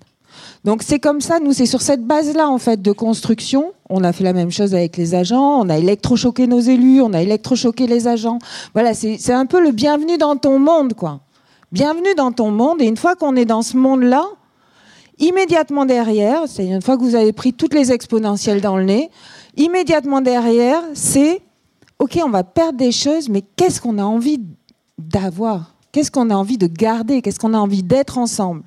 [0.65, 3.73] Donc c'est comme ça, nous, c'est sur cette base-là en fait de construction.
[3.89, 7.13] On a fait la même chose avec les agents, on a électrochoqué nos élus, on
[7.13, 8.39] a électrochoqué les agents.
[8.73, 11.21] Voilà, c'est un peu le bienvenue dans ton monde, quoi.
[11.73, 12.81] Bienvenue dans ton monde.
[12.81, 14.25] Et une fois qu'on est dans ce monde-là,
[15.19, 19.11] immédiatement derrière, c'est une fois que vous avez pris toutes les exponentielles dans le nez,
[19.57, 21.43] immédiatement derrière, c'est
[21.99, 24.41] OK, on va perdre des choses, mais qu'est-ce qu'on a envie
[24.99, 25.75] d'avoir?
[25.93, 27.21] Qu'est-ce qu'on a envie de garder?
[27.21, 28.63] Qu'est-ce qu'on a envie d'être ensemble?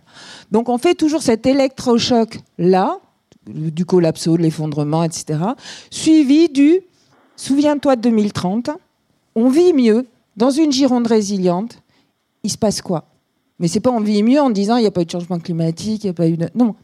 [0.52, 3.00] Donc on fait toujours cet électrochoc là,
[3.48, 5.40] du collapso, de l'effondrement, etc.,
[5.90, 6.82] suivi du
[7.36, 8.70] souviens-toi de 2030,
[9.36, 10.06] on vit mieux.
[10.36, 11.78] Dans une Gironde résiliente.
[12.44, 13.06] Il se passe quoi?
[13.60, 15.40] Mais c'est pas on vit mieux en disant il n'y a pas eu de changement
[15.40, 16.50] climatique, il n'y a pas eu de...
[16.56, 16.76] Non,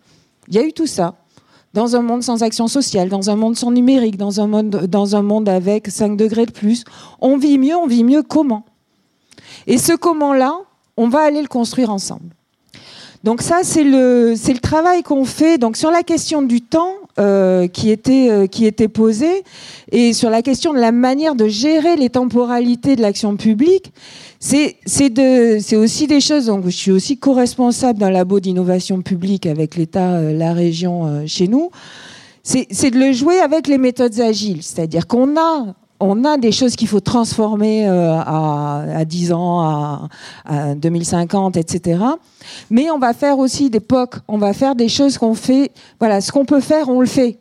[0.47, 1.15] il y a eu tout ça
[1.73, 5.87] dans un monde sans action sociale, dans un monde sans numérique, dans un monde, avec
[5.87, 6.83] 5 degrés de plus.
[7.21, 8.65] On vit mieux, on vit mieux comment?
[9.67, 10.55] Et ce comment-là,
[10.97, 12.29] on va aller le construire ensemble.
[13.23, 15.57] Donc ça, c'est le, c'est le travail qu'on fait.
[15.57, 19.43] Donc sur la question du temps euh, qui, était, euh, qui était posée
[19.91, 23.91] et sur la question de la manière de gérer les temporalités de l'action publique,
[24.39, 26.45] c'est, aussi des choses.
[26.45, 31.47] Donc je suis aussi co-responsable d'un labo d'innovation publique avec l'État, euh, la région chez
[31.47, 31.71] nous.
[32.41, 36.75] C'est, de le jouer avec les méthodes agiles, c'est-à-dire qu'on a on a des choses
[36.75, 39.61] qu'il faut transformer euh, à, 10 ans,
[40.45, 42.01] à, 2050, etc.
[42.69, 46.21] Mais on va faire aussi des POC, on va faire des choses qu'on fait, voilà,
[46.21, 47.37] ce qu'on peut faire, on le fait.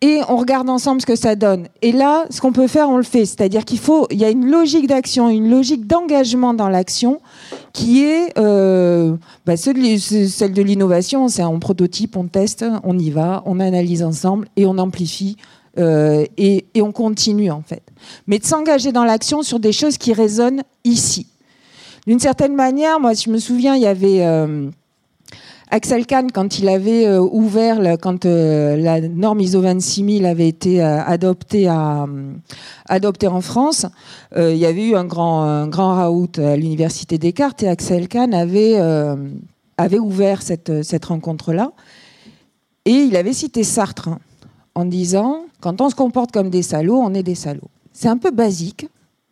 [0.00, 1.66] Et on regarde ensemble ce que ça donne.
[1.82, 3.24] Et là, ce qu'on peut faire, on le fait.
[3.24, 7.20] C'est-à-dire qu'il faut, il y a une logique d'action, une logique d'engagement dans l'action
[7.72, 11.26] qui est euh, bah, celle de l'innovation.
[11.26, 15.36] C'est on prototype, on teste, on y va, on analyse ensemble et on amplifie
[15.78, 17.82] euh, et, on continue en fait.
[18.26, 21.26] Mais de s'engager dans l'action sur des choses qui résonnent ici.
[22.06, 24.70] D'une certaine manière, moi je me souviens, il y avait euh,
[25.70, 31.68] Axel Kahn quand il avait euh, ouvert, quand la norme ISO 26000 avait été adoptée,
[31.68, 32.06] à,
[32.88, 33.86] adoptée en France,
[34.36, 38.34] il y avait eu un grand, un grand raout à l'université Descartes et Axel Kahn
[38.34, 38.78] avait,
[39.98, 41.72] ouvert cette, rencontre-là.
[42.84, 44.10] Et il avait cité Sartre
[44.74, 47.70] en disant quand on se comporte comme des salauds, on est des salauds.
[47.92, 48.86] C'est un peu basique,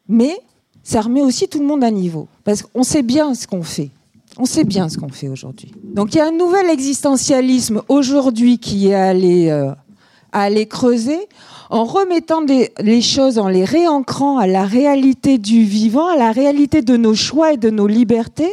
[0.09, 0.37] mais
[0.83, 2.29] ça remet aussi tout le monde à niveau.
[2.45, 3.91] Parce qu'on sait bien ce qu'on fait.
[4.39, 5.73] On sait bien ce qu'on fait aujourd'hui.
[5.83, 11.19] Donc il y a un nouvel existentialisme aujourd'hui qui est allé, euh, creuser
[11.71, 16.83] en remettant les choses, en les réancrant à la réalité du vivant, à la réalité
[16.83, 18.53] de nos choix et de nos libertés,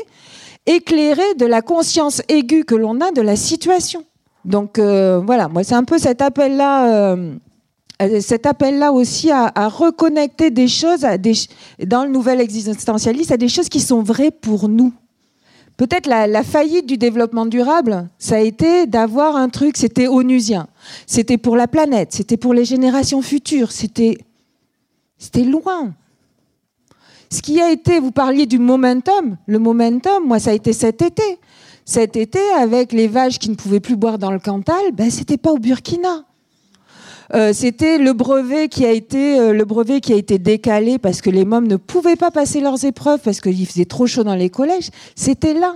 [0.65, 4.03] éclairés de la conscience aiguë que l'on a de la situation.
[4.45, 7.13] Donc euh, voilà, moi c'est un peu cet appel-là.
[7.13, 7.33] Euh,
[8.19, 11.05] cet appel-là aussi à, reconnecter des choses
[11.85, 14.91] dans le nouvel existentialisme à des choses qui sont vraies pour nous.
[15.77, 20.67] Peut-être la, faillite du développement durable, ça a été d'avoir un truc, c'était onusien,
[21.07, 24.17] c'était pour la planète, c'était pour les générations futures, c'était,
[25.17, 25.93] c'était loin.
[27.31, 31.01] Ce qui a été, vous parliez du momentum, le momentum, moi ça a été cet
[31.01, 31.39] été.
[31.85, 35.37] Cet été, avec les vaches qui ne pouvaient plus boire dans le Cantal, ben, c'était
[35.37, 36.23] pas au Burkina.
[37.35, 41.19] Euh, c'était le brevet qui a été euh, le brevet qui a été décalé parce
[41.19, 44.35] que les mômes ne pouvaient pas passer leurs épreuves parce qu'il faisait trop chaud dans
[44.35, 44.91] les collèges.
[45.15, 45.75] C'était là.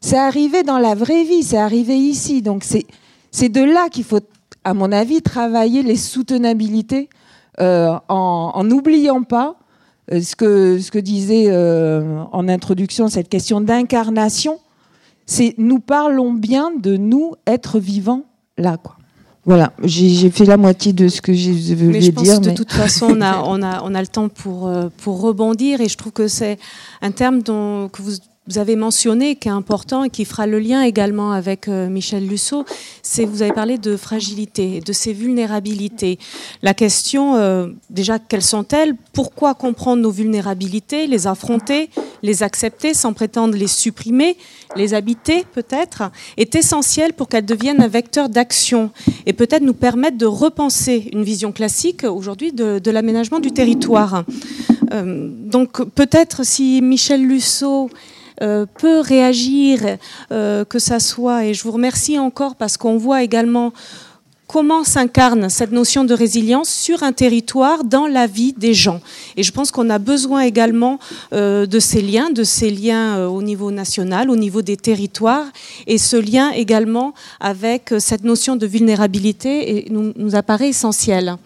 [0.00, 1.42] C'est arrivé dans la vraie vie.
[1.42, 2.40] C'est arrivé ici.
[2.40, 4.20] Donc c'est de là qu'il faut,
[4.62, 7.08] à mon avis, travailler les soutenabilités
[7.60, 9.56] euh, en n'oubliant pas
[10.10, 11.50] ce que ce que disait
[12.32, 14.58] en introduction cette question d'incarnation.
[15.26, 18.24] C'est nous parlons bien de nous être vivants
[18.56, 18.96] là quoi.
[19.44, 22.40] Voilà, j'ai fait la moitié de ce que je voulais je dire.
[22.40, 25.80] de toute façon, on a, on, a, on a le temps pour, euh, pour rebondir
[25.80, 26.58] et je trouve que c'est
[27.00, 28.12] un terme dont, que vous
[28.48, 32.26] vous avez mentionné, qui est important et qui fera le lien également avec euh, Michel
[32.26, 32.64] Lusso,
[33.00, 36.18] c'est vous avez parlé de fragilité, de ces vulnérabilités.
[36.60, 38.96] La question, euh, déjà, quelles sont-elles?
[39.12, 41.88] Pourquoi comprendre nos vulnérabilités, les affronter,
[42.24, 44.36] les accepter sans prétendre les supprimer,
[44.74, 48.90] les habiter peut-être, est essentielle pour qu'elles deviennent un vecteur d'action
[49.24, 54.24] et peut-être nous permettre de repenser une vision classique aujourd'hui de, l'aménagement du territoire.
[54.92, 57.88] Euh, donc peut-être si Michel Lusso
[58.40, 59.98] euh, peut réagir,
[60.30, 63.72] euh, que ça soit, et je vous remercie encore parce qu'on voit également
[64.46, 69.00] comment s'incarne cette notion de résilience sur un territoire dans la vie des gens.
[69.36, 70.98] Et je pense qu'on a besoin également
[71.32, 75.46] euh, de ces liens, de ces liens au niveau national, au niveau des territoires,
[75.86, 81.36] et ce lien également avec cette notion de vulnérabilité nous apparaît essentiel.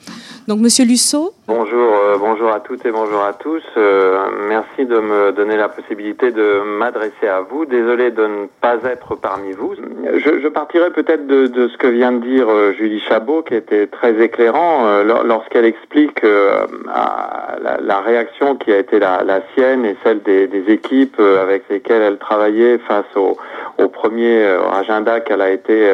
[0.49, 1.33] Donc, Monsieur Lusso.
[1.49, 3.65] Bonjour, euh, bonjour à toutes et bonjour à tous.
[3.77, 7.67] Euh, merci de me donner la possibilité de m'adresser à vous.
[7.67, 9.75] Désolé de ne pas être parmi vous.
[9.75, 14.23] Je, partirai peut-être de, ce que vient de dire euh, Julie Chabot, qui était très
[14.23, 21.65] éclairant lorsqu'elle explique la, réaction qui a été la, sienne et celle des, équipes avec
[21.69, 25.93] lesquelles elle travaillait face au premier agenda qu'elle a été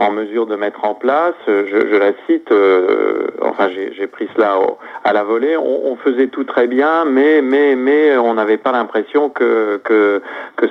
[0.00, 1.34] en mesure de mettre en place.
[1.46, 4.58] Je, je la cite, euh, enfin j'ai pris cela
[5.04, 5.56] à la volée.
[5.56, 10.22] On, faisait tout très bien, mais mais mais on n'avait pas l'impression que, que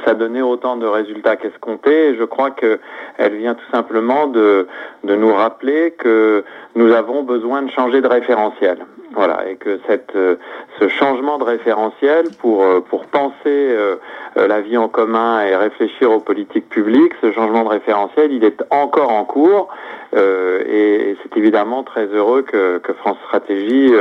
[0.03, 2.15] ça donnait autant de résultats qu'escompté.
[2.17, 2.79] Je crois que
[3.17, 4.67] elle vient tout simplement de
[5.03, 6.43] de nous rappeler que
[6.75, 8.79] nous avons besoin de changer de référentiel.
[9.11, 10.35] Voilà, et que cette, euh,
[10.79, 13.95] ce changement de référentiel pour, euh, pour penser euh,
[14.35, 18.63] la vie en commun et réfléchir aux politiques publiques, ce changement de référentiel, il est
[18.69, 19.69] encore en cours.
[20.15, 23.91] et, c'est évidemment très heureux que, que France Stratégie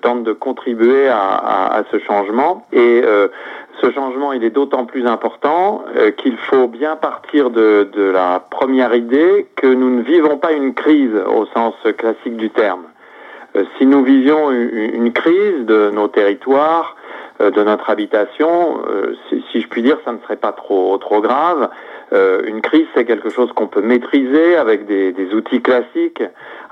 [0.00, 2.66] tente de contribuer à, à, à, ce changement.
[2.72, 3.02] Et
[3.82, 5.84] ce changement, il est d'autant plus important
[6.16, 10.74] qu'il faut bien partir de, de la première idée que nous ne vivons pas une
[10.74, 12.84] crise au sens classique du terme.
[13.56, 16.96] Euh, si nous vivions une, crise de nos territoires,
[17.40, 21.20] euh, de notre habitation, euh, si, je puis dire, ça ne serait pas trop trop
[21.20, 21.68] grave.
[22.12, 26.22] une crise, c'est quelque chose qu'on peut maîtriser avec des, outils classiques,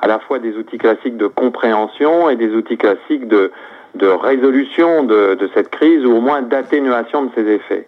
[0.00, 3.52] à la fois des outils classiques de compréhension et des outils classiques de,
[4.00, 7.86] résolution de cette crise ou au moins d'atténuation de ses effets.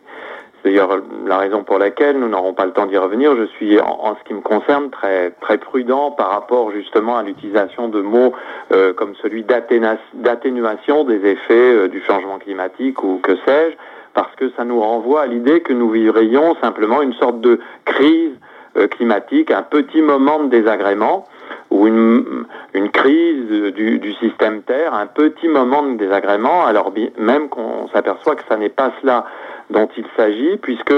[0.63, 3.35] C'est d'ailleurs la raison pour laquelle nous n'aurons pas le temps d'y revenir.
[3.37, 7.89] Je suis, en, ce qui me concerne, très très prudent par rapport justement à l'utilisation
[7.89, 8.35] de mots
[8.73, 13.77] euh, comme celui d'atténuation des effets euh, du changement climatique ou que sais-je,
[14.13, 18.33] parce que ça nous renvoie à l'idée que nous vivrions simplement une sorte de crise
[18.77, 21.27] euh, climatique, un petit moment de désagrément
[21.71, 22.47] ou une,
[22.93, 28.57] crise du, système Terre, un petit moment de désagrément, alors même qu'on s'aperçoit que ça
[28.57, 29.25] n'est pas cela
[29.71, 30.95] dont il s'agit, puisque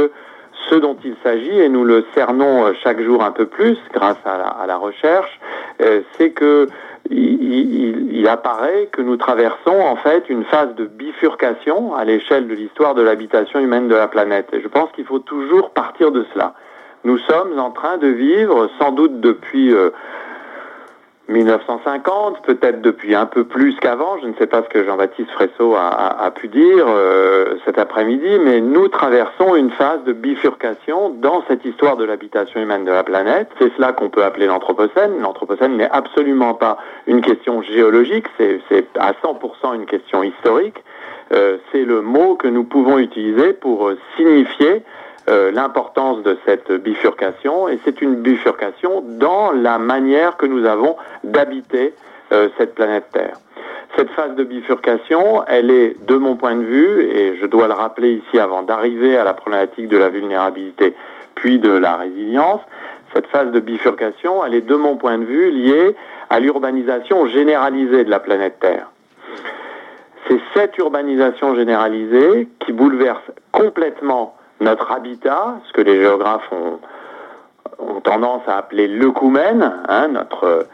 [0.70, 4.18] ce dont il s'agit, et nous le cernons euh, chaque jour un peu plus grâce
[4.24, 5.40] à la, recherche,
[5.80, 6.68] euh, c'est que
[7.10, 12.54] il, il, apparaît que nous traversons en fait une phase de bifurcation à l'échelle de
[12.54, 14.48] l'histoire de l'habitation humaine de la planète.
[14.52, 16.54] Et je pense qu'il faut toujours partir de cela.
[17.04, 19.90] Nous sommes en train de vivre, sans doute depuis euh,
[21.28, 25.74] 1950, peut-être depuis un peu plus qu'avant, je ne sais pas ce que Jean-Baptiste Fresso
[25.76, 31.64] a, pu dire euh, cet après-midi, mais nous traversons une phase de bifurcation dans cette
[31.64, 33.48] histoire de l'habitation humaine de la planète.
[33.60, 35.20] C'est cela qu'on peut appeler l'Anthropocène.
[35.20, 40.82] L'Anthropocène n'est absolument pas une question géologique, c'est à 100% une question historique.
[41.32, 44.82] Euh, c'est le mot que nous pouvons utiliser pour signifier
[45.28, 50.96] euh, l'importance de cette bifurcation et c'est une bifurcation dans la manière que nous avons
[51.24, 51.94] d'habiter
[52.32, 53.36] euh, cette planète Terre.
[53.96, 57.74] Cette phase de bifurcation, elle est, de mon point de vue, et je dois le
[57.74, 60.94] rappeler ici avant d'arriver à la problématique de la vulnérabilité
[61.34, 62.60] puis de la résilience,
[63.14, 65.94] cette phase de bifurcation, elle est, de mon point de vue, liée
[66.30, 68.90] à l'urbanisation généralisée de la planète Terre.
[70.28, 76.78] C'est cette urbanisation généralisée qui bouleverse complètement notre habitat, ce que les géographes ont,
[78.04, 80.66] tendance à appeler l'œcumène, hein, notre,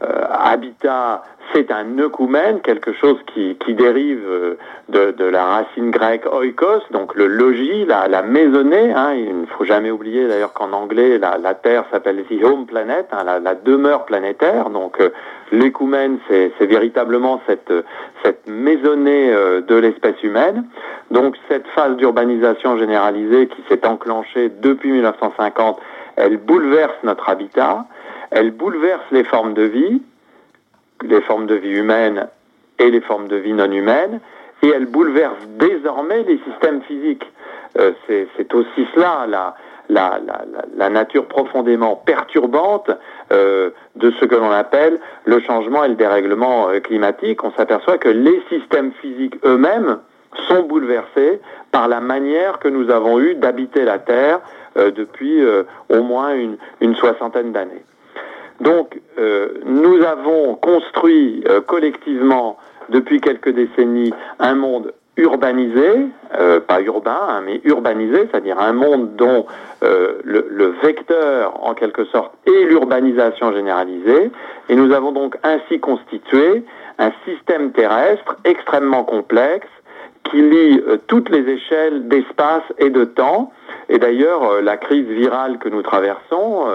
[0.00, 4.58] habitat, c'est un œcumène, quelque chose qui, qui dérive euh,
[4.88, 8.92] de, de, la racine grecque oikos, donc le logis, la, la maisonnée.
[8.92, 12.66] Hein, il ne faut jamais oublier d'ailleurs qu'en anglais, la, la Terre s'appelle the home
[12.66, 14.70] planet, hein, la, la, demeure planétaire.
[14.70, 15.10] Donc euh,
[15.52, 17.72] l'écoumène, c'est véritablement cette,
[18.22, 20.64] cette maisonnée euh, de l'espèce humaine.
[21.10, 25.78] Donc cette phase d'urbanisation généralisée qui s'est enclenchée depuis 1950,
[26.16, 27.84] elle bouleverse notre habitat,
[28.30, 30.02] elle bouleverse les formes de vie,
[31.02, 32.28] les formes de vie humaines
[32.78, 34.20] et les formes de vie non humaines,
[34.62, 37.26] et elle bouleverse désormais les systèmes physiques.
[37.78, 39.54] Euh, c'est aussi cela la,
[39.88, 40.44] la, la,
[40.76, 42.90] la, nature profondément perturbante
[43.32, 47.44] euh, de ce que l'on appelle le changement et le dérèglement euh, climatique.
[47.44, 49.98] On s'aperçoit que les systèmes physiques eux-mêmes
[50.48, 51.40] sont bouleversés
[51.70, 54.40] par la manière que nous avons eu d'habiter la Terre
[54.76, 55.42] depuis
[55.88, 57.82] au moins une, une soixantaine d'années.
[58.60, 62.56] Donc, euh, nous avons construit collectivement
[62.88, 66.08] depuis quelques décennies un monde urbanisé,
[66.38, 69.46] euh, pas urbain, hein, mais urbanisé, c'est-à-dire un monde dont
[69.82, 74.30] euh, le, vecteur, en quelque sorte, est l'urbanisation généralisée,
[74.68, 76.64] et nous avons donc ainsi constitué
[76.98, 79.68] un système terrestre extrêmement complexe
[80.24, 83.52] qui lie euh, toutes les échelles d'espace et de temps.
[83.88, 86.66] Et d'ailleurs, la crise virale que nous traversons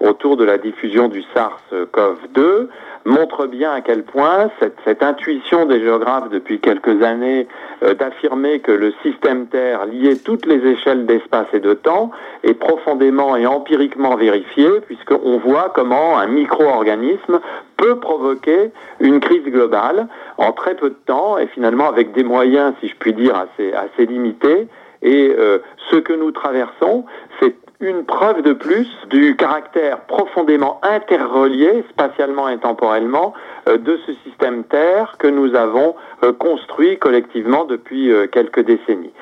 [0.00, 2.68] autour de la diffusion du SARS-CoV-2
[3.04, 7.46] montre bien à quel point cette, intuition des géographes depuis quelques années
[7.82, 12.10] euh, d'affirmer que le système Terre liait toutes les échelles d'espace et de temps
[12.42, 17.40] est profondément et empiriquement vérifiée puisqu'on voit comment un micro-organisme
[17.76, 18.70] peut provoquer
[19.00, 20.06] une crise globale
[20.36, 23.72] en très peu de temps et finalement avec des moyens, si je puis dire, assez,
[23.72, 24.68] assez limités.
[25.02, 25.58] Et euh,
[25.90, 27.06] ce que nous traversons,
[27.40, 33.32] c'est une preuve de plus du caractère profondément interrelié, spatialement et temporellement,
[33.68, 39.12] euh, de ce système Terre que nous avons euh, construit collectivement depuis euh, quelques décennies.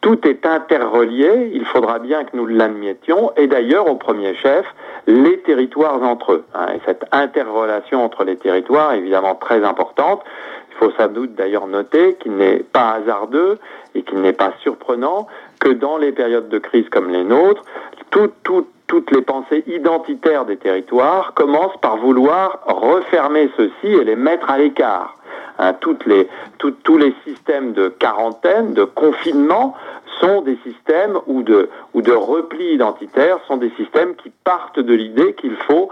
[0.00, 4.64] Tout est interrelié, il faudra bien que nous l'admettions, et d'ailleurs, au premier chef,
[5.06, 6.44] les territoires entre eux.
[6.54, 10.22] Hein, et cette interrelation entre les territoires est évidemment très importante.
[10.70, 13.58] Il faut sans doute d'ailleurs noter qu'il n'est pas hasardeux
[13.94, 15.26] et qu'il n'est pas surprenant
[15.58, 17.62] que dans les périodes de crise comme les nôtres,
[18.10, 24.16] tout, tout, toutes les pensées identitaires des territoires commencent par vouloir refermer ceux-ci et les
[24.16, 25.16] mettre à l'écart.
[25.58, 26.28] Hein, toutes les,
[26.58, 29.74] tous les systèmes de quarantaine, de confinement,
[30.20, 34.94] sont des systèmes ou de, ou de repli identitaire, sont des systèmes qui partent de
[34.94, 35.90] l'idée qu'il faut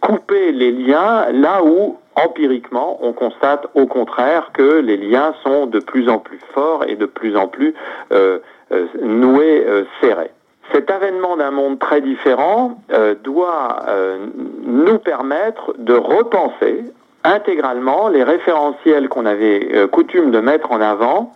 [0.00, 5.80] couper les liens là où empiriquement on constate au contraire que les liens sont de
[5.80, 7.74] plus en plus forts et de plus en plus
[8.12, 8.40] euh,
[8.72, 10.30] euh, noués, euh, serrés.
[10.72, 14.26] Cet avènement d'un monde très différent euh, doit euh,
[14.62, 16.84] nous permettre de repenser
[17.24, 21.34] intégralement les référentiels qu'on avait euh, coutume de mettre en avant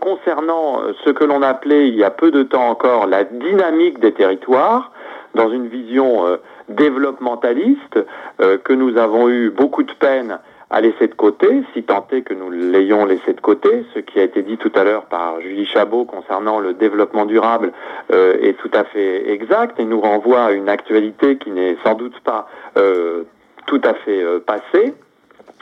[0.00, 4.12] concernant ce que l'on appelait il y a peu de temps encore la dynamique des
[4.12, 4.92] territoires
[5.34, 6.38] dans une vision
[6.70, 7.98] développementaliste
[8.38, 10.38] que nous avons eu beaucoup de peine
[10.70, 13.84] à laisser de côté, si tant est que nous l'ayons laissé de côté.
[13.94, 17.72] Ce qui a été dit tout à l'heure par Julie Chabot concernant le développement durable
[18.12, 21.94] euh, est tout à fait exact et nous renvoie à une actualité qui n'est sans
[21.94, 23.24] doute pas euh,
[23.66, 24.94] tout à fait passé.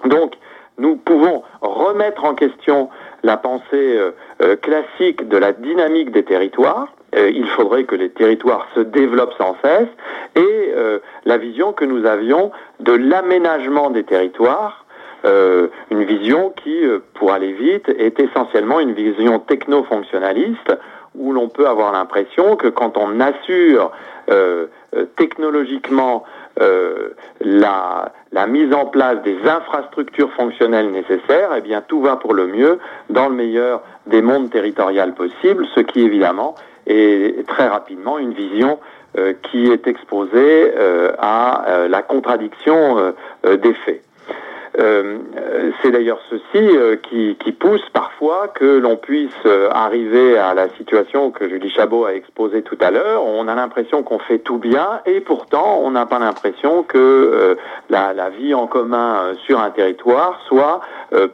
[0.04, 0.34] Donc,
[0.78, 2.88] nous pouvons remettre en question
[3.22, 4.00] la pensée
[4.62, 6.88] classique de la dynamique des territoires.
[7.14, 9.88] il faudrait que les territoires se développent sans cesse
[10.34, 10.72] et
[11.24, 12.50] la vision que nous avions
[12.80, 14.81] de l'aménagement des territoires
[15.24, 20.76] euh, une vision qui, euh, pour aller vite, est essentiellement une vision techno-fonctionnaliste
[21.14, 23.92] où l'on peut avoir l'impression que quand on assure
[24.30, 24.66] euh,
[25.16, 26.24] technologiquement
[27.40, 32.46] la, la, mise en place des infrastructures fonctionnelles nécessaires, eh bien tout va pour le
[32.46, 32.78] mieux
[33.08, 36.54] dans le meilleur des mondes territoriaux possibles, ce qui évidemment
[36.86, 38.78] est très rapidement une vision
[39.42, 40.72] qui est exposée
[41.18, 44.02] à la contradiction des faits.
[44.78, 45.18] Euh,
[45.82, 51.30] c'est d'ailleurs ceci euh, qui, pousse parfois que l'on puisse euh, arriver à la situation
[51.30, 53.22] que Julie Chabot a exposée tout à l'heure.
[53.24, 57.56] On a l'impression qu'on fait tout bien et pourtant on n'a pas l'impression que
[57.90, 60.80] la, vie en commun sur un territoire soit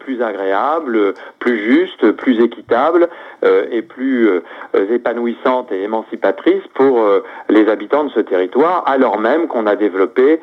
[0.00, 3.08] plus agréable, plus juste, plus équitable
[3.42, 4.28] et plus
[4.90, 7.00] épanouissante et émancipatrice pour
[7.48, 10.40] les habitants de ce territoire, alors même qu'on a développé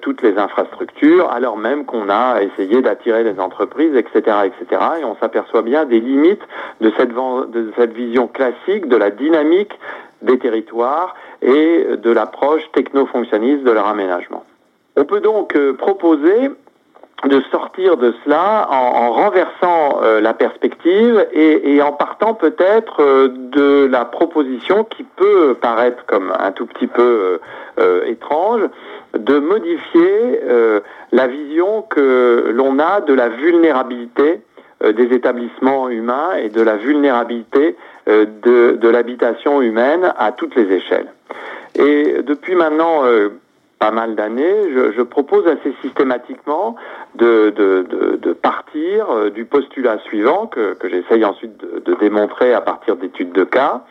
[0.00, 4.82] toutes les infrastructures, alors même qu'on a essayer d'attirer les entreprises, etc., etc.
[5.00, 6.42] Et on s'aperçoit bien des limites
[6.80, 9.72] de cette, de cette vision classique de la dynamique
[10.22, 14.44] des territoires et de l'approche techno-fonctionniste de leur aménagement.
[14.96, 16.50] On peut donc euh, proposer
[17.26, 23.88] de sortir de cela en, renversant euh, la perspective et, en partant peut-être euh, de
[23.90, 27.40] la proposition qui peut paraître comme un tout petit peu
[28.06, 28.62] étrange
[29.16, 30.80] de modifier euh,
[31.12, 34.40] la vision que l'on a de la vulnérabilité
[34.82, 37.76] euh, des établissements humains et de la vulnérabilité
[38.08, 41.08] euh, de, l'habitation humaine à toutes les échelles.
[41.74, 43.02] Et depuis maintenant
[43.78, 46.76] pas mal d'années, je, propose assez systématiquement
[47.14, 53.84] de, partir du postulat suivant que, j'essaye ensuite de, démontrer à partir d'études de cas,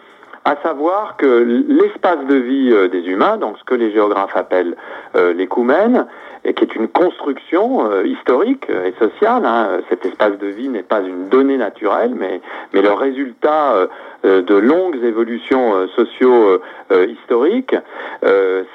[0.48, 4.78] à savoir que l'espace de vie euh, des humains, donc ce que les géographes appellent
[5.18, 6.08] euh, l'écoumène,
[6.46, 10.84] et qui est une construction euh, historique et sociale, hein, cet espace de vie n'est
[10.84, 12.40] pas une donnée naturelle, mais,
[12.74, 13.90] mais le résultat
[14.24, 17.76] de longues évolutions socio-historiques,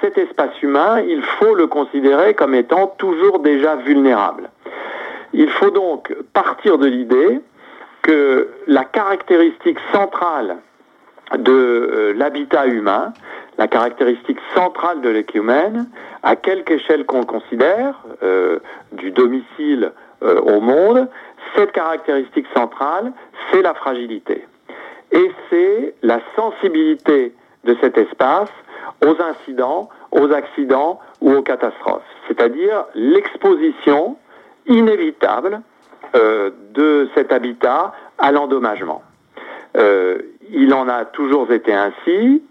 [0.01, 4.51] cet espace humain, il faut le considérer comme étant toujours déjà vulnérable.
[5.33, 7.41] Il faut donc partir de l'idée
[8.03, 10.57] que la caractéristique centrale
[11.39, 13.13] de euh, l'habitat humain,
[13.59, 15.89] la caractéristique centrale de l'écumène,
[16.23, 18.59] à quelque échelle qu'on le considère, euh,
[18.93, 19.93] du domicile
[20.23, 21.09] euh, au monde,
[21.57, 23.13] cette caractéristique centrale,
[23.51, 24.47] c'est la fragilité.
[25.11, 27.35] Et c'est la sensibilité
[27.65, 28.51] de cet espace
[29.05, 32.03] aux incidents, aux accidents ou aux catastrophes.
[32.29, 34.17] C'est-à-dire l'exposition
[34.67, 35.61] inévitable
[36.15, 39.03] de cet habitat à l'endommagement.
[40.53, 42.43] Il en a toujours été ainsi.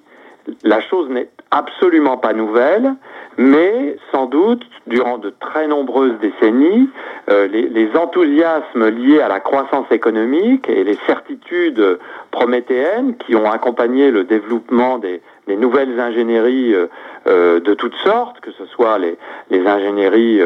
[0.63, 2.95] La chose n'est absolument pas nouvelle,
[3.37, 6.89] mais sans doute, durant de très nombreuses décennies,
[7.29, 11.99] euh, les, enthousiasmes liés à la croissance économique et les certitudes
[12.31, 16.87] prométhéennes qui ont accompagné le développement des, nouvelles ingénieries euh,
[17.27, 19.17] euh, de toutes sortes, que ce soit les,
[19.49, 20.39] les ingénieries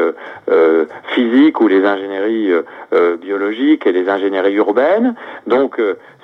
[1.14, 2.50] physiques ou les ingénieries
[3.20, 5.14] biologiques et les ingénieries urbaines.
[5.46, 5.80] Donc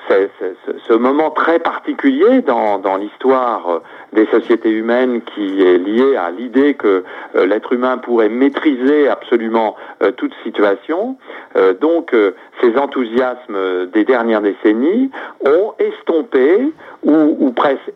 [0.09, 3.81] ce moment très particulier dans, l'histoire
[4.13, 7.05] des sociétés humaines qui est lié à l'idée que
[7.35, 11.17] euh, l'être humain pourrait maîtriser absolument euh, toute situation.
[11.57, 12.15] Euh, donc
[12.61, 15.11] ces enthousiasmes des dernières décennies
[15.47, 16.73] ont estompé
[17.03, 17.93] ou, presque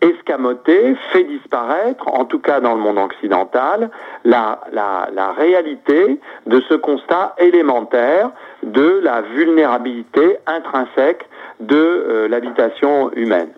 [0.00, 3.90] escamoté, fait disparaître, en tout cas dans le monde occidental,
[4.24, 8.30] la réalité de ce constat élémentaire
[8.64, 11.28] de la vulnérabilité intrinsèque
[11.60, 13.50] de l'habitation humaine.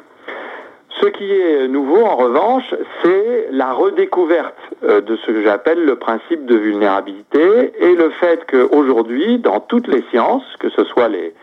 [1.00, 5.96] Ce qui est nouveau, en revanche, c'est la redécouverte euh, de ce que j'appelle le
[5.96, 11.34] principe de vulnérabilité et le fait qu'aujourd'hui, dans toutes les sciences, que ce soit les,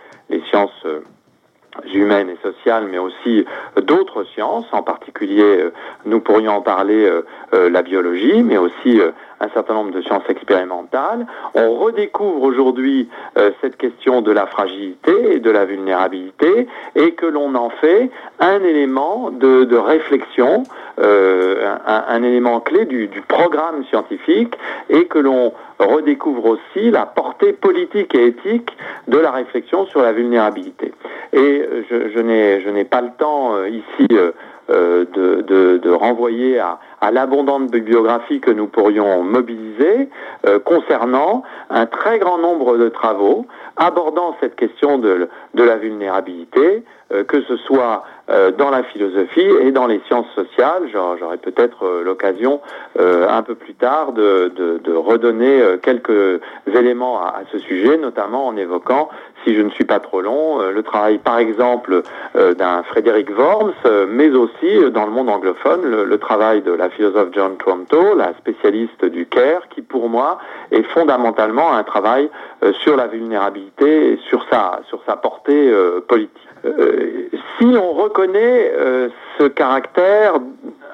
[0.50, 1.02] sciences euh,
[1.94, 3.46] humaines et sociales, mais aussi
[3.80, 5.74] d'autres sciences, en particulier, euh,
[6.06, 7.08] nous pourrions en parler,
[7.52, 9.00] la biologie, mais aussi
[9.40, 11.26] un certain nombre de sciences expérimentales.
[11.54, 17.26] On redécouvre aujourd'hui euh, cette question de la fragilité et de la vulnérabilité et que
[17.26, 20.64] l'on en fait un élément de, réflexion,
[21.00, 24.58] euh, un, élément clé du, programme scientifique
[24.90, 28.76] et que l'on redécouvre aussi la portée politique et éthique
[29.08, 30.94] de la réflexion sur la vulnérabilité.
[31.34, 34.08] Et je, je n'ai pas le temps euh, ici
[34.70, 40.10] de, de, renvoyer à, à l'abondante bibliographie que nous pourrions mobiliser
[40.48, 43.46] euh, concernant un très grand nombre de travaux
[43.76, 49.42] abordant cette question de, de la vulnérabilité, euh, que ce soit euh, dans la philosophie
[49.62, 50.84] et dans les sciences sociales.
[50.92, 52.62] J'aurai peut-être euh, l'occasion
[52.98, 58.56] un peu plus tard de, de, de redonner quelques éléments à, ce sujet, notamment en
[58.56, 59.10] évoquant,
[59.44, 62.04] si je ne suis pas trop long, le travail par exemple
[62.36, 63.74] d'un Frédéric Worms,
[64.10, 69.06] mais aussi dans le monde anglophone, le, travail de la philosophe John Tronto, la spécialiste
[69.06, 70.38] du CARE, qui pour moi
[70.72, 72.30] est fondamentalement un travail
[72.82, 75.74] sur la vulnérabilité et sur sa, sur sa portée
[76.08, 76.48] politique.
[76.66, 80.36] Euh, si on reconnaît euh, ce caractère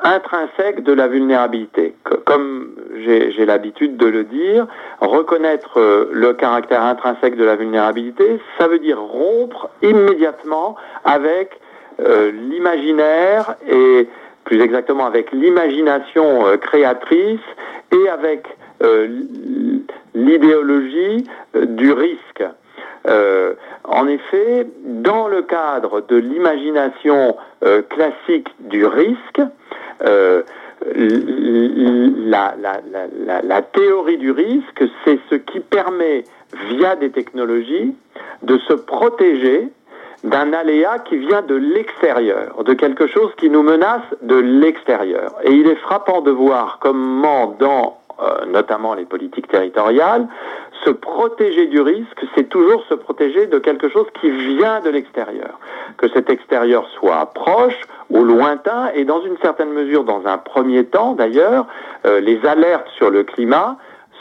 [0.04, 1.96] intrinsèque de la vulnérabilité,
[2.26, 4.68] comme j'ai l'habitude de le dire,
[5.02, 11.60] reconnaître euh, le caractère intrinsèque de la vulnérabilité, ça veut dire rompre immédiatement avec
[12.50, 14.08] l'imaginaire et
[14.46, 17.42] plus exactement avec l'imagination créatrice
[17.92, 18.48] et avec
[20.16, 22.46] l'idéologie du risque.
[23.08, 23.54] Euh,
[23.84, 29.42] en effet, dans le cadre de l'imagination euh, classique du risque,
[30.06, 30.44] euh,
[30.86, 32.80] la, la,
[33.26, 36.24] la, la, théorie du risque, c'est ce qui permet,
[36.70, 37.96] via des technologies,
[38.44, 39.70] de se protéger
[40.24, 45.36] d'un aléa qui vient de l'extérieur, de quelque chose qui nous menace de l'extérieur.
[45.44, 50.28] Et il est frappant de voir comment dans euh, notamment les politiques territoriales,
[50.84, 55.60] se protéger du risque, c'est toujours se protéger de quelque chose qui vient de l'extérieur.
[55.98, 57.80] Que cet extérieur soit proche
[58.10, 61.66] ou lointain, et dans une certaine mesure, dans un premier temps d'ailleurs,
[62.06, 63.78] euh, les alertes sur le climat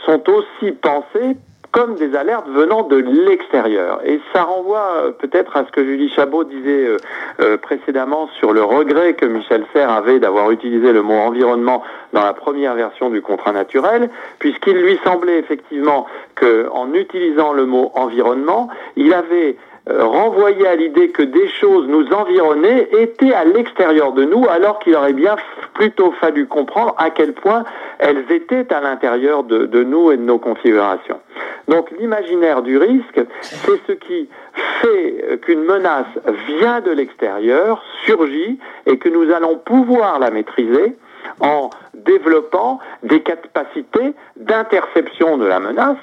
[0.06, 1.36] sont aussi pensées
[1.72, 4.00] comme des alertes venant de l'extérieur.
[4.04, 6.96] Et ça renvoie euh, peut-être à ce que Julie Chabot disait euh,
[7.40, 11.82] euh, précédemment sur le regret que Michel Serres avait d'avoir utilisé le mot environnement
[12.12, 14.08] dans la première version du contrat naturel,
[14.38, 19.56] puisqu'il lui semblait effectivement qu'en utilisant le mot environnement, il avait
[19.90, 24.78] euh, renvoyer à l'idée que des choses nous environnaient étaient à l'extérieur de nous, alors
[24.80, 25.36] qu'il aurait bien
[25.74, 27.64] plutôt fallu comprendre à quel point
[27.98, 31.20] elles étaient à l'intérieur de, nous et de nos configurations.
[31.68, 34.28] Donc l'imaginaire du risque, c'est ce qui
[34.80, 36.06] fait qu'une menace
[36.60, 40.96] vient de l'extérieur, surgit, et que nous allons pouvoir la maîtriser
[41.40, 45.98] en développant des capacités d'interception de la menace,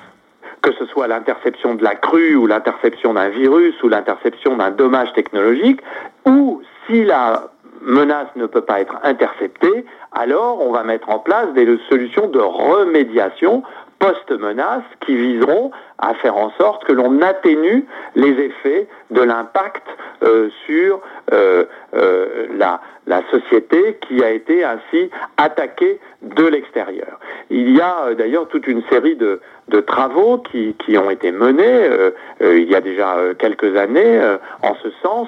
[0.66, 5.14] que ce soit l'interception de la crue ou l'interception d'un virus ou l'interception d'un dommage
[5.14, 5.80] technologique,
[6.26, 7.52] ou si la
[7.82, 12.40] menace ne peut pas être interceptée, alors on va mettre en place des solutions de
[12.40, 13.62] remédiation
[14.00, 15.70] post-menace qui viseront
[16.00, 17.86] à faire en sorte que l'on atténue
[18.16, 19.88] les effets de l'impact
[20.24, 21.00] euh, sur
[21.32, 21.66] euh,
[21.96, 27.20] euh, la, la société qui a été ainsi attaquée de l'extérieur.
[27.50, 31.32] Il y a euh, d'ailleurs toute une série de, de travaux qui, qui, ont été
[31.32, 32.12] menés euh,
[32.42, 34.20] euh, il y a déjà quelques années
[34.62, 35.28] en ce sens,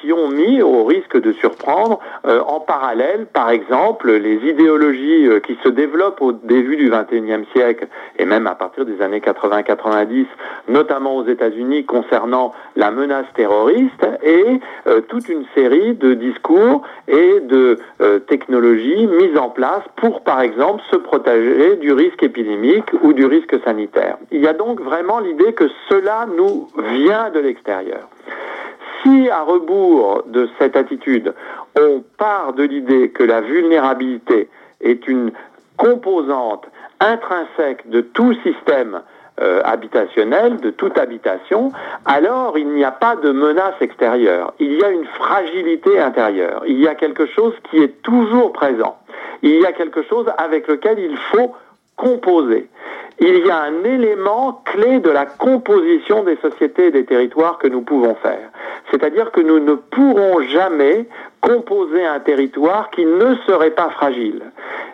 [0.00, 5.68] qui ont mis au risque de surprendre en parallèle, par exemple, les idéologies qui se
[5.68, 7.86] développent au début du XXIe siècle
[8.18, 10.26] et même à partir des années 80-90,
[10.68, 14.60] notamment aux États-Unis concernant la menace terroriste et
[15.08, 17.78] toute une série de discours et de
[18.26, 23.52] technologies mises en place pour par exemple, se protéger du risque épidémique ou du risque
[23.52, 23.67] sanitaire.
[24.30, 28.08] Il y a donc vraiment l'idée que cela nous vient de l'extérieur.
[29.02, 31.34] Si à rebours de cette attitude,
[31.78, 34.48] on part de l'idée que la vulnérabilité
[34.80, 35.32] est une
[35.76, 36.66] composante
[37.00, 39.02] intrinsèque de tout système
[39.40, 41.70] euh, habitationnel, de toute habitation,
[42.04, 44.52] alors il n'y a pas de menace extérieure.
[44.58, 46.62] Il y a une fragilité intérieure.
[46.66, 48.96] Il y a quelque chose qui est toujours présent
[49.42, 51.54] il y a quelque chose avec lequel il faut
[51.98, 52.68] composer.
[53.20, 57.66] Il y a un élément clé de la composition des sociétés et des territoires que
[57.66, 58.48] nous pouvons faire.
[58.92, 61.06] C'est-à-dire que nous ne pourrons jamais
[61.40, 64.42] composer un territoire qui ne serait pas fragile.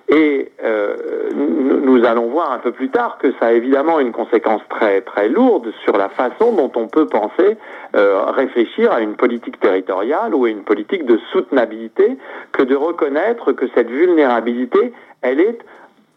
[0.09, 0.97] Et euh,
[1.35, 5.28] nous allons voir un peu plus tard que ça a évidemment une conséquence très très
[5.28, 7.56] lourde sur la façon dont on peut penser
[7.94, 12.16] euh, réfléchir à une politique territoriale ou à une politique de soutenabilité
[12.52, 15.59] que de reconnaître que cette vulnérabilité, elle est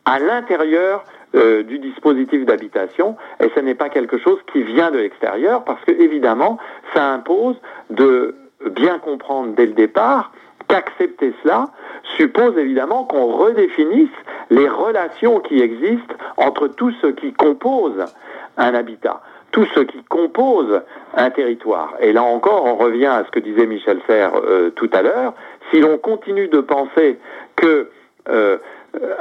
[0.08, 1.04] à l'intérieur
[1.36, 5.84] euh, du dispositif d'habitation et ce n'est pas quelque chose qui vient de l'extérieur parce
[5.84, 6.58] que évidemment
[6.94, 7.58] ça impose
[7.90, 8.36] de
[8.72, 10.32] bien comprendre dès le départ
[10.70, 11.68] qu'accepter cela
[12.16, 14.18] suppose évidemment qu'on redéfinisse
[14.50, 18.06] les relations qui existent entre tout ce qui compose
[18.56, 19.22] un habitat,
[19.52, 20.82] tout ce qui compose
[21.16, 21.96] un territoire.
[22.00, 25.34] Et là encore, on revient à ce que disait Michel Serres euh, tout à l'heure.
[25.70, 27.20] Si l'on continue de penser
[27.58, 27.90] que
[28.30, 28.58] euh,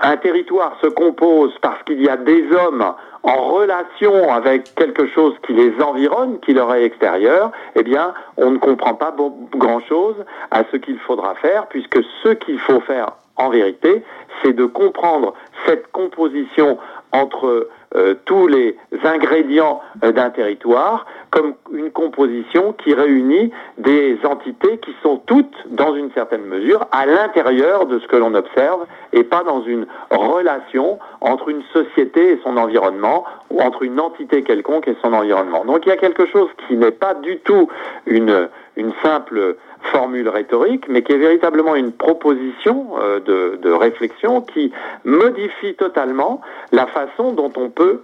[0.02, 5.34] un territoire se compose parce qu'il y a des hommes en relation avec quelque chose
[5.44, 9.14] qui les environne, qui leur est extérieur, eh bien, on ne comprend pas
[9.52, 10.16] grand-chose
[10.50, 14.02] à ce qu'il faudra faire, puisque ce qu'il faut faire en vérité,
[14.42, 15.34] c'est de comprendre
[15.66, 16.78] cette composition
[17.12, 24.78] entre euh, tous les ingrédients euh, d'un territoire comme une composition qui réunit des entités
[24.78, 29.22] qui sont toutes, dans une certaine mesure, à l'intérieur de ce que l'on observe et
[29.22, 34.88] pas dans une relation entre une société et son environnement ou entre une entité quelconque
[34.88, 35.64] et son environnement.
[35.64, 37.68] Donc il y a quelque chose qui n'est pas du tout
[38.06, 39.56] une, une simple
[39.92, 44.72] formule rhétorique, mais qui est véritablement une proposition euh, de, réflexion qui
[45.04, 46.40] modifie totalement
[46.72, 48.02] la façon dont on peut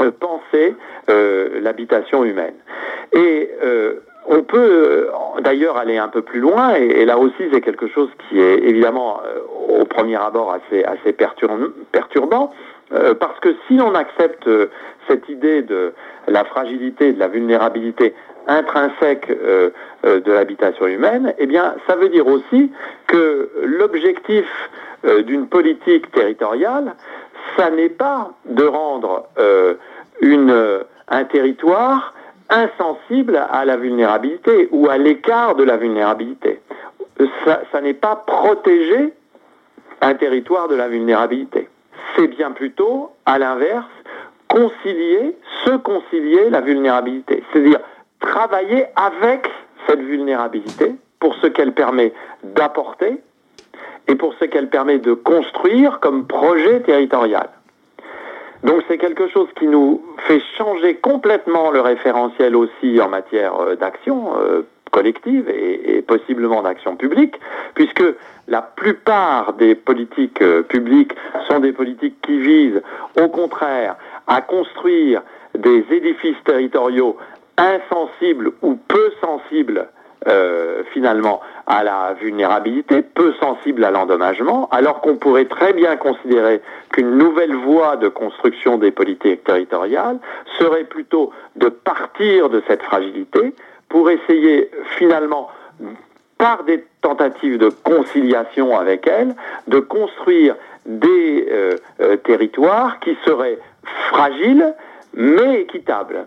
[0.00, 0.74] euh, penser
[1.10, 2.54] euh, l'habitation humaine.
[3.12, 3.50] Et
[4.26, 5.08] on peut
[5.40, 9.20] d'ailleurs aller un peu plus loin, et, là aussi c'est quelque chose qui est évidemment
[9.68, 12.52] au premier abord assez, assez perturbant,
[13.20, 14.48] parce que si on accepte
[15.06, 15.92] cette idée de
[16.26, 18.14] la fragilité, de la vulnérabilité
[18.46, 19.70] intrinsèque euh,
[20.04, 22.70] euh, de l'habitation humaine, eh bien, ça veut dire aussi
[23.06, 24.46] que l'objectif
[25.04, 26.94] euh, d'une politique territoriale,
[27.56, 29.28] ça n'est pas de rendre
[31.08, 32.14] un territoire
[32.48, 36.60] insensible à la vulnérabilité ou à l'écart de la vulnérabilité.
[37.44, 39.12] Ça, ça n'est pas protéger
[40.00, 41.68] un territoire de la vulnérabilité.
[42.16, 43.84] C'est bien plutôt, à l'inverse,
[44.48, 47.42] concilier, se concilier la vulnérabilité.
[47.52, 47.80] C'est-à-dire
[48.20, 49.48] travailler avec
[49.86, 52.12] cette vulnérabilité pour ce qu'elle permet
[52.42, 53.20] d'apporter
[54.08, 57.48] et pour ce qu'elle permet de construire comme projet territorial.
[58.62, 63.76] Donc c'est quelque chose qui nous fait changer complètement le référentiel aussi en matière euh,
[63.76, 67.34] d'action euh, collective et, possiblement d'action publique,
[67.74, 68.04] puisque
[68.46, 71.12] la plupart des politiques euh, publiques
[71.48, 72.82] sont des politiques qui visent
[73.20, 73.96] au contraire
[74.26, 75.22] à construire
[75.58, 77.16] des édifices territoriaux
[77.56, 79.88] insensible ou peu sensible
[80.26, 86.62] euh, finalement à la vulnérabilité, peu sensible à l'endommagement, alors qu'on pourrait très bien considérer
[86.92, 90.18] qu'une nouvelle voie de construction des politiques territoriales
[90.58, 93.54] serait plutôt de partir de cette fragilité
[93.90, 95.50] pour essayer finalement
[96.38, 99.34] par des tentatives de conciliation avec elle,
[99.68, 100.56] de construire
[100.86, 103.58] des euh, euh, territoires qui seraient
[104.08, 104.74] fragiles
[105.12, 106.26] mais équitables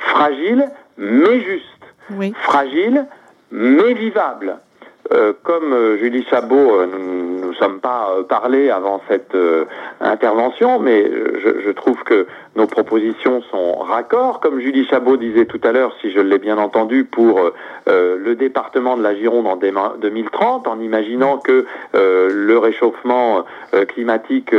[0.00, 3.06] fragile mais juste, fragile
[3.50, 4.58] mais vivable.
[5.12, 9.36] Euh, comme euh, Julie Chabot, euh, nous ne sommes pas parlé avant cette
[10.00, 14.38] intervention, mais je, trouve que nos propositions sont raccords.
[14.40, 17.50] Comme Julie Chabot disait tout à l'heure, si je l'ai bien entendu, pour
[17.86, 23.44] le département de la Gironde en 2030, en imaginant que le réchauffement
[23.88, 24.54] climatique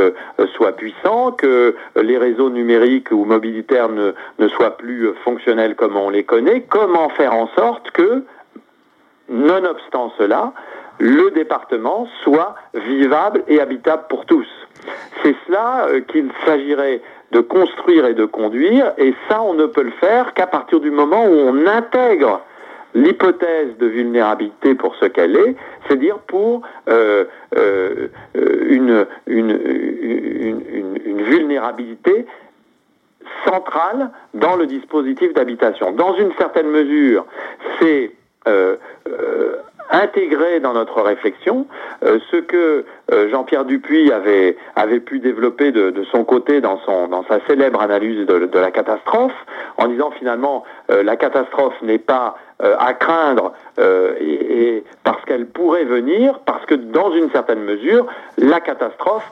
[0.55, 6.09] soit puissant, que les réseaux numériques ou mobilitaires ne, ne soient plus fonctionnels comme on
[6.09, 8.23] les connaît, comment faire en sorte que
[9.31, 10.53] nonobstant cela,
[10.99, 14.47] le département soit vivable et habitable pour tous.
[15.23, 17.01] C'est cela euh, qu'il s'agirait
[17.31, 20.91] de construire et de conduire, et ça, on ne peut le faire qu'à partir du
[20.91, 22.41] moment où on intègre
[22.93, 25.55] l'hypothèse de vulnérabilité pour ce qu'elle est,
[25.87, 27.25] c'est-à-dire pour euh,
[27.55, 29.57] euh, une, une,
[31.23, 32.25] vulnérabilité
[33.45, 35.91] centrale dans le dispositif d'habitation.
[35.93, 37.25] Dans une certaine mesure,
[37.79, 38.11] c'est
[39.91, 41.67] intégrer dans notre réflexion
[42.03, 42.85] euh, ce que
[43.29, 44.55] Jean-Pierre Dupuis avait,
[45.01, 46.79] pu développer de, son côté dans
[47.27, 49.35] sa célèbre analyse de, la catastrophe,
[49.77, 56.65] en disant finalement la catastrophe n'est pas à craindre et parce qu'elle pourrait venir, parce
[56.65, 58.07] que dans une certaine mesure,
[58.37, 59.29] la catastrophe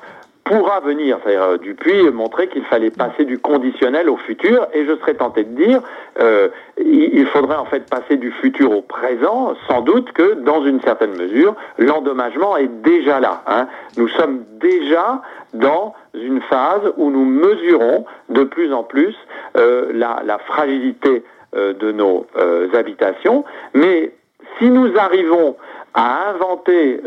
[0.50, 1.20] pourra venir.
[1.24, 5.44] C'est-à-dire euh, Dupuis montrer qu'il fallait passer du conditionnel au futur, et je serais tenté
[5.44, 5.82] de dire,
[6.20, 10.82] euh, il faudrait en fait passer du futur au présent, sans doute que dans une
[10.82, 13.44] certaine mesure, l'endommagement est déjà là.
[13.46, 13.68] Hein.
[13.98, 15.22] Nous sommes déjà
[15.54, 19.16] dans une phase où nous mesurons de plus en plus
[19.56, 21.24] euh, la, fragilité
[21.56, 22.26] euh, de nos
[22.74, 23.46] habitations,
[23.76, 24.14] mais
[24.58, 25.58] si nous arrivons
[25.94, 27.02] à inventer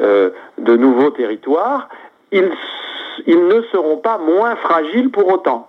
[0.59, 1.89] de nouveaux territoires,
[2.31, 2.51] ils
[3.27, 5.69] ils ne seront pas moins fragiles pour autant.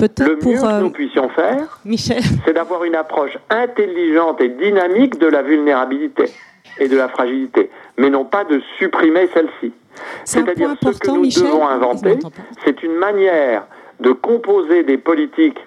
[0.00, 5.28] Le mieux que nous euh, puissions faire, c'est d'avoir une approche intelligente et dynamique de
[5.28, 6.24] la vulnérabilité
[6.78, 9.72] et de la fragilité, mais non pas de supprimer celle-ci.
[10.24, 12.18] C'est-à-dire ce que nous devons inventer,
[12.64, 13.66] c'est une manière
[14.00, 15.60] de composer des politiques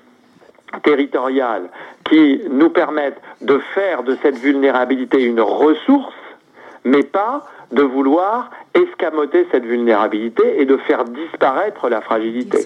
[0.83, 1.69] territoriales
[2.09, 6.13] qui nous permettent de faire de cette vulnérabilité une ressource,
[6.83, 12.59] mais pas de vouloir escamoter cette vulnérabilité et de faire disparaître la fragilité.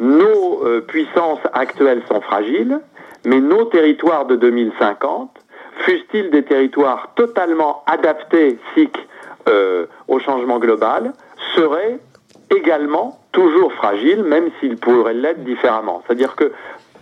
[0.00, 2.80] Nos euh, puissances actuelles sont fragiles,
[3.24, 5.30] mais nos territoires de 2050,
[5.78, 8.96] fussent-ils des territoires totalement adaptés, SIC,
[9.48, 11.12] euh, au changement global,
[11.54, 11.98] seraient
[12.50, 16.02] également toujours fragiles, même s'ils pourraient l'être différemment.
[16.06, 16.52] C'est-à-dire que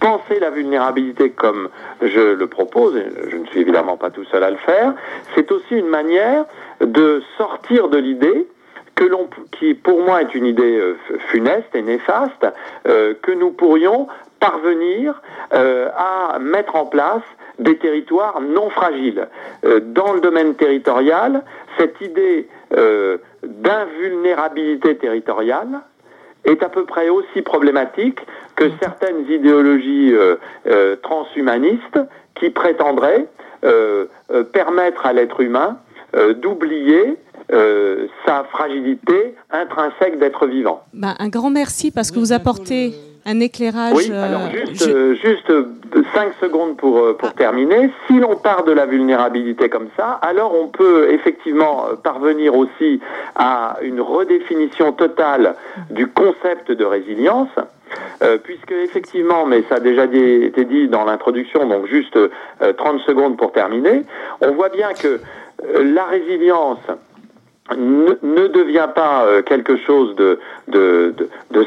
[0.00, 1.68] penser la vulnérabilité comme
[2.00, 4.94] je le propose, et je ne suis évidemment pas tout seul à le faire,
[5.34, 6.44] c'est aussi une manière
[6.82, 8.46] de sortir de l'idée
[8.94, 10.96] que l'on, qui pour moi est une idée euh,
[11.30, 12.46] funeste et néfaste,
[12.86, 14.08] euh, que nous pourrions
[14.40, 15.22] parvenir
[15.54, 17.22] euh, à mettre en place
[17.58, 19.28] des territoires non fragiles.
[19.62, 21.44] dans le domaine territorial,
[21.78, 22.48] cette idée
[23.42, 25.82] d'invulnérabilité territoriale
[26.44, 28.18] est à peu près aussi problématique
[28.56, 30.14] que certaines idéologies
[31.02, 32.00] transhumanistes
[32.34, 33.26] qui prétendraient
[34.52, 35.76] permettre à l'être humain
[36.40, 37.16] d'oublier
[37.52, 40.84] euh, sa fragilité intrinsèque d'être vivant.
[40.94, 42.94] Bah, un grand merci parce que vous apportez
[43.26, 43.92] un éclairage.
[43.94, 45.52] Oui, alors euh, juste, euh, juste
[46.14, 47.90] 5 secondes pour, pour terminer.
[48.06, 53.00] Si l'on part de la vulnérabilité comme ça, alors on peut effectivement parvenir aussi
[53.34, 55.56] à une redéfinition totale
[55.90, 57.50] du concept de résilience.
[58.44, 62.18] puisque effectivement, mais ça a déjà été dit dans l'introduction, donc juste
[62.60, 64.04] 30 secondes pour terminer,
[64.40, 65.20] on voit bien que
[65.62, 66.80] la résilience,
[67.76, 70.38] ne, devient pas euh, quelque chose de,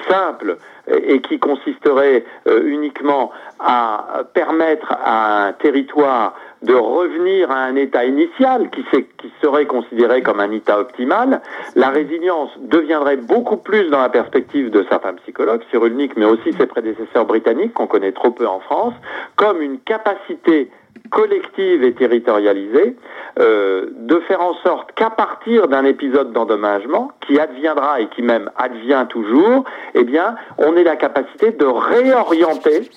[0.09, 0.57] simple
[0.87, 8.05] et, qui consisterait euh, uniquement à permettre à un territoire de revenir à un état
[8.05, 11.41] initial qui, qui, serait considéré comme un état optimal,
[11.75, 16.65] la résilience deviendrait beaucoup plus dans la perspective de certains psychologues, Cyrulnik, mais aussi ses
[16.65, 18.93] prédécesseurs britanniques, qu'on connaît trop peu en France,
[19.35, 20.69] comme une capacité
[21.09, 22.95] collective et territorialisée,
[23.39, 28.49] euh, de faire en sorte qu'à partir d'un épisode d'endommagement, qui adviendra et qui même
[28.57, 32.89] advient toujours, eh bien, on ait la capacité de réorienter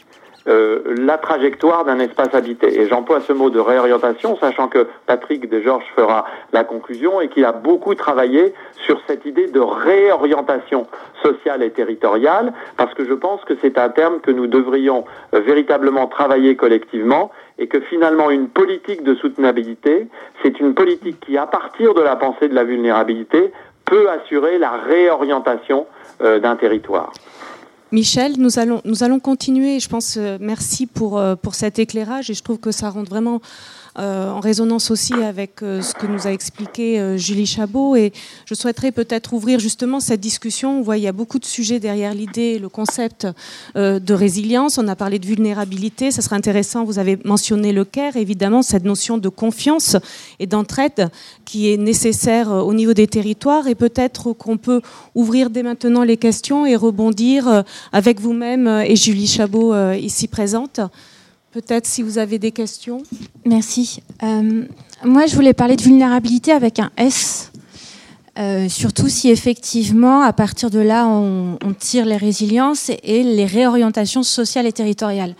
[0.49, 2.81] euh, la trajectoire d'un espace habité.
[2.81, 7.45] Et j'emploie ce mot de réorientation, sachant que Patrick Desgeorges fera la conclusion et qu'il
[7.45, 8.55] a beaucoup travaillé
[8.87, 10.87] sur cette idée de réorientation
[11.23, 15.05] sociale et territoriale, parce que je pense que c'est un terme que nous devrions
[15.35, 20.07] euh, véritablement travailler collectivement et que finalement une politique de soutenabilité,
[20.43, 23.53] c'est une politique qui, à partir de la pensée de la vulnérabilité,
[23.85, 25.87] peut assurer la réorientation
[26.23, 27.13] euh, d'un territoire.
[27.91, 29.81] Michel, nous allons, nous allons continuer.
[29.81, 33.09] Je pense, euh, merci pour, euh, pour cet éclairage et je trouve que ça rentre
[33.09, 33.41] vraiment
[33.99, 37.97] euh, en résonance aussi avec euh, ce que nous a expliqué euh, Julie Chabot.
[37.97, 38.13] Et
[38.45, 40.79] je souhaiterais peut-être ouvrir justement cette discussion.
[40.79, 43.27] On voit il y a beaucoup de sujets derrière l'idée, le concept
[43.75, 44.79] de résilience.
[44.79, 46.11] On a parlé de vulnérabilité.
[46.11, 46.85] Ça serait intéressant.
[46.85, 49.97] Vous avez mentionné le CARE, évidemment, cette notion de confiance
[50.39, 51.09] et d'entraide
[51.45, 53.67] qui est nécessaire au niveau des territoires.
[53.69, 54.81] Et peut-être qu'on peut
[55.15, 60.81] ouvrir dès maintenant les questions et rebondir avec vous-même et Julie Chabot ici présente.
[61.53, 63.03] Peut-être si vous avez des questions.
[63.47, 64.03] Merci.
[64.23, 64.65] Euh,
[65.05, 67.51] moi, je voulais parler de vulnérabilité avec un S.
[68.39, 74.23] Euh, surtout si effectivement, à partir de là, on, tire les résiliences et les réorientations
[74.23, 75.35] sociales et territoriales.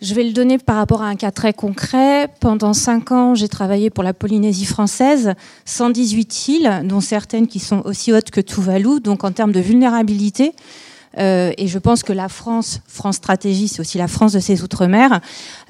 [0.00, 2.28] Je vais le donner par rapport à un cas très concret.
[2.40, 5.34] Pendant cinq ans, j'ai travaillé pour la Polynésie française,
[5.66, 9.00] 118 îles, dont certaines qui sont aussi hautes que Tuvalu.
[9.00, 10.52] Donc en termes de vulnérabilité,
[11.18, 14.62] euh, et je pense que la France, France Stratégie, c'est aussi la France de ses
[14.62, 15.20] outre-mer,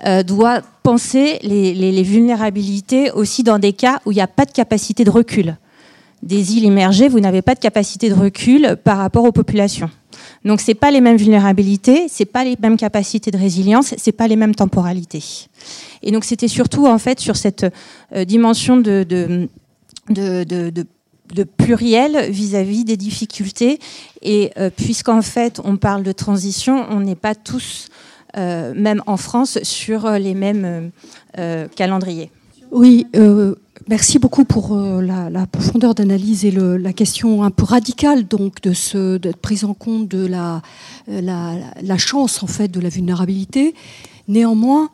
[0.07, 4.53] euh, doit penser les, vulnérabilités aussi dans des cas où il n'y a pas de
[4.53, 5.57] capacité de recul.
[6.23, 9.91] Des îles immergées, vous n'avez pas de capacité de recul par rapport aux populations.
[10.45, 14.29] Donc c'est pas les mêmes vulnérabilités, c'est pas les mêmes capacités de résilience, c'est pas
[14.29, 15.23] les mêmes temporalités.
[16.03, 17.67] Et donc c'était surtout en fait sur cette
[18.15, 19.07] euh, dimension de
[21.57, 23.79] pluriel vis-à-vis des difficultés.
[24.23, 27.89] Et euh, puisqu'en fait, on parle de transition, on n'est pas tous,
[28.37, 30.91] euh, même en France, sur euh, les mêmes
[31.75, 32.31] calendriers.
[32.71, 33.09] Oui,
[33.89, 39.17] merci beaucoup pour la, profondeur d'analyse et la question un peu radicale donc de ce
[39.17, 40.63] d'être prise en compte de la,
[41.09, 43.75] la, chance en fait de la vulnérabilité.
[44.29, 44.91] Néanmoins,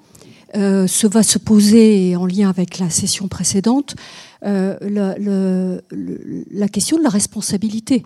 [0.55, 3.97] ce va se poser en lien avec la session précédente
[4.45, 5.81] euh,
[6.51, 8.05] la question de la responsabilité,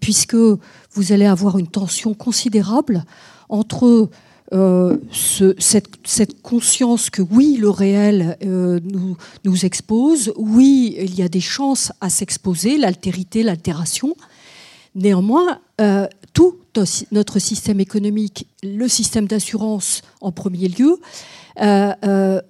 [0.00, 3.04] puisque vous allez avoir une tension considérable
[3.48, 4.08] entre
[4.52, 4.98] euh,
[5.58, 11.40] cette, conscience que oui, le réel euh, nous, nous, expose, oui, il y a des
[11.40, 14.16] chances à s'exposer, l'altérité, l'altération.
[14.94, 15.58] Néanmoins,
[16.34, 16.58] tout
[17.10, 21.00] notre système économique, le système d'assurance en premier lieu,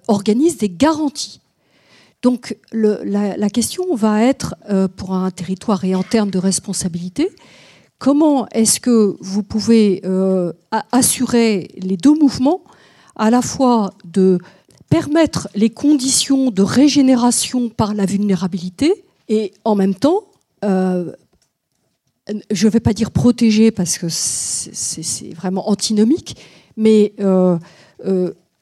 [0.07, 1.41] organise des garanties
[2.25, 7.29] Donc la, question va être, euh, pour un territoire et en termes de responsabilité,
[7.99, 10.51] comment est-ce que vous pouvez euh,
[10.91, 12.61] assurer les deux mouvements,
[13.15, 14.39] à la fois de
[14.89, 20.23] permettre les conditions de régénération par la vulnérabilité et en même temps,
[20.63, 21.11] euh,
[22.49, 26.37] je ne vais pas dire protéger parce que c'est vraiment antinomique,
[26.75, 27.13] mais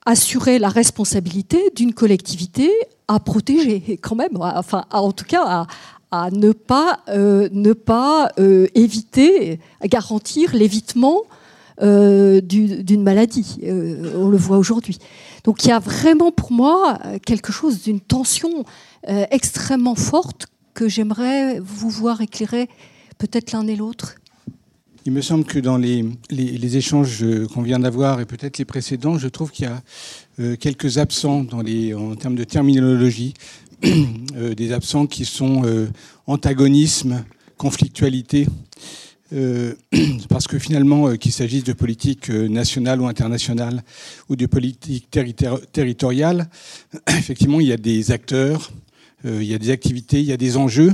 [0.06, 2.70] assurer la responsabilité d'une collectivité
[3.08, 5.66] à protéger, quand même, enfin, en tout cas,
[6.12, 11.22] à, ne pas, euh, ne pas euh, éviter, à garantir l'évitement
[11.82, 13.60] euh, d'une maladie.
[13.64, 15.00] on le voit aujourd'hui.
[15.44, 18.64] Donc il y a vraiment pour moi quelque chose d'une tension
[19.08, 22.70] extrêmement forte que j'aimerais vous voir éclairer
[23.18, 24.16] peut-être l'un et l'autre.
[25.06, 26.06] Il me semble que dans les,
[26.78, 29.82] échanges qu'on vient d'avoir et peut-être les précédents, je trouve qu'il y a
[30.60, 33.34] quelques absents en termes de terminologie,
[33.86, 35.88] euh, des absents qui sont euh,
[36.28, 37.24] antagonisme,
[37.58, 38.48] conflictualité.
[40.30, 43.82] parce que finalement, qu'il s'agisse de politique nationale ou internationale
[44.30, 46.52] ou de politique territoriale,
[47.10, 48.72] effectivement, il y a des acteurs,
[49.26, 50.94] il y a des activités, il y a des enjeux,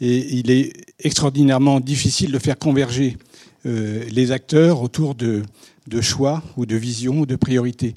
[0.00, 3.16] et il est extraordinairement difficile de faire converger
[3.64, 5.42] euh, les acteurs autour de,
[6.00, 7.94] choix ou de visions ou de priorités.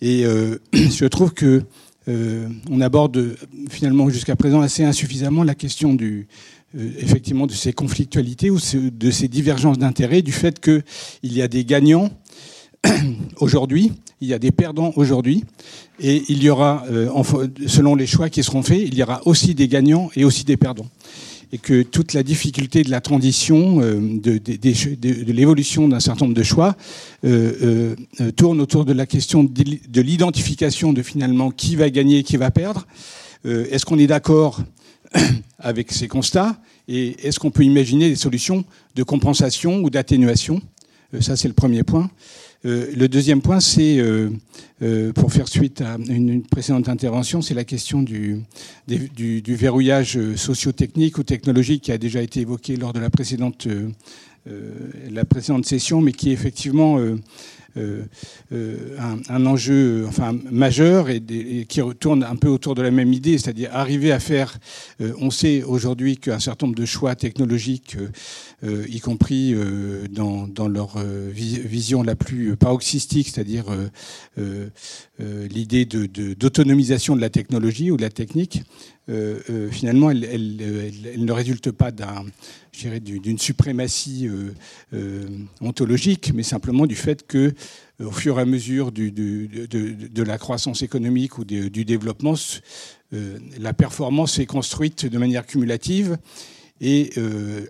[0.00, 1.62] Et euh, je trouve que
[2.08, 3.36] euh, on aborde
[3.68, 6.28] finalement jusqu'à présent assez insuffisamment la question du,
[6.74, 10.82] effectivement de ces conflictualités ou de ces divergences d'intérêts, du fait qu'il
[11.22, 12.10] y a des gagnants
[13.40, 15.44] aujourd'hui, il y a des perdants aujourd'hui,
[15.98, 16.84] et il y aura,
[17.66, 20.56] selon les choix qui seront faits, il y aura aussi des gagnants et aussi des
[20.56, 20.86] perdants
[21.52, 26.42] et que toute la difficulté de la transition, euh, de, l'évolution d'un certain nombre de
[26.42, 26.76] choix,
[27.24, 32.22] euh, euh, tourne autour de la question de l'identification de finalement qui va gagner et
[32.22, 32.86] qui va perdre.
[33.44, 34.60] est-ce qu'on est, d'accord
[35.58, 36.58] avec ces constats
[36.88, 38.64] et est-ce qu'on peut imaginer des solutions
[38.94, 40.60] de compensation ou d'atténuation?
[41.20, 42.10] Ça, c'est le premier point.
[42.66, 44.30] Euh, le deuxième point, c'est, euh,
[44.82, 48.42] euh, pour faire suite à une, précédente intervention, c'est la question du,
[48.88, 53.68] verrouillage socio-technique ou technologique qui a déjà été évoqué lors de la précédente,
[55.10, 56.98] la précédente session, mais qui effectivement
[57.76, 58.04] euh,
[58.52, 58.96] euh,
[59.28, 61.20] un, enjeu enfin, majeur et,
[61.68, 64.58] qui retourne un peu autour de la même idée, c'est-à-dire arriver à faire.
[65.00, 67.96] Euh, on sait aujourd'hui qu'un certain nombre de choix technologiques,
[68.62, 69.54] y compris
[70.10, 73.66] dans, leur vision la plus paroxystique, c'est-à-dire
[75.18, 78.62] l'idée d'autonomisation de, la technologie ou de la technique,
[79.70, 82.24] finalement, elle, elle, ne résulte pas d'un
[82.84, 84.52] d'une suprématie euh,
[84.92, 85.26] euh,
[85.60, 87.54] ontologique, mais simplement du fait que,
[88.00, 92.34] euh, au fur et à mesure de, la croissance économique ou du développement,
[93.58, 96.18] la performance est construite de manière cumulative
[96.80, 97.12] et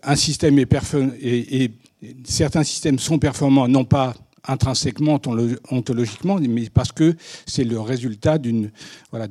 [0.03, 0.66] un système est,
[1.20, 1.70] et
[2.24, 4.15] certains systèmes sont performants non pas
[4.48, 5.20] intrinsèquement,
[5.70, 7.14] ontologiquement, mais parce que
[7.47, 8.70] c'est le résultat d'une
[9.10, 9.28] voilà,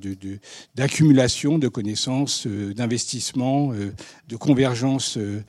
[0.75, 3.91] d'accumulation de, connaissances, euh, d'investissements, euh,
[4.27, 5.41] de convergences euh,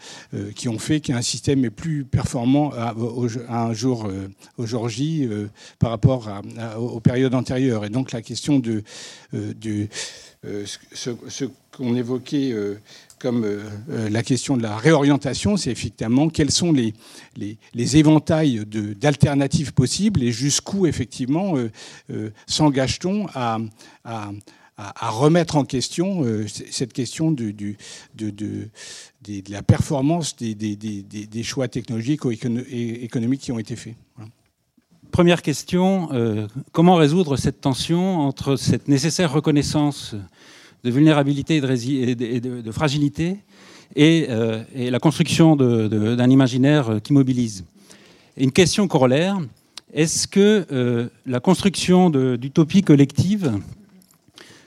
[0.54, 2.72] qui ont fait qu'un système est plus performant
[4.56, 5.28] aujourd'hui
[5.78, 6.28] par rapport
[6.78, 7.84] aux périodes antérieures.
[7.84, 8.82] Et donc la question de,
[10.42, 12.54] ce qu'on évoquait
[13.18, 16.94] comme euh, euh, la question de la réorientation, c'est effectivement quels sont les,
[17.36, 21.54] les, éventails d'alternatives possibles et jusqu'où effectivement
[22.10, 23.58] euh, s'engage-t-on à,
[24.04, 24.30] à,
[25.10, 27.74] remettre en question cette question de, de,
[28.14, 28.68] de,
[29.48, 33.94] la performance des, des, choix technologiques ou économiques qui ont été faits.
[35.10, 36.10] Première question,
[36.72, 40.14] comment résoudre cette tension entre cette nécessaire reconnaissance
[40.86, 43.38] de vulnérabilité et de, fragilité
[43.98, 47.64] euh, et, la construction d'un imaginaire qui mobilise.
[48.36, 49.38] une question corollaire,
[49.92, 53.52] est-ce que euh, la construction d'utopie collective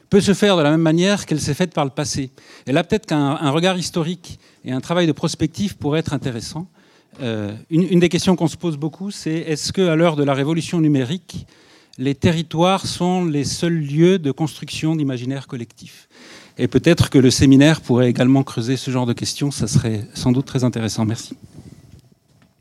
[0.09, 2.31] peut se faire de la même manière qu'elle s'est faite par le passé?
[2.67, 6.67] Et là, peut-être qu'un regard historique et un travail de prospective pourraient être intéressants.
[7.21, 10.33] Euh, une, une, des questions qu'on se pose beaucoup, c'est est-ce qu'à l'heure de la
[10.33, 11.45] révolution numérique,
[11.97, 16.08] les territoires sont les seuls lieux de construction d'imaginaire collectif.
[16.61, 20.33] Et peut-être que le séminaire pourrait également creuser ce genre de questions, ça serait sans
[20.33, 21.05] doute très intéressant.
[21.05, 21.37] Merci.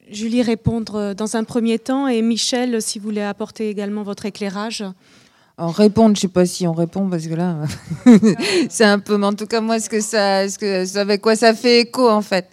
[0.09, 4.85] Julie répondre dans un premier temps et Michel, si vous voulez apporter également votre éclairage.
[5.59, 7.57] En répondre, je ne sais pas si on répond parce que là,
[8.71, 9.19] c'est un peu.
[9.19, 12.09] Mais en tout cas, moi, ce que ça, ce que, avec quoi ça fait écho
[12.09, 12.47] en fait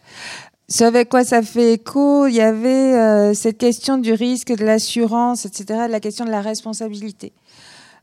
[0.68, 4.66] ce avec quoi ça fait écho, il y avait euh, cette question du risque, de
[4.66, 7.34] l'assurance, etc., la question de la responsabilité.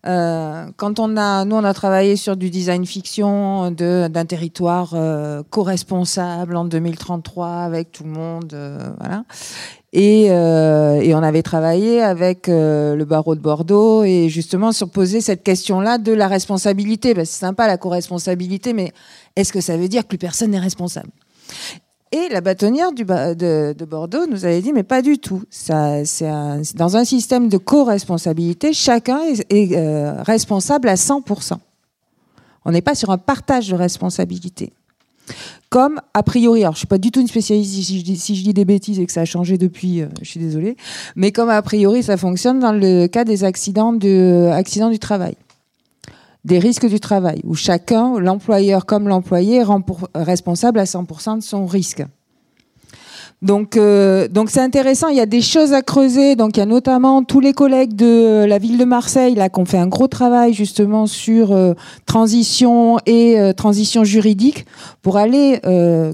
[0.04, 5.42] Euh, quand on a, nous, on a travaillé sur du design fiction d'un territoire euh,
[5.48, 9.24] co-responsable en 2033 avec tout le monde, euh, voilà.
[9.94, 15.42] Et, et, on avait travaillé avec le barreau de Bordeaux et justement sur poser cette
[15.42, 17.12] question-là de la responsabilité.
[17.14, 18.92] c'est sympa la co-responsabilité, mais
[19.36, 21.10] est-ce que ça veut dire que plus personne n'est responsable?
[22.12, 25.42] Et la bâtonnière de, de, Bordeaux nous avait dit, mais pas du tout.
[25.50, 26.28] Ça, c'est
[26.74, 31.54] dans un système de co-responsabilité, chacun est, euh, responsable à 100%.
[32.64, 34.72] On n'est pas sur un partage de responsabilité.
[35.70, 38.36] Comme a priori, alors je suis pas du tout une spécialiste si je dis, si
[38.36, 40.76] je dis des bêtises et que ça a changé depuis, euh, je suis désolée,
[41.16, 45.34] mais comme a priori ça fonctionne dans le cas des accidents, de, accidents du travail
[46.44, 49.66] des risques du travail, où chacun, l'employeur comme l'employé, est
[50.14, 52.04] responsable à 100% de son risque.
[53.42, 55.08] Donc, euh, donc c'est intéressant.
[55.08, 56.32] Il y a des choses à creuser.
[56.32, 59.64] Il y a notamment tous les collègues de la ville de Marseille là qui ont
[59.64, 61.74] fait un gros travail justement sur euh,
[62.06, 64.64] transition et euh, transition juridique
[65.02, 65.60] pour aller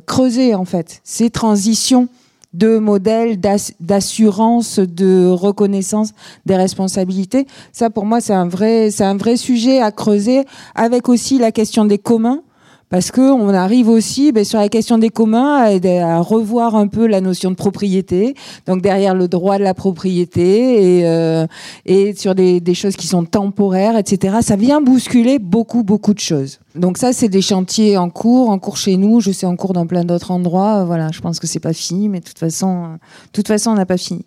[0.06, 2.08] creuser en fait ces transitions
[2.58, 3.38] de modèles
[3.80, 6.12] d'assurance, de reconnaissance
[6.44, 7.46] des responsabilités.
[7.72, 10.44] Ça, pour moi, c'est un vrai, c'est un vrai sujet à creuser,
[10.74, 12.42] avec aussi la question des communs
[12.90, 17.06] parce que on arrive aussi ben, sur la question des communs à, revoir un peu
[17.06, 18.34] la notion de propriété,
[18.66, 21.46] donc derrière le droit de la propriété et, euh,
[21.86, 24.38] et sur des, des, choses qui sont temporaires, etc.
[24.42, 26.60] Ça vient bousculer beaucoup beaucoup de choses.
[26.74, 29.20] Donc ça, c'est des chantiers en cours, en cours chez nous.
[29.20, 30.84] Je sais en cours dans plein d'autres endroits.
[30.84, 33.74] Voilà, je pense que c'est pas fini, mais de toute façon, de toute façon, on
[33.74, 34.24] n'a pas fini.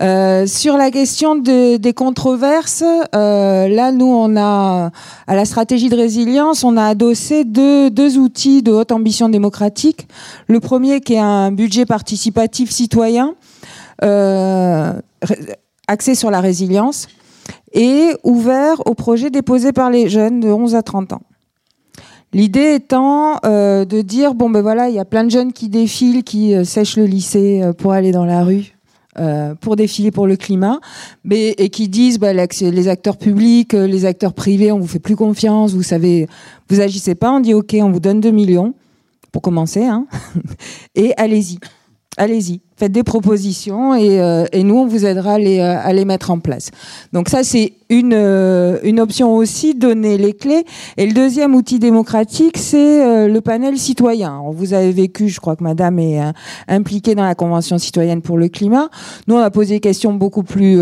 [0.00, 4.90] Euh, sur la question de, des controverses, euh, là, nous, on a
[5.26, 10.06] à la stratégie de résilience, on a adossé deux, outils de haute ambition démocratique.
[10.48, 13.34] Le premier, qui est un budget participatif citoyen,
[14.04, 14.92] euh,
[15.88, 17.08] axé sur la résilience
[17.72, 21.22] et ouvert aux projets déposés par les jeunes de 11 à 30 ans.
[22.34, 25.70] L'idée étant euh, de dire bon ben voilà, il y a plein de jeunes qui
[25.70, 28.75] défilent, qui sèchent le lycée pour aller dans la rue.
[29.60, 30.80] Pour défiler pour le climat,
[31.24, 35.16] mais et qui disent bah, les acteurs publics, les acteurs privés, on vous fait plus
[35.16, 36.26] confiance, vous savez,
[36.68, 38.74] vous agissez pas, on dit ok, on vous donne 2 millions
[39.32, 40.06] pour commencer, hein,
[40.94, 41.58] et allez-y.
[42.18, 45.92] Allez-y, faites des propositions et, euh, et, nous, on vous aidera à les, euh, à
[45.92, 46.70] les mettre en place.
[47.12, 50.64] Donc ça, c'est une, euh, une option aussi, donner les clés.
[50.96, 54.42] Et le deuxième outil démocratique, c'est le panel citoyen.
[54.52, 56.20] vous avez vécu, je crois que Madame est
[56.68, 58.88] impliquée dans la Convention citoyenne pour le climat.
[59.26, 60.78] Nous, on a posé des questions beaucoup plus,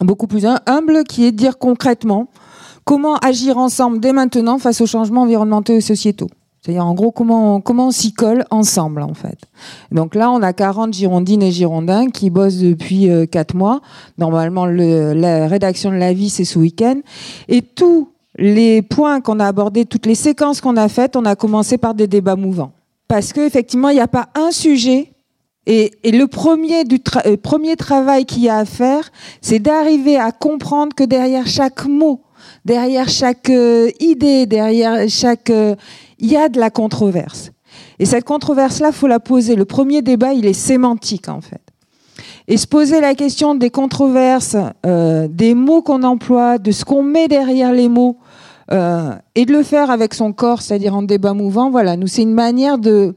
[0.00, 2.28] beaucoup plus humbles, qui est de dire concrètement
[2.84, 6.28] comment agir ensemble dès maintenant face aux changements environnementaux et sociétaux.
[6.64, 9.38] C'est-à-dire, en gros, comment on, comment on s'y colle ensemble, en fait.
[9.92, 13.82] Donc là, on a 40 Girondines et Girondins qui bossent depuis euh, 4 mois.
[14.16, 17.00] Normalement, le, la rédaction de la vie, c'est ce week-end.
[17.48, 18.08] Et tous
[18.38, 21.92] les points qu'on a abordés, toutes les séquences qu'on a faites, on a commencé par
[21.94, 22.72] des débats mouvants.
[23.08, 25.12] Parce qu'effectivement, il n'y a pas un sujet
[25.66, 29.10] et, et, le premier, du euh, premier travail qu'il y a à faire,
[29.40, 32.20] c'est d'arriver à comprendre que derrière chaque mot,
[32.64, 35.74] derrière chaque euh, idée, derrière chaque euh,
[36.24, 37.52] il y a de la controverse.
[37.98, 39.56] Et cette controverse-là, faut la poser.
[39.56, 41.60] Le premier débat, il est sémantique en fait.
[42.48, 44.56] Et se poser la question des controverses,
[44.86, 48.16] euh, des mots qu'on emploie, de ce qu'on met derrière les mots,
[48.72, 51.70] euh, et de le faire avec son corps, c'est-à-dire en débat mouvant.
[51.70, 53.14] Voilà, nous c'est une manière de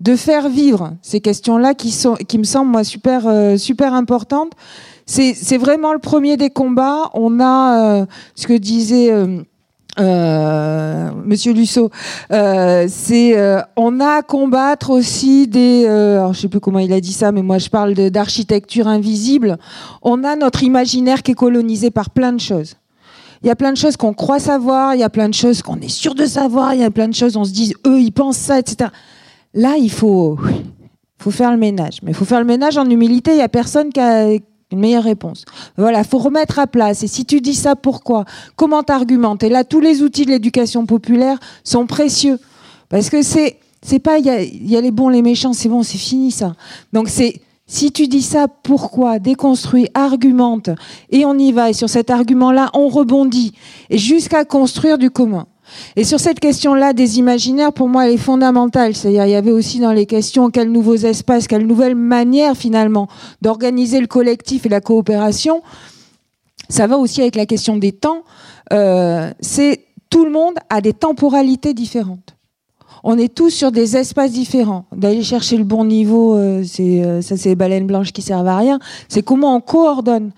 [0.00, 4.52] de faire vivre ces questions-là qui sont, qui me semblent moi super euh, super importantes.
[5.06, 7.10] C'est vraiment le premier des combats.
[7.14, 9.10] On a euh, ce que disait
[10.00, 11.90] euh, Monsieur Lusso,
[12.32, 16.92] euh, c'est euh, on a à combattre aussi des, alors je sais plus comment il
[16.92, 19.58] a dit ça, mais moi je parle d'architecture invisible.
[20.02, 22.76] On a notre imaginaire qui est colonisé par plein de choses.
[23.42, 25.62] Il y a plein de choses qu'on croit savoir, il y a plein de choses
[25.62, 28.00] qu'on est sûr de savoir, il y a plein de choses on se dit eux
[28.00, 28.90] ils pensent ça, etc.
[29.52, 30.38] Là il faut
[31.18, 33.32] faut faire le ménage, mais il faut faire le ménage en humilité.
[33.32, 34.32] Il y a personne qui a
[34.72, 35.44] une meilleure réponse.
[35.76, 37.02] Voilà, faut remettre à place.
[37.02, 38.24] Et si tu dis ça, pourquoi?
[38.56, 42.38] Comment t'argumentes Et là, tous les outils de l'éducation populaire sont précieux.
[42.88, 45.98] Parce que c'est, c'est pas, il y, a, les bons, les méchants, c'est bon, c'est
[45.98, 46.54] fini ça.
[46.92, 49.18] Donc c'est, si tu dis ça, pourquoi?
[49.18, 50.70] Déconstruis, argumente,
[51.10, 51.70] et on y va.
[51.70, 53.54] Et sur cet argument-là, on rebondit,
[53.90, 55.46] jusqu'à construire du commun.
[55.96, 58.94] Et sur cette question-là des imaginaires, pour moi, elle est fondamentale.
[58.94, 63.08] C'est-à-dire, il y avait aussi dans les questions quels nouveaux espaces, quelle nouvelle manière finalement
[63.40, 65.62] d'organiser le collectif et la coopération.
[66.68, 68.22] Ça va aussi avec la question des temps.
[68.72, 72.36] Euh, c'est tout le monde a des temporalités différentes.
[73.04, 74.84] On est tous sur des espaces différents.
[74.94, 78.46] D'aller chercher le bon niveau, euh, c'est euh, ça, c'est les baleines blanches qui servent
[78.46, 78.78] à rien.
[79.08, 80.30] C'est comment on coordonne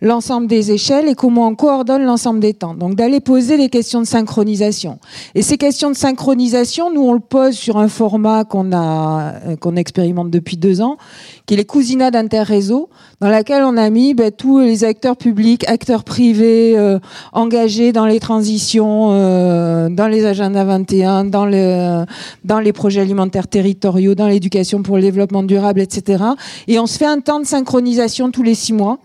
[0.00, 2.74] l'ensemble des échelles et comment on coordonne l'ensemble des temps.
[2.74, 4.98] Donc d'aller poser des questions de synchronisation.
[5.34, 9.56] Et ces questions de synchronisation, nous on le pose sur un format qu'on a euh,
[9.56, 10.98] qu'on expérimente depuis deux ans,
[11.46, 12.88] qui est les cousinats d'interréseau,
[13.20, 17.00] dans laquelle on a mis ben, tous les acteurs publics, acteurs privés euh,
[17.32, 22.04] engagés dans les transitions, euh, dans les agendas 21, dans, le,
[22.44, 26.22] dans les projets alimentaires territoriaux, dans l'éducation pour le développement durable, etc.
[26.68, 28.98] Et on se fait un temps de synchronisation tous les six mois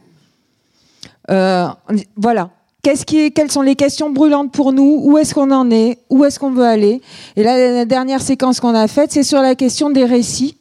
[1.29, 1.67] euh,
[2.15, 2.49] voilà.
[2.81, 4.99] Qu'est-ce qui est, quelles sont les questions brûlantes pour nous?
[5.03, 5.99] Où est-ce qu'on en est?
[6.09, 7.01] Où est-ce qu'on veut aller?
[7.37, 10.57] Et là, la dernière séquence qu'on a faite, c'est sur la question des récits,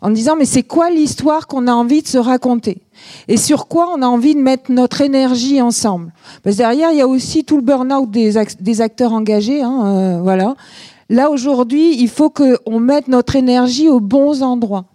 [0.00, 2.78] en disant mais c'est quoi l'histoire qu'on a envie de se raconter?
[3.28, 6.12] Et sur quoi on a envie de mettre notre énergie ensemble?
[6.42, 9.62] Parce que derrière, il y a aussi tout le burn-out des, acteurs engagés.
[9.62, 10.56] Hein, euh, voilà.
[11.10, 14.86] Là aujourd'hui, il faut qu'on mette notre énergie aux bons endroits.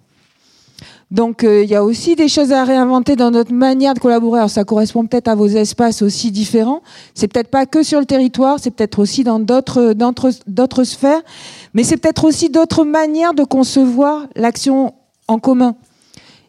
[1.12, 4.40] Donc euh, il y a aussi des choses à réinventer dans notre manière de collaborer.
[4.40, 6.82] Alors ça correspond peut-être à vos espaces aussi différents.
[7.14, 9.94] C'est peut-être pas que sur le territoire, c'est peut-être aussi dans d'autres
[10.48, 11.22] d'autres sphères,
[11.74, 14.94] mais c'est peut-être aussi d'autres manières de concevoir l'action
[15.28, 15.76] en commun.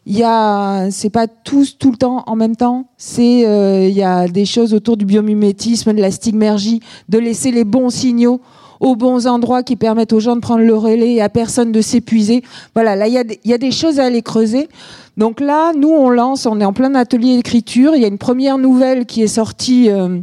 [0.05, 2.87] Il y a, c'est pas tous tout le temps en même temps.
[2.97, 7.51] C'est, euh, il y a des choses autour du biomimétisme, de la stigmergie, de laisser
[7.51, 8.41] les bons signaux
[8.83, 11.79] aux bons endroits qui permettent aux gens de prendre le relais et à personne de
[11.79, 12.43] s'épuiser.
[12.75, 13.13] Voilà, là, il
[13.45, 14.67] y, a des choses à aller creuser.
[15.15, 17.95] Donc là, nous, on lance, on est en plein atelier d'écriture.
[17.95, 19.89] Il y a une première nouvelle qui est sortie.
[19.89, 20.19] Euh,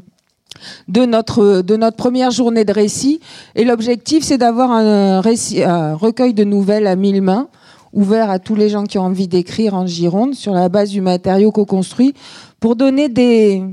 [0.89, 3.21] de notre, de notre première journée de récit.
[3.55, 7.49] Et l'objectif, c'est d'avoir un, un recueil de nouvelles à mille mains,
[7.95, 11.01] ouvert à tous les gens qui ont envie d'écrire en Gironde, sur la base du
[11.01, 12.13] matériau co-construit,
[12.59, 13.65] pour donner des,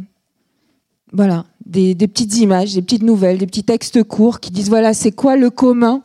[1.12, 5.12] voilà, des, petites images, des petites nouvelles, des petits textes courts qui disent voilà, c'est
[5.12, 6.02] quoi le commun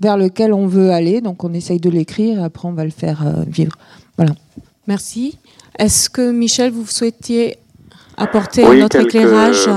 [0.00, 1.20] vers lequel on veut aller.
[1.20, 3.76] Donc on essaye de l'écrire et après on va le faire euh, vivre.
[4.16, 4.32] Voilà.
[4.88, 5.38] Merci.
[5.78, 7.56] Est-ce que Michel, vous souhaitiez
[8.16, 9.68] apporter notre éclairage?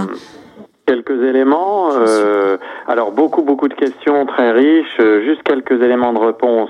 [0.85, 1.89] Quelques éléments.
[1.93, 4.99] Euh, alors beaucoup beaucoup de questions très riches.
[4.99, 6.69] Euh, juste quelques éléments de réponse.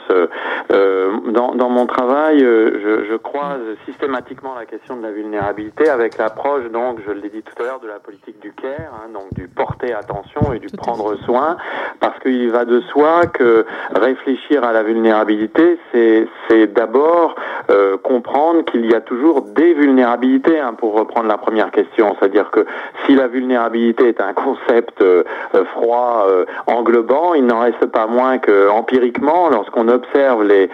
[0.71, 5.89] Euh, dans, dans, mon travail, euh, je, je, croise systématiquement la question de la vulnérabilité
[5.89, 9.09] avec l'approche donc, je l'ai dit tout à l'heure, de la politique du care, hein,
[9.13, 11.57] donc du porter attention et du prendre soin,
[11.99, 16.27] parce qu'il va de soi que réfléchir à la vulnérabilité, c'est
[16.73, 17.35] d'abord
[17.69, 22.51] euh, comprendre qu'il y a toujours des vulnérabilités, hein, pour reprendre la première question, c'est-à-dire
[22.51, 22.65] que
[23.05, 25.23] si la vulnérabilité est un concept euh,
[25.55, 27.33] euh, froid, euh, englobant.
[27.33, 30.69] Il n'en reste pas moins que empiriquement, lorsqu'on observe les,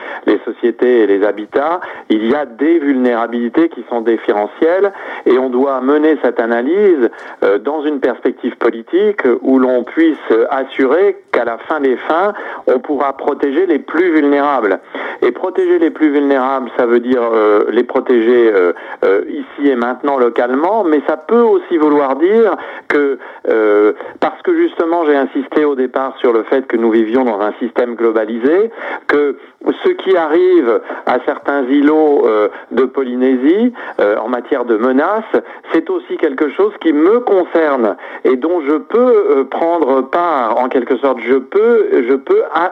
[0.45, 4.91] sociétés et les habitats, il y a des vulnérabilités qui sont différentielles
[5.25, 7.09] et on doit mener cette analyse
[7.63, 10.17] dans une perspective politique où l'on puisse
[10.49, 12.33] assurer qu'à la fin des fins,
[12.67, 14.79] on pourra protéger les plus vulnérables.
[15.21, 17.21] Et protéger les plus vulnérables, ça veut dire
[17.69, 18.51] les protéger
[19.29, 22.55] ici et maintenant localement, mais ça peut aussi vouloir dire
[22.87, 23.17] que
[23.47, 27.39] euh, parce que justement j'ai insisté au départ sur le fait que nous vivions dans
[27.39, 28.72] un système globalisé,
[29.07, 29.38] que
[29.83, 35.23] ce qui arrive à certains îlots euh, de Polynésie euh, en matière de menaces,
[35.71, 40.97] c'est aussi quelque chose qui me concerne et dont je peux prendre part en quelque
[40.97, 41.19] sorte.
[41.21, 41.89] Je peux,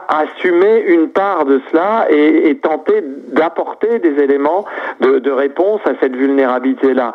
[0.08, 4.64] assumer une part de cela et, tenter d'apporter des éléments
[5.00, 7.12] de, réponse à cette vulnérabilité-là.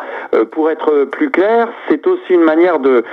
[0.52, 3.04] pour être plus clair, c'est aussi une manière de,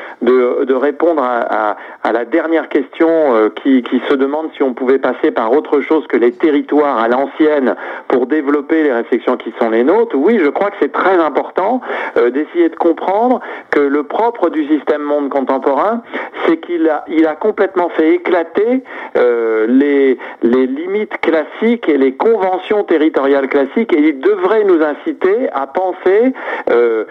[0.74, 1.76] répondre à,
[2.12, 6.06] la dernière question euh, qui, qui, se demande si on pouvait passer par autre chose
[6.06, 7.74] que les territoires à l'ancienne
[8.08, 10.16] pour développer les réflexions qui sont les nôtres.
[10.16, 11.80] Oui, je crois que c'est très important
[12.16, 16.02] euh, d'essayer de comprendre que le propre du système monde contemporain,
[16.46, 17.04] c'est qu'il a,
[17.40, 18.82] complètement fait éclater
[19.16, 25.66] euh, les, limites classiques et les conventions territoriales classiques et il devrait nous inciter à
[25.66, 26.32] penser
[26.70, 27.04] euh,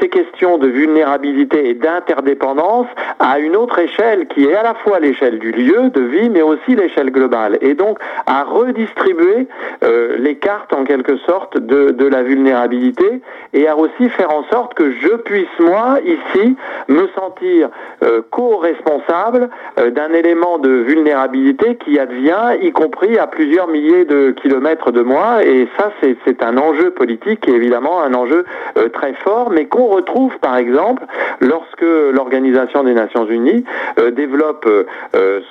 [0.00, 2.88] ces questions de vulnérabilité et d'interdépendance
[3.18, 6.42] à une autre échelle qui est à la fois l'échelle du lieu de vie, mais
[6.42, 7.58] aussi l'échelle globale.
[7.60, 8.44] Et donc à
[8.80, 9.46] redistribuer
[9.82, 13.20] euh, les cartes en quelque sorte de, de la vulnérabilité
[13.52, 16.56] et à aussi faire en sorte que je puisse moi ici
[16.88, 17.70] me sentir
[18.02, 24.34] euh, co-responsable euh, d'un élément de vulnérabilité qui advient, y compris à plusieurs milliers de
[24.42, 25.44] kilomètres de moi.
[25.44, 28.44] Et ça, c'est un enjeu politique et évidemment un enjeu
[28.76, 31.02] euh, très fort, mais qu'on retrouve par exemple
[31.40, 33.64] lorsque l'Organisation des Nations Unies
[34.12, 34.68] développe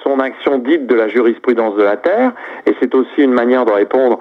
[0.04, 2.32] son action dite de la jurisprudence de la Terre,
[2.66, 4.20] et c'est aussi une manière de répondre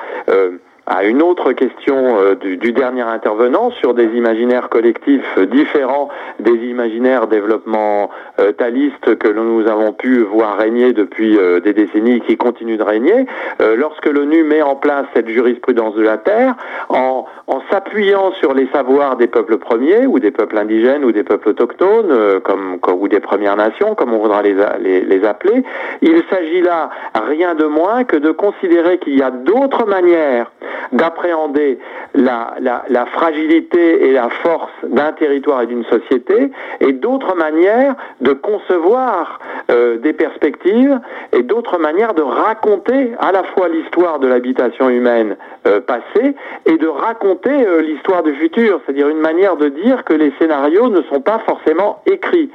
[0.88, 6.08] à une autre question euh, du, dernier intervenant sur des imaginaires collectifs différents
[6.40, 12.78] des imaginaires développementalistes que nous avons pu voir régner depuis euh, des décennies qui continuent
[12.78, 13.26] de régner.
[13.60, 16.54] Euh, lorsque l'ONU met en place cette jurisprudence de la Terre,
[16.88, 17.26] en,
[17.70, 22.40] s'appuyant sur les savoirs des peuples premiers ou des peuples indigènes ou des peuples autochtones
[22.42, 24.54] comme, ou des Premières Nations, comme on voudra les,
[25.02, 25.64] les appeler,
[26.00, 30.50] il s'agit là rien de moins que de considérer qu'il y a d'autres manières
[30.92, 31.78] d'appréhender
[32.14, 36.50] la, la, fragilité et la force d'un territoire et d'une société,
[36.80, 39.40] et d'autres manières de concevoir
[39.70, 40.98] euh, des perspectives
[41.32, 45.36] et d'autres manières de raconter à la fois l'histoire de l'habitation humaine
[45.66, 46.34] euh, passée
[46.66, 50.88] et de raconter euh, l'histoire du futur, c'est-à-dire une manière de dire que les scénarios
[50.88, 52.50] ne sont pas forcément écrits.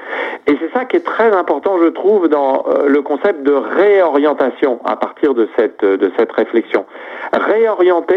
[0.47, 4.95] Et c'est ça qui est très important, je trouve, dans le concept de réorientation à
[4.95, 6.85] partir de cette, de cette réflexion.
[7.31, 8.12] Réorienter,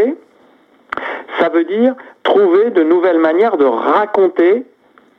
[1.38, 4.64] ça veut dire trouver de nouvelles manières de raconter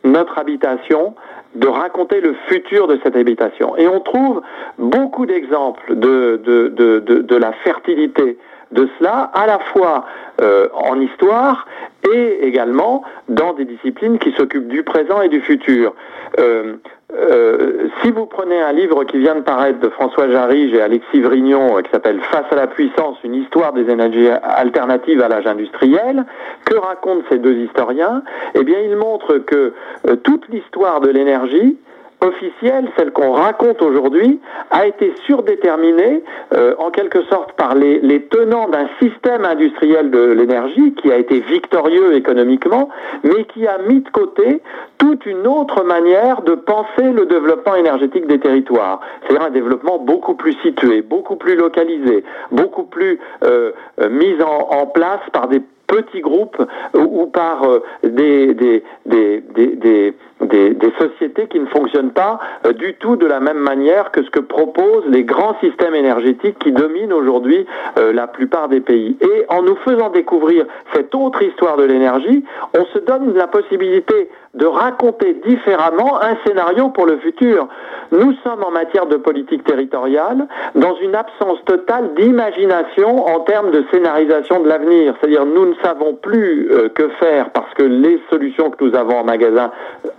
[0.04, 1.16] notre habitation,
[1.56, 3.76] de raconter le futur de cette habitation.
[3.78, 4.42] Et on trouve
[4.78, 8.38] beaucoup d'exemples de, de, de, de, la fertilité
[8.72, 10.06] de cela, à la fois
[10.42, 11.68] euh, en histoire
[12.14, 15.94] et également dans des disciplines qui s'occupent du présent et du futur.
[16.40, 16.76] Euh,
[17.14, 21.22] euh, si vous prenez un livre qui vient de paraître de François Jarige et Alexis
[21.22, 25.48] Vrignon, euh, qui s'appelle Face à la puissance, une histoire des énergies alternatives à l'âge
[25.48, 26.26] industriel,
[26.66, 28.24] que racontent ces deux historiens?
[28.56, 29.74] Eh bien, ils montrent que
[30.08, 31.78] euh, toute l'histoire de l'énergie
[32.22, 34.40] officielle, celle qu'on raconte aujourd'hui,
[34.72, 36.24] a été surdéterminée
[36.54, 41.18] euh, en quelque sorte par les, les tenants d'un système industriel de l'énergie qui a
[41.18, 42.90] été victorieux économiquement,
[43.24, 44.62] mais qui a mis de côté
[44.98, 49.00] toute une autre manière de penser le développement énergétique des territoires.
[49.22, 53.72] C'est-à-dire un développement beaucoup plus situé, beaucoup plus localisé, beaucoup plus euh,
[54.02, 56.62] euh mis en, en place par des petits groupes
[56.94, 62.94] ou par euh, des, des, des, des, des, sociétés qui ne fonctionnent pas euh, du
[62.96, 67.14] tout de la même manière que ce que proposent les grands systèmes énergétiques qui dominent
[67.14, 67.66] aujourd'hui
[67.98, 69.18] euh, la plupart des pays.
[69.22, 72.44] Et en nous faisant découvrir cette autre histoire de l'énergie,
[72.78, 77.68] on se donne la possibilité de raconter différemment un scénario pour le futur.
[78.12, 83.84] Nous sommes en matière de politique territoriale dans une absence totale d'imagination en termes de
[83.92, 85.14] scénarisation de l'avenir.
[85.20, 89.20] C'est-à-dire nous ne savons plus euh, que faire parce que les solutions que nous avons
[89.20, 89.72] en magasin,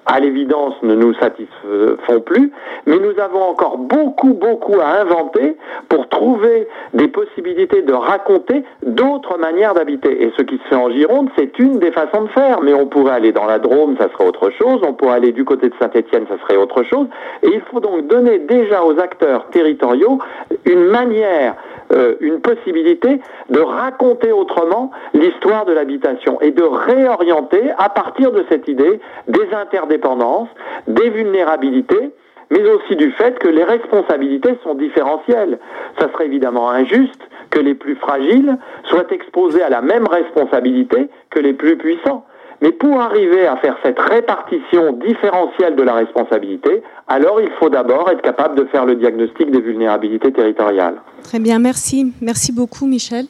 [0.09, 2.51] à l'évidence, ne nous satisfont plus,
[2.87, 5.57] mais nous avons encore beaucoup, beaucoup à inventer
[5.91, 10.23] pour trouver des possibilités de raconter d'autres manières d'habiter.
[10.23, 12.87] Et ce qui se fait en Gironde, c'est une des façons de faire, mais on
[12.87, 15.75] pourrait aller dans la Drôme, ça serait autre chose, on pourrait aller du côté de
[15.79, 17.07] Saint-Étienne, ça serait autre chose,
[17.43, 20.19] et il faut donc donner déjà aux acteurs territoriaux
[20.65, 21.55] une manière,
[21.93, 23.21] euh, une possibilité
[23.51, 29.55] de raconter autrement l'histoire de l'habitation et de réorienter à partir de cette idée des
[29.55, 30.49] interdépendances,
[30.87, 32.11] des vulnérabilités,
[32.51, 35.59] mais aussi du fait que les responsabilités sont différentielles.
[35.99, 37.21] Ça serait évidemment injuste
[37.51, 42.25] que les plus fragiles soient exposés à la même responsabilité que les plus puissants.
[42.61, 48.11] Mais pour arriver à faire cette répartition différentielle de la responsabilité, alors il faut d'abord
[48.11, 50.97] être capable de faire le diagnostic des vulnérabilités territoriales.
[51.23, 52.13] Très bien, merci.
[52.21, 53.27] Merci beaucoup, Michel.